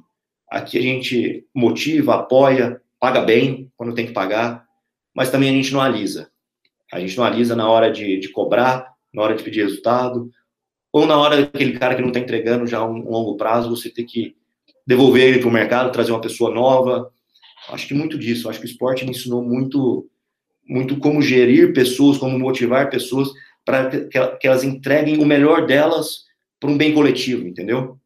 Aqui 0.49 0.78
a 0.78 0.82
gente 0.82 1.45
motiva, 1.53 2.16
apoia, 2.16 2.80
paga 2.99 3.22
bem 3.22 3.72
quando 3.76 3.95
tem 3.95 4.05
que 4.05 4.13
pagar, 4.13 4.63
mas 5.13 5.32
também 5.32 5.49
a 5.49 5.53
gente 5.53 5.74
não 5.74 5.82
alisa. 5.82 6.30
A 6.93 6.99
gente 6.99 7.18
não 7.18 7.24
alisa 7.24 7.55
na 7.55 7.68
hora 7.68 7.91
de, 7.91 8.20
de 8.20 8.30
cobrar, 8.30 8.93
na 9.11 9.24
hora 9.24 9.36
de 9.36 9.43
pedir 9.43 9.63
resultado, 9.63 10.30
ou 10.93 11.07
na 11.07 11.18
hora 11.18 11.41
daquele 11.41 11.78
cara 11.78 11.95
que 11.95 12.01
não 12.01 12.09
está 12.09 12.20
entregando 12.20 12.68
já 12.68 12.86
um, 12.86 13.09
longo 13.09 13.36
prazo, 13.36 13.70
você 13.70 13.89
ter 13.89 14.03
que 14.03 14.36
devolver 14.86 15.24
ele 15.24 15.39
para 15.39 15.49
o 15.49 15.51
mercado, 15.51 15.91
trazer 15.91 16.11
uma 16.11 16.22
pessoa 16.22 16.53
nova. 16.53 17.11
Acho 17.70 17.88
que 17.88 17.93
muito 17.93 18.20
disso. 18.20 18.47
Acho 18.47 18.59
que 18.59 18.66
o 18.66 18.70
esporte 18.70 19.03
me 19.03 19.11
ensinou 19.11 19.43
muito, 19.43 20.07
muito 20.66 20.97
como 20.97 21.22
gerir 21.22 21.74
pessoas, 21.74 22.20
como 22.20 22.38
motivar 22.38 22.89
pessoas 22.89 23.30
para 23.66 23.89
que 23.89 24.47
elas 24.47 24.63
entreguem 24.63 25.18
o 25.18 25.26
melhor 25.26 25.66
delas 25.66 26.24
para 26.59 26.70
um 26.70 26.78
bem 26.78 26.93
coletivo, 26.93 27.47
entendeu? 27.47 27.97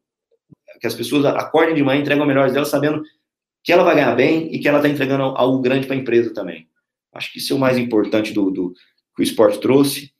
Que 0.80 0.86
as 0.86 0.94
pessoas 0.94 1.26
acordem 1.26 1.74
de 1.74 1.82
manhã 1.82 2.00
entregam 2.00 2.24
o 2.24 2.28
melhor 2.28 2.50
delas 2.50 2.68
sabendo 2.68 3.02
que 3.62 3.72
ela 3.72 3.84
vai 3.84 3.94
ganhar 3.94 4.14
bem 4.14 4.52
e 4.54 4.58
que 4.58 4.66
ela 4.66 4.78
está 4.78 4.88
entregando 4.88 5.22
algo 5.22 5.60
grande 5.60 5.86
para 5.86 5.94
a 5.94 5.98
empresa 5.98 6.32
também. 6.32 6.66
Acho 7.12 7.30
que 7.32 7.38
isso 7.38 7.52
é 7.52 7.56
o 7.56 7.58
mais 7.58 7.76
importante 7.76 8.32
do, 8.32 8.50
do, 8.50 8.72
que 9.14 9.20
o 9.20 9.22
esporte 9.22 9.60
trouxe. 9.60 10.12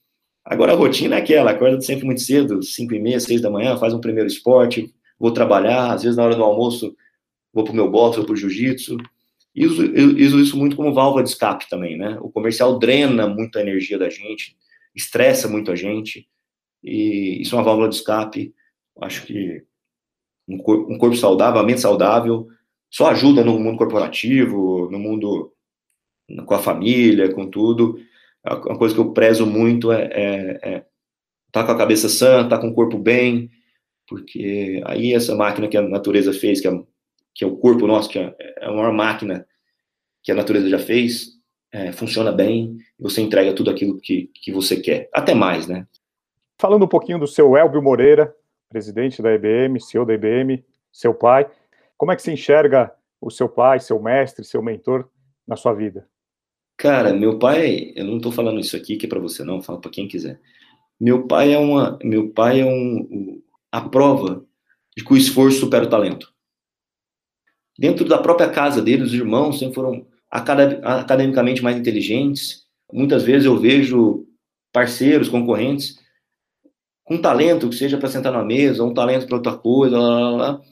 Agora 0.45 0.73
a 0.73 0.77
rotina 0.77 1.17
é 1.17 1.19
aquela, 1.19 1.53
acorda 1.53 1.81
sempre 1.81 2.05
muito 2.05 2.21
cedo, 2.21 2.63
5 2.63 2.95
e 2.95 2.99
meia, 2.99 3.21
6 3.21 3.41
da 3.41 3.51
manhã, 3.51 3.77
faz 3.77 3.95
um 3.95 4.01
primeiro 4.01 4.29
esporte, 4.29 4.93
vou 5.19 5.33
trabalhar, 5.33 5.93
às 5.93 6.03
vezes 6.03 6.17
na 6.17 6.25
hora 6.25 6.37
do 6.37 6.43
almoço 6.43 6.95
vou 7.53 7.65
para 7.65 7.73
o 7.73 7.77
meu 7.77 7.91
boxe, 7.91 8.23
para 8.23 8.33
o 8.33 8.37
jiu-jitsu, 8.37 8.97
e 9.55 9.67
uso, 9.67 9.83
uso, 9.83 10.41
isso 10.41 10.57
muito 10.57 10.77
como 10.77 10.95
válvula 10.95 11.23
de 11.23 11.31
escape 11.31 11.69
também, 11.69 11.97
né? 11.97 12.17
O 12.21 12.31
comercial 12.31 12.79
drena 12.79 13.27
muito 13.27 13.59
a 13.59 13.61
energia 13.61 13.99
da 13.99 14.09
gente, 14.09 14.57
estressa 14.95 15.49
muito 15.49 15.71
a 15.71 15.77
gente, 15.77 16.29
e 16.83 17.41
isso 17.43 17.55
é 17.55 17.59
uma 17.59 17.65
válvula 17.65 17.89
de 17.89 17.97
escape. 17.97 18.55
Acho 19.01 19.27
que 19.27 19.65
um 20.49 20.59
corpo, 20.59 20.93
um 20.93 20.99
corpo 20.99 21.17
saudável, 21.17 21.61
a 21.61 21.65
mente 21.65 21.81
saudável, 21.81 22.49
só 22.91 23.09
ajuda 23.11 23.45
no 23.45 23.59
mundo 23.59 23.79
corporativo, 23.79 24.89
no 24.91 24.99
mundo 24.99 25.53
com 26.45 26.55
a 26.55 26.59
família, 26.59 27.33
com 27.33 27.49
tudo. 27.49 27.99
Uma 28.45 28.79
coisa 28.79 28.95
que 28.95 29.01
eu 29.01 29.13
prezo 29.13 29.47
muito 29.47 29.93
é, 29.93 30.05
é, 30.13 30.61
é 30.63 30.87
tá 31.53 31.65
com 31.65 31.73
a 31.73 31.79
cabeça 31.79 32.09
sã, 32.09 32.49
tá 32.49 32.59
com 32.59 32.69
o 32.69 32.75
corpo 32.75 32.99
bem, 32.99 33.51
porque 34.07 34.83
aí 34.87 35.13
essa 35.13 35.35
máquina 35.35 35.69
que 35.69 35.77
a 35.77 35.83
natureza 35.83 36.33
fez, 36.33 36.61
que 36.61 36.69
é, 36.69 36.83
que 37.35 37.45
é 37.45 37.47
o 37.47 37.57
corpo 37.57 37.87
nosso, 37.87 38.09
que 38.09 38.19
é, 38.19 38.35
é 38.39 38.67
a 38.67 38.73
maior 38.73 38.93
máquina 38.93 39.47
que 40.23 40.33
a 40.33 40.35
natureza 40.35 40.69
já 40.69 40.79
fez, 40.79 41.40
é, 41.73 41.93
funciona 41.93 42.33
bem, 42.33 42.79
você 42.99 43.21
entrega 43.21 43.55
tudo 43.55 43.71
aquilo 43.71 44.01
que, 44.01 44.31
que 44.35 44.53
você 44.53 44.81
quer, 44.81 45.09
até 45.13 45.35
mais, 45.35 45.67
né? 45.67 45.87
Falando 46.59 46.85
um 46.85 46.89
pouquinho 46.89 47.19
do 47.19 47.27
seu 47.27 47.57
Elbio 47.57 47.83
Moreira, 47.83 48.35
presidente 48.69 49.23
da 49.23 49.35
IBM, 49.35 49.81
CEO 49.81 50.05
da 50.05 50.15
IBM, 50.15 50.65
seu 50.93 51.15
pai, 51.15 51.51
como 51.97 52.13
é 52.13 52.17
que 52.17 52.23
se 52.23 52.33
enxerga 52.33 52.93
o 53.21 53.31
seu 53.31 53.49
pai, 53.49 53.81
seu 53.81 54.01
mestre, 54.01 54.45
seu 54.45 54.63
mentor 54.63 55.09
na 55.47 55.57
sua 55.57 55.73
vida? 55.73 56.09
Cara, 56.77 57.13
meu 57.13 57.39
pai, 57.39 57.93
eu 57.95 58.05
não 58.05 58.17
estou 58.17 58.33
falando 58.33 58.59
isso 58.59 58.77
aqui 58.77 58.97
que 58.97 59.07
é 59.07 59.09
para 59.09 59.21
você 59.21 59.45
não, 59.45 59.63
falo 59.63 59.81
para 59.81 59.91
quem 59.91 60.09
quiser. 60.09 60.41
Meu 60.99 61.27
pai 61.27 61.53
é 61.53 61.59
uma, 61.59 61.99
meu 62.03 62.31
pai 62.31 62.61
é 62.61 62.65
um, 62.65 63.43
a 63.71 63.83
prova 63.83 64.45
de 64.97 65.05
que 65.05 65.13
o 65.13 65.17
esforço 65.17 65.61
supera 65.61 65.85
o 65.85 65.91
talento. 65.91 66.33
Dentro 67.79 68.07
da 68.07 68.19
própria 68.19 68.51
casa 68.51 68.83
dele, 68.83 69.03
os 69.03 69.15
irmãos 69.15 69.59
sempre 69.59 69.75
foram 69.75 70.07
academicamente 70.31 71.63
mais 71.63 71.77
inteligentes. 71.77 72.65
Muitas 72.93 73.23
vezes 73.25 73.47
eu 73.47 73.59
vejo 73.59 74.27
parceiros, 74.73 75.29
concorrentes, 75.29 75.99
com 77.05 77.21
talento, 77.21 77.69
que 77.69 77.75
seja 77.75 77.99
para 77.99 78.09
sentar 78.09 78.33
na 78.33 78.45
mesa, 78.45 78.85
um 78.85 78.95
talento 78.95 79.27
para 79.27 79.37
outra 79.37 79.57
coisa, 79.57 79.99
lá, 79.99 80.21
lá, 80.21 80.31
lá, 80.31 80.63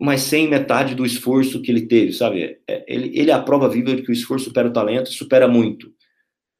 mas 0.00 0.22
sem 0.22 0.48
metade 0.48 0.94
do 0.94 1.04
esforço 1.04 1.60
que 1.60 1.70
ele 1.70 1.86
teve, 1.86 2.12
sabe? 2.12 2.58
É, 2.66 2.84
ele, 2.86 3.10
ele 3.18 3.30
é 3.30 3.34
a 3.34 3.42
prova 3.42 3.68
viva 3.68 3.94
de 3.94 4.02
que 4.02 4.10
o 4.10 4.12
esforço 4.12 4.46
supera 4.46 4.68
o 4.68 4.72
talento, 4.72 5.10
supera 5.10 5.48
muito. 5.48 5.92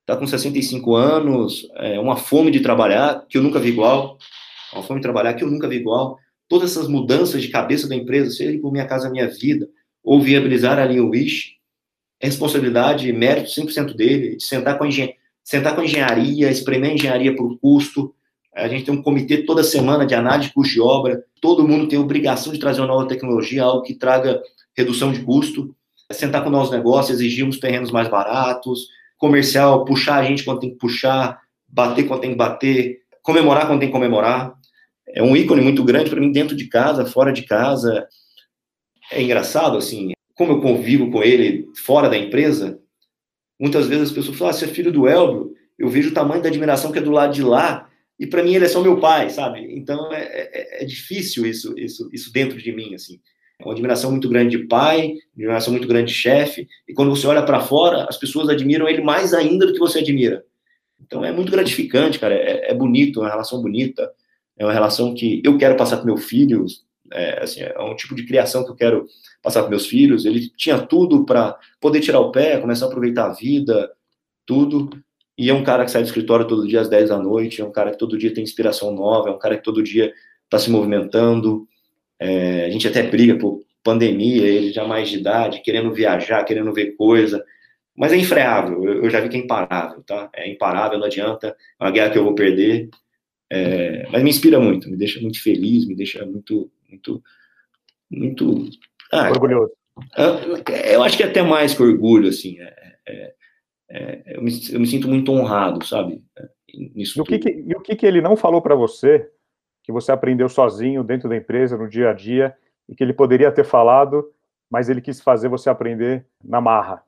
Tá 0.04 0.16
com 0.16 0.26
65 0.26 0.94
anos, 0.96 1.68
é, 1.76 2.00
uma 2.00 2.16
fome 2.16 2.50
de 2.50 2.60
trabalhar 2.60 3.26
que 3.28 3.38
eu 3.38 3.42
nunca 3.42 3.60
vi 3.60 3.68
igual, 3.68 4.18
uma 4.72 4.82
fome 4.82 5.00
de 5.00 5.04
trabalhar 5.04 5.34
que 5.34 5.44
eu 5.44 5.50
nunca 5.50 5.68
vi 5.68 5.76
igual. 5.76 6.18
Todas 6.48 6.72
essas 6.72 6.88
mudanças 6.88 7.40
de 7.40 7.48
cabeça 7.48 7.88
da 7.88 7.94
empresa, 7.94 8.30
seja 8.30 8.58
por 8.58 8.72
Minha 8.72 8.86
Casa 8.86 9.10
Minha 9.10 9.28
Vida, 9.28 9.68
ou 10.02 10.20
viabilizar 10.20 10.78
ali 10.78 11.00
o 11.00 11.10
Wish, 11.10 11.57
é 12.20 12.26
responsabilidade, 12.26 13.12
mérito 13.12 13.50
100% 13.50 13.94
dele, 13.94 14.36
de 14.36 14.42
sentar 14.42 14.76
com, 14.76 14.84
a 14.84 14.88
sentar 15.44 15.74
com 15.74 15.80
a 15.80 15.84
engenharia, 15.84 16.50
espremer 16.50 16.90
a 16.90 16.94
engenharia 16.94 17.34
por 17.34 17.58
custo. 17.58 18.14
A 18.54 18.66
gente 18.66 18.84
tem 18.84 18.94
um 18.94 19.02
comitê 19.02 19.44
toda 19.44 19.62
semana 19.62 20.04
de 20.04 20.14
análise 20.14 20.48
de 20.48 20.54
custo 20.54 20.74
de 20.74 20.80
obra. 20.80 21.22
Todo 21.40 21.66
mundo 21.66 21.86
tem 21.86 21.98
obrigação 21.98 22.52
de 22.52 22.58
trazer 22.58 22.80
uma 22.80 22.88
nova 22.88 23.06
tecnologia, 23.06 23.62
algo 23.62 23.82
que 23.82 23.94
traga 23.94 24.42
redução 24.76 25.12
de 25.12 25.22
custo. 25.22 25.74
Sentar 26.10 26.42
com 26.42 26.50
novos 26.50 26.70
negócios, 26.70 27.20
exigirmos 27.20 27.60
terrenos 27.60 27.90
mais 27.92 28.08
baratos, 28.08 28.88
comercial, 29.16 29.84
puxar 29.84 30.16
a 30.16 30.24
gente 30.24 30.42
quando 30.42 30.60
tem 30.60 30.70
que 30.70 30.78
puxar, 30.78 31.38
bater 31.68 32.04
quando 32.08 32.20
tem 32.20 32.30
que 32.30 32.36
bater, 32.36 32.98
comemorar 33.22 33.66
quando 33.66 33.80
tem 33.80 33.88
que 33.88 33.92
comemorar. 33.92 34.54
É 35.08 35.22
um 35.22 35.36
ícone 35.36 35.60
muito 35.60 35.84
grande 35.84 36.10
para 36.10 36.20
mim 36.20 36.32
dentro 36.32 36.56
de 36.56 36.66
casa, 36.66 37.04
fora 37.04 37.32
de 37.32 37.42
casa. 37.42 38.08
É 39.12 39.22
engraçado, 39.22 39.76
assim, 39.76 40.12
como 40.38 40.52
eu 40.52 40.60
convivo 40.60 41.10
com 41.10 41.20
ele 41.20 41.68
fora 41.74 42.08
da 42.08 42.16
empresa, 42.16 42.80
muitas 43.60 43.88
vezes 43.88 44.10
as 44.10 44.14
pessoas 44.14 44.38
falam, 44.38 44.54
ah, 44.54 44.56
você 44.56 44.66
é 44.66 44.68
filho 44.68 44.92
do 44.92 45.08
Elbio, 45.08 45.52
eu 45.76 45.88
vejo 45.88 46.10
o 46.10 46.14
tamanho 46.14 46.40
da 46.40 46.48
admiração 46.48 46.92
que 46.92 46.98
é 47.00 47.02
do 47.02 47.10
lado 47.10 47.34
de 47.34 47.42
lá, 47.42 47.90
e 48.18 48.24
para 48.24 48.42
mim 48.44 48.54
ele 48.54 48.64
é 48.64 48.68
só 48.68 48.80
meu 48.80 49.00
pai, 49.00 49.30
sabe? 49.30 49.60
Então 49.76 50.12
é, 50.12 50.22
é, 50.22 50.82
é, 50.82 50.84
difícil 50.84 51.44
isso, 51.44 51.76
isso, 51.76 52.08
isso 52.12 52.32
dentro 52.32 52.56
de 52.56 52.70
mim, 52.70 52.94
assim. 52.94 53.20
É 53.58 53.64
uma 53.64 53.72
admiração 53.72 54.12
muito 54.12 54.28
grande 54.28 54.56
de 54.56 54.64
pai, 54.68 55.14
admiração 55.34 55.72
muito 55.72 55.88
grande 55.88 56.12
de 56.12 56.18
chefe, 56.18 56.68
e 56.88 56.94
quando 56.94 57.10
você 57.10 57.26
olha 57.26 57.42
para 57.42 57.60
fora, 57.60 58.06
as 58.08 58.16
pessoas 58.16 58.48
admiram 58.48 58.88
ele 58.88 59.02
mais 59.02 59.34
ainda 59.34 59.66
do 59.66 59.72
que 59.72 59.80
você 59.80 59.98
admira. 59.98 60.44
Então 61.04 61.24
é 61.24 61.32
muito 61.32 61.50
gratificante, 61.50 62.20
cara, 62.20 62.34
é, 62.36 62.70
é 62.70 62.74
bonito, 62.74 63.18
é 63.18 63.22
uma 63.24 63.30
relação 63.30 63.60
bonita, 63.60 64.08
é 64.56 64.64
uma 64.64 64.72
relação 64.72 65.14
que 65.14 65.42
eu 65.44 65.58
quero 65.58 65.76
passar 65.76 65.96
para 65.96 66.06
meu 66.06 66.16
filho, 66.16 66.64
é, 67.12 67.42
assim, 67.42 67.60
é 67.60 67.80
um 67.80 67.96
tipo 67.96 68.14
de 68.14 68.24
criação 68.24 68.64
que 68.64 68.70
eu 68.70 68.76
quero 68.76 69.06
passar 69.42 69.60
para 69.60 69.70
meus 69.70 69.86
filhos. 69.86 70.24
Ele 70.24 70.48
tinha 70.56 70.78
tudo 70.78 71.24
para 71.24 71.56
poder 71.80 72.00
tirar 72.00 72.20
o 72.20 72.30
pé, 72.30 72.58
começar 72.58 72.86
a 72.86 72.88
aproveitar 72.88 73.26
a 73.26 73.32
vida, 73.32 73.90
tudo. 74.46 74.90
E 75.36 75.50
é 75.50 75.54
um 75.54 75.62
cara 75.62 75.84
que 75.84 75.90
sai 75.90 76.02
do 76.02 76.06
escritório 76.06 76.46
todo 76.46 76.66
dia 76.66 76.80
às 76.80 76.88
10 76.88 77.10
da 77.10 77.18
noite, 77.18 77.60
é 77.60 77.64
um 77.64 77.70
cara 77.70 77.92
que 77.92 77.98
todo 77.98 78.18
dia 78.18 78.34
tem 78.34 78.42
inspiração 78.42 78.92
nova, 78.92 79.28
é 79.28 79.32
um 79.32 79.38
cara 79.38 79.56
que 79.56 79.62
todo 79.62 79.82
dia 79.82 80.12
está 80.44 80.58
se 80.58 80.70
movimentando. 80.70 81.68
É, 82.18 82.64
a 82.64 82.70
gente 82.70 82.88
até 82.88 83.02
briga 83.04 83.38
por 83.38 83.62
pandemia, 83.84 84.46
ele 84.46 84.72
já 84.72 84.84
mais 84.86 85.08
de 85.08 85.18
idade, 85.18 85.62
querendo 85.62 85.92
viajar, 85.92 86.44
querendo 86.44 86.72
ver 86.72 86.96
coisa. 86.96 87.44
Mas 87.96 88.12
é 88.12 88.16
infreável, 88.16 88.84
eu, 88.84 89.10
já 89.10 89.20
vi 89.20 89.28
que 89.28 89.36
é 89.36 89.40
imparável, 89.40 90.02
tá? 90.02 90.30
É 90.34 90.48
imparável, 90.48 90.98
não 90.98 91.06
adianta, 91.06 91.56
é 91.80 91.84
uma 91.84 91.90
guerra 91.90 92.10
que 92.10 92.18
eu 92.18 92.24
vou 92.24 92.34
perder. 92.34 92.88
É, 93.50 94.08
mas 94.10 94.22
me 94.22 94.30
inspira 94.30 94.60
muito, 94.60 94.90
me 94.90 94.96
deixa 94.96 95.20
muito 95.20 95.42
feliz, 95.42 95.86
me 95.86 95.94
deixa 95.94 96.24
muito, 96.26 96.70
muito, 96.88 97.22
muito 98.10 98.70
ah, 99.12 99.30
orgulhoso. 99.30 99.72
Eu 100.92 101.02
acho 101.02 101.16
que 101.16 101.22
é 101.22 101.26
até 101.26 101.42
mais 101.42 101.74
que 101.74 101.82
orgulho, 101.82 102.28
assim. 102.28 102.58
É, 102.60 102.96
é, 103.06 103.34
é, 103.90 104.36
eu, 104.36 104.42
me, 104.42 104.52
eu, 104.72 104.80
me, 104.80 104.86
sinto 104.86 105.08
muito 105.08 105.32
honrado, 105.32 105.84
sabe? 105.84 106.22
Nisso 106.74 107.18
e 107.18 107.22
o, 107.22 107.24
que, 107.24 107.38
que 107.38 107.50
e 107.50 107.74
o 107.74 107.80
que, 107.80 107.96
que 107.96 108.06
ele 108.06 108.20
não 108.20 108.36
falou 108.36 108.60
para 108.60 108.74
você 108.74 109.28
que 109.82 109.90
você 109.90 110.12
aprendeu 110.12 110.48
sozinho 110.48 111.02
dentro 111.02 111.28
da 111.28 111.36
empresa, 111.36 111.78
no 111.78 111.88
dia 111.88 112.10
a 112.10 112.12
dia, 112.12 112.54
e 112.88 112.94
que 112.94 113.02
ele 113.02 113.14
poderia 113.14 113.50
ter 113.50 113.64
falado, 113.64 114.30
mas 114.70 114.90
ele 114.90 115.00
quis 115.00 115.20
fazer 115.20 115.48
você 115.48 115.70
aprender 115.70 116.26
na 116.44 116.60
marra? 116.60 117.02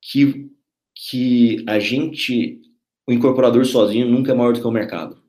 Que, 0.00 0.48
que 0.94 1.64
a 1.68 1.80
gente, 1.80 2.62
o 3.06 3.12
incorporador 3.12 3.64
sozinho, 3.64 4.08
nunca 4.08 4.30
é 4.30 4.34
maior 4.34 4.52
do 4.52 4.60
que 4.60 4.66
o 4.66 4.70
mercado. 4.70 5.20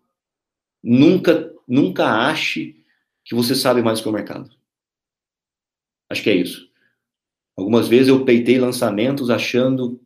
Nunca, 0.83 1.51
nunca 1.67 2.05
ache 2.05 2.75
que 3.25 3.33
você 3.33 3.55
sabe 3.55 3.81
mais 3.81 3.99
que 3.99 4.07
o 4.07 4.11
mercado. 4.11 4.49
Acho 6.11 6.23
que 6.23 6.29
é 6.29 6.35
isso. 6.35 6.67
Algumas 7.57 7.87
vezes 7.87 8.09
eu 8.09 8.25
peitei 8.25 8.59
lançamentos 8.59 9.29
achando 9.29 9.97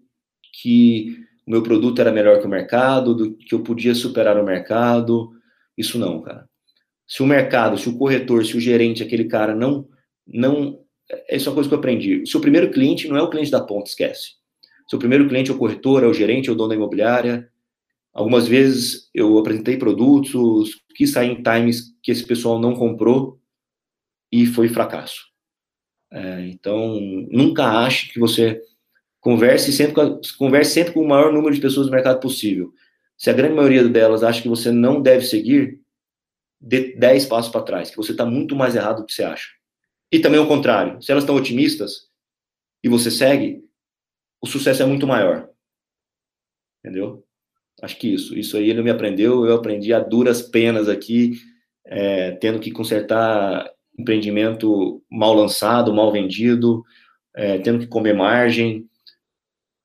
que 0.62 1.18
o 1.48 1.52
meu 1.52 1.64
produto 1.64 2.00
era 2.00 2.12
melhor 2.12 2.40
que 2.40 2.46
o 2.46 2.50
mercado, 2.50 3.16
do, 3.16 3.34
que 3.36 3.56
eu 3.56 3.64
podia 3.64 3.96
superar 3.96 4.38
o 4.40 4.46
mercado, 4.46 5.32
Isso 5.76 5.98
não, 5.98 6.22
cara. 6.22 6.48
Se 7.08 7.24
o 7.24 7.26
mercado, 7.26 7.78
se 7.78 7.90
o 7.90 7.98
corretor, 7.98 8.46
se 8.46 8.56
o 8.56 8.60
gerente, 8.60 9.04
aquele 9.04 9.26
cara 9.26 9.56
não, 9.56 9.88
não, 10.28 10.80
essa 11.28 11.46
é 11.46 11.50
uma 11.50 11.56
coisa 11.56 11.70
que 11.70 11.76
eu 11.76 11.80
aprendi. 11.80 12.26
Se 12.26 12.38
o 12.38 12.42
primeiro 12.42 12.72
cliente 12.72 13.08
não 13.08 13.18
é 13.18 13.22
o 13.22 13.30
cliente 13.30 13.52
da 13.52 13.62
ponta, 13.62 13.90
esquece. 13.90 14.36
Se 14.88 14.96
o 14.96 15.00
primeiro 15.00 15.28
cliente 15.28 15.52
é 15.52 15.54
o 15.54 15.58
corretor, 15.58 16.04
é 16.04 16.08
o 16.08 16.14
gerente, 16.14 16.50
é 16.50 16.52
o 16.52 16.56
dono 16.56 16.70
da 16.70 16.76
imobiliária. 16.76 17.50
Algumas 18.14 18.48
vezes 18.48 19.10
eu 19.14 19.38
apresentei 19.40 19.78
produtos, 19.78 20.82
quis 20.96 21.12
sair 21.12 21.32
em 21.32 21.42
times 21.42 21.96
que 22.02 22.12
esse 22.12 22.24
pessoal 22.24 22.60
não 22.60 22.76
comprou 22.76 23.40
e 24.32 24.46
foi 24.46 24.70
fracasso. 24.70 25.35
É, 26.12 26.48
então, 26.48 27.00
nunca 27.30 27.84
ache 27.86 28.12
que 28.12 28.20
você 28.20 28.62
converse 29.20 29.72
sempre, 29.74 29.94
com, 29.94 30.22
converse 30.38 30.72
sempre 30.72 30.94
com 30.94 31.02
o 31.02 31.08
maior 31.08 31.34
número 31.34 31.54
de 31.54 31.62
pessoas 31.62 31.88
do 31.88 31.92
mercado 31.92 32.20
possível. 32.20 32.74
Se 33.18 33.30
a 33.30 33.34
grande 33.34 33.56
maioria 33.56 33.88
delas 33.88 34.24
acha 34.24 34.42
que 34.42 34.50
você 34.50 34.72
não 34.72 35.02
deve 35.02 35.26
seguir, 35.26 35.82
dê 36.60 36.96
10 36.96 37.26
passos 37.26 37.52
para 37.52 37.64
trás, 37.64 37.90
que 37.90 37.98
você 37.98 38.12
está 38.12 38.26
muito 38.26 38.56
mais 38.56 38.76
errado 38.76 38.98
do 38.98 39.06
que 39.06 39.14
você 39.14 39.24
acha. 39.24 39.50
E 40.12 40.20
também 40.20 40.40
o 40.40 40.48
contrário, 40.48 41.02
se 41.02 41.12
elas 41.12 41.24
estão 41.24 41.36
otimistas 41.36 42.10
e 42.84 42.90
você 42.90 43.10
segue, 43.10 43.64
o 44.42 44.48
sucesso 44.48 44.84
é 44.84 44.86
muito 44.86 45.08
maior. 45.08 45.50
Entendeu? 46.80 47.26
Acho 47.82 47.98
que 47.98 48.14
isso. 48.14 48.38
Isso 48.38 48.58
aí 48.58 48.70
ele 48.70 48.82
me 48.82 48.92
aprendeu, 48.92 49.46
eu 49.46 49.56
aprendi 49.56 49.94
a 49.94 50.00
duras 50.00 50.42
penas 50.42 50.88
aqui, 50.88 51.34
é, 51.86 52.32
tendo 52.34 52.60
que 52.60 52.72
consertar 52.72 53.70
empreendimento 53.98 55.02
mal 55.10 55.34
lançado, 55.34 55.94
mal 55.94 56.12
vendido, 56.12 56.84
é, 57.36 57.58
tendo 57.60 57.80
que 57.80 57.88
comer 57.88 58.14
margem. 58.14 58.88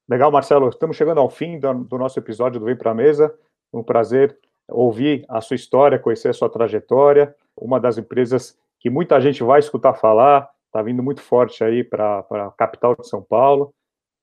Legal, 0.09 0.31
Marcelo. 0.31 0.69
Estamos 0.69 0.97
chegando 0.97 1.21
ao 1.21 1.31
fim 1.31 1.59
do, 1.59 1.85
do 1.85 1.99
nosso 1.99 2.19
episódio 2.19 2.59
do 2.59 2.67
Vem 2.67 2.77
Para 2.77 2.91
a 2.91 2.95
Mesa. 2.95 3.33
Um 3.73 3.83
prazer 3.83 4.37
ouvir 4.69 5.25
a 5.29 5.41
sua 5.41 5.57
história, 5.57 5.99
conhecer 5.99 6.29
a 6.29 6.33
sua 6.33 6.49
trajetória. 6.49 7.35
Uma 7.57 7.79
das 7.79 7.99
empresas 7.99 8.57
que 8.81 8.91
muita 8.91 9.21
gente 9.21 9.43
vai 9.43 9.61
escutar 9.61 9.95
falar, 9.95 10.49
está 10.67 10.83
vindo 10.83 11.03
muito 11.03 11.21
forte 11.21 11.63
aí 11.63 11.85
para 11.85 12.21
a 12.31 12.51
capital 12.57 12.97
de 12.97 13.07
São 13.07 13.23
Paulo, 13.23 13.75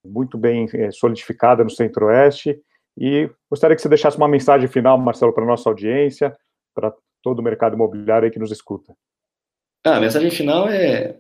muito 0.04 0.38
bem 0.38 0.68
é, 0.74 0.92
solidificada 0.92 1.64
no 1.64 1.70
Centro-Oeste. 1.70 2.60
E 2.98 3.30
gostaria 3.50 3.76
que 3.76 3.82
você 3.82 3.90
deixasse 3.90 4.18
uma 4.18 4.28
mensagem 4.28 4.68
final, 4.68 4.98
Marcelo, 4.98 5.32
para 5.32 5.44
a 5.44 5.48
nossa 5.48 5.70
audiência, 5.70 6.36
para 6.74 6.94
todo 7.22 7.40
o 7.40 7.44
mercado 7.44 7.76
imobiliário 7.76 8.26
aí 8.26 8.32
que 8.32 8.40
nos 8.40 8.52
escuta. 8.52 8.96
Ah, 9.84 9.98
a 9.98 10.02
mensagem 10.02 10.32
final 10.32 10.68
é: 10.70 11.18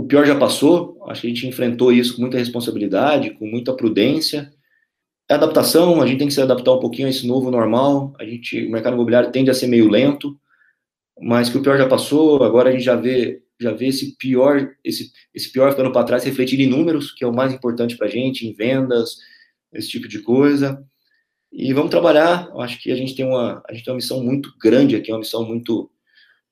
o 0.00 0.04
pior 0.04 0.24
já 0.24 0.34
passou, 0.34 0.98
acho 1.08 1.20
que 1.20 1.26
a 1.26 1.30
gente 1.30 1.46
enfrentou 1.46 1.92
isso 1.92 2.14
com 2.14 2.22
muita 2.22 2.38
responsabilidade, 2.38 3.32
com 3.32 3.46
muita 3.46 3.74
prudência. 3.76 4.50
É 5.28 5.34
adaptação, 5.34 6.00
a 6.00 6.06
gente 6.06 6.18
tem 6.18 6.28
que 6.28 6.32
se 6.34 6.40
adaptar 6.40 6.72
um 6.72 6.80
pouquinho 6.80 7.06
a 7.06 7.10
esse 7.10 7.26
novo 7.26 7.50
normal. 7.50 8.14
A 8.18 8.24
gente, 8.24 8.66
o 8.66 8.70
mercado 8.70 8.94
imobiliário 8.94 9.30
tende 9.30 9.50
a 9.50 9.54
ser 9.54 9.66
meio 9.66 9.88
lento, 9.88 10.40
mas 11.20 11.50
que 11.50 11.58
o 11.58 11.62
pior 11.62 11.76
já 11.76 11.86
passou, 11.86 12.42
agora 12.42 12.70
a 12.70 12.72
gente 12.72 12.84
já 12.84 12.96
vê 12.96 13.42
já 13.60 13.72
vê 13.72 13.88
esse 13.88 14.16
pior 14.16 14.74
esse, 14.82 15.12
esse 15.34 15.52
pior 15.52 15.70
ficando 15.70 15.92
para 15.92 16.06
trás 16.06 16.24
refletir 16.24 16.58
em 16.60 16.66
números, 16.66 17.12
que 17.12 17.22
é 17.22 17.26
o 17.26 17.34
mais 17.34 17.52
importante 17.52 17.94
para 17.94 18.06
a 18.06 18.10
gente, 18.10 18.46
em 18.46 18.54
vendas, 18.54 19.18
esse 19.72 19.90
tipo 19.90 20.08
de 20.08 20.20
coisa. 20.20 20.82
E 21.52 21.74
vamos 21.74 21.90
trabalhar. 21.90 22.50
Acho 22.58 22.80
que 22.80 22.90
a 22.90 22.96
gente 22.96 23.14
tem 23.14 23.26
uma 23.26 23.62
a 23.68 23.72
gente 23.74 23.84
tem 23.84 23.92
uma 23.92 23.98
missão 23.98 24.24
muito 24.24 24.50
grande 24.58 24.96
aqui, 24.96 25.12
uma 25.12 25.18
missão 25.18 25.44
muito 25.44 25.90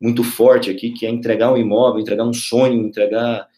muito 0.01 0.23
forte 0.23 0.71
aqui, 0.71 0.91
que 0.91 1.07
é 1.07 1.11
entregar 1.11 1.53
um 1.53 1.57
imóvel, 1.57 2.01
entregar 2.01 2.25
um 2.25 2.33
sonho, 2.33 2.87
entregar 2.87 3.49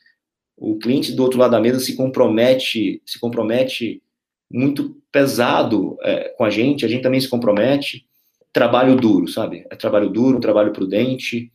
o 0.56 0.78
cliente 0.78 1.12
do 1.12 1.22
outro 1.22 1.38
lado 1.38 1.52
da 1.52 1.60
mesa 1.60 1.80
se 1.80 1.96
compromete, 1.96 3.02
se 3.06 3.18
compromete 3.18 4.02
muito 4.52 4.96
pesado 5.10 5.96
é, 6.02 6.28
com 6.30 6.44
a 6.44 6.50
gente, 6.50 6.84
a 6.84 6.88
gente 6.88 7.02
também 7.02 7.20
se 7.20 7.28
compromete. 7.28 8.06
Trabalho 8.52 8.96
duro, 8.96 9.28
sabe? 9.28 9.64
É 9.70 9.76
trabalho 9.76 10.10
duro, 10.10 10.40
trabalho 10.40 10.72
prudente, 10.72 11.50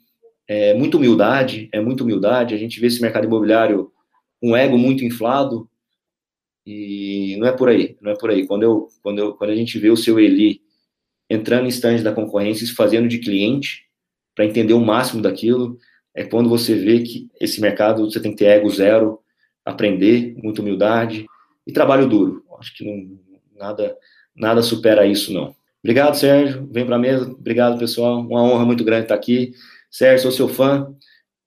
é 0.47 0.73
muita 0.73 0.97
humildade, 0.97 1.69
é 1.71 1.79
muita 1.79 2.03
humildade. 2.03 2.55
A 2.55 2.57
gente 2.57 2.79
vê 2.79 2.87
esse 2.87 3.01
mercado 3.01 3.25
imobiliário 3.25 3.91
com 4.41 4.51
um 4.51 4.55
ego 4.55 4.77
muito 4.77 5.03
inflado 5.03 5.69
e 6.65 7.35
não 7.37 7.47
é 7.47 7.51
por 7.51 7.69
aí, 7.69 7.95
não 8.01 8.11
é 8.11 8.15
por 8.15 8.31
aí. 8.31 8.47
Quando 8.47 8.63
eu, 8.63 8.87
quando 9.03 9.19
eu, 9.19 9.33
quando 9.33 9.49
a 9.51 9.55
gente 9.55 9.77
vê 9.77 9.89
o 9.89 9.97
seu 9.97 10.19
Eli 10.19 10.61
entrando 11.29 11.65
em 11.65 11.69
stands 11.69 12.03
da 12.03 12.13
concorrência 12.13 12.63
e 12.63 12.67
se 12.67 12.73
fazendo 12.73 13.07
de 13.07 13.19
cliente, 13.19 13.84
para 14.35 14.45
entender 14.45 14.73
o 14.73 14.79
máximo 14.79 15.21
daquilo, 15.21 15.77
é 16.13 16.23
quando 16.23 16.49
você 16.49 16.75
vê 16.75 16.99
que 17.01 17.29
esse 17.39 17.59
mercado 17.61 18.09
você 18.09 18.19
tem 18.19 18.31
que 18.31 18.37
ter 18.37 18.45
ego 18.45 18.69
zero, 18.69 19.19
aprender, 19.63 20.35
muita 20.37 20.61
humildade 20.61 21.25
e 21.65 21.73
trabalho 21.73 22.07
duro. 22.07 22.43
Acho 22.59 22.75
que 22.75 22.85
não, 22.85 23.17
nada, 23.57 23.97
nada 24.35 24.61
supera 24.61 25.05
isso, 25.05 25.33
não. 25.33 25.55
Obrigado, 25.83 26.15
Sérgio. 26.15 26.67
Vem 26.71 26.85
para 26.85 26.95
a 26.95 26.99
mesa. 26.99 27.29
Obrigado, 27.29 27.77
pessoal. 27.77 28.19
Uma 28.19 28.41
honra 28.41 28.65
muito 28.65 28.83
grande 28.83 29.03
estar 29.03 29.15
aqui. 29.15 29.53
Sérgio, 29.89 30.23
sou 30.23 30.31
seu 30.31 30.47
fã. 30.47 30.93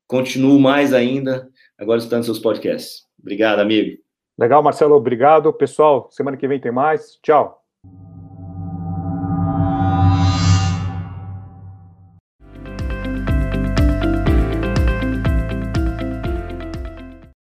Continuo 0.07 0.61
mais 0.61 0.95
ainda 0.95 1.49
agora 1.77 1.99
estando 1.99 2.25
seus 2.25 2.39
podcasts. 2.39 3.03
Obrigado, 3.21 3.61
amigo. 3.61 3.99
Legal, 4.39 4.63
Marcelo. 4.63 4.95
Obrigado. 4.95 5.53
Pessoal, 5.53 6.09
semana 6.11 6.37
que 6.37 6.47
vem 6.47 6.61
tem 6.61 6.71
mais. 6.71 7.19
Tchau. 7.23 7.68